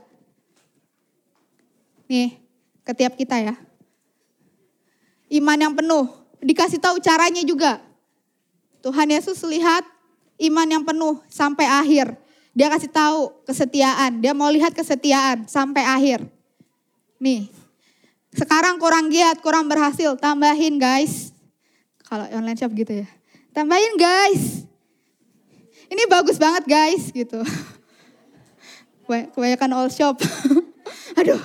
Nih, 2.07 2.39
ketiap 2.87 3.19
kita 3.19 3.35
ya. 3.37 3.55
Iman 5.27 5.59
yang 5.59 5.73
penuh, 5.75 6.07
dikasih 6.39 6.79
tahu 6.79 7.03
caranya 7.03 7.43
juga. 7.43 7.83
Tuhan 8.79 9.11
Yesus 9.11 9.43
lihat 9.43 9.83
iman 10.37 10.67
yang 10.69 10.83
penuh 10.85 11.17
sampai 11.27 11.65
akhir. 11.65 12.13
Dia 12.57 12.73
kasih 12.73 12.89
tahu 12.89 13.45
kesetiaan, 13.45 14.17
dia 14.17 14.33
mau 14.33 14.49
lihat 14.49 14.73
kesetiaan 14.73 15.45
sampai 15.45 15.85
akhir. 15.85 16.25
Nih, 17.21 17.49
sekarang 18.33 18.81
kurang 18.81 19.13
giat, 19.13 19.41
kurang 19.41 19.69
berhasil, 19.69 20.17
tambahin 20.17 20.81
guys. 20.81 21.33
Kalau 22.05 22.25
online 22.33 22.57
shop 22.57 22.73
gitu 22.73 23.05
ya. 23.05 23.07
Tambahin 23.53 23.93
guys. 23.97 24.65
Ini 25.87 26.03
bagus 26.09 26.37
banget 26.41 26.65
guys 26.65 27.09
gitu. 27.13 27.41
Kebanyakan 29.07 29.71
all 29.77 29.89
shop. 29.89 30.19
Aduh. 31.19 31.39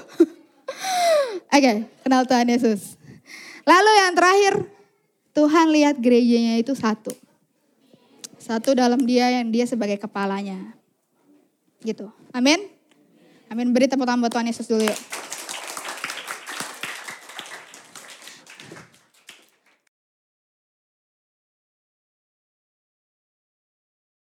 Oke, 1.52 1.60
okay, 1.60 1.76
kenal 2.00 2.24
Tuhan 2.24 2.48
Yesus. 2.48 2.96
Lalu 3.62 3.90
yang 4.00 4.12
terakhir, 4.16 4.54
Tuhan 5.32 5.66
lihat 5.70 5.96
gerejanya 6.00 6.58
itu 6.58 6.74
satu. 6.74 7.12
Satu 8.52 8.76
dalam 8.76 9.00
dia 9.08 9.32
yang 9.32 9.48
dia 9.48 9.64
sebagai 9.64 9.96
kepalanya. 9.96 10.76
Gitu. 11.80 12.12
Amin. 12.36 12.60
Amin. 13.48 13.72
Beri 13.72 13.88
tepuk 13.88 14.04
tangan 14.04 14.20
buat 14.20 14.28
Tuhan 14.28 14.44
Yesus 14.44 14.68
dulu 14.68 14.84
yuk. 14.84 14.98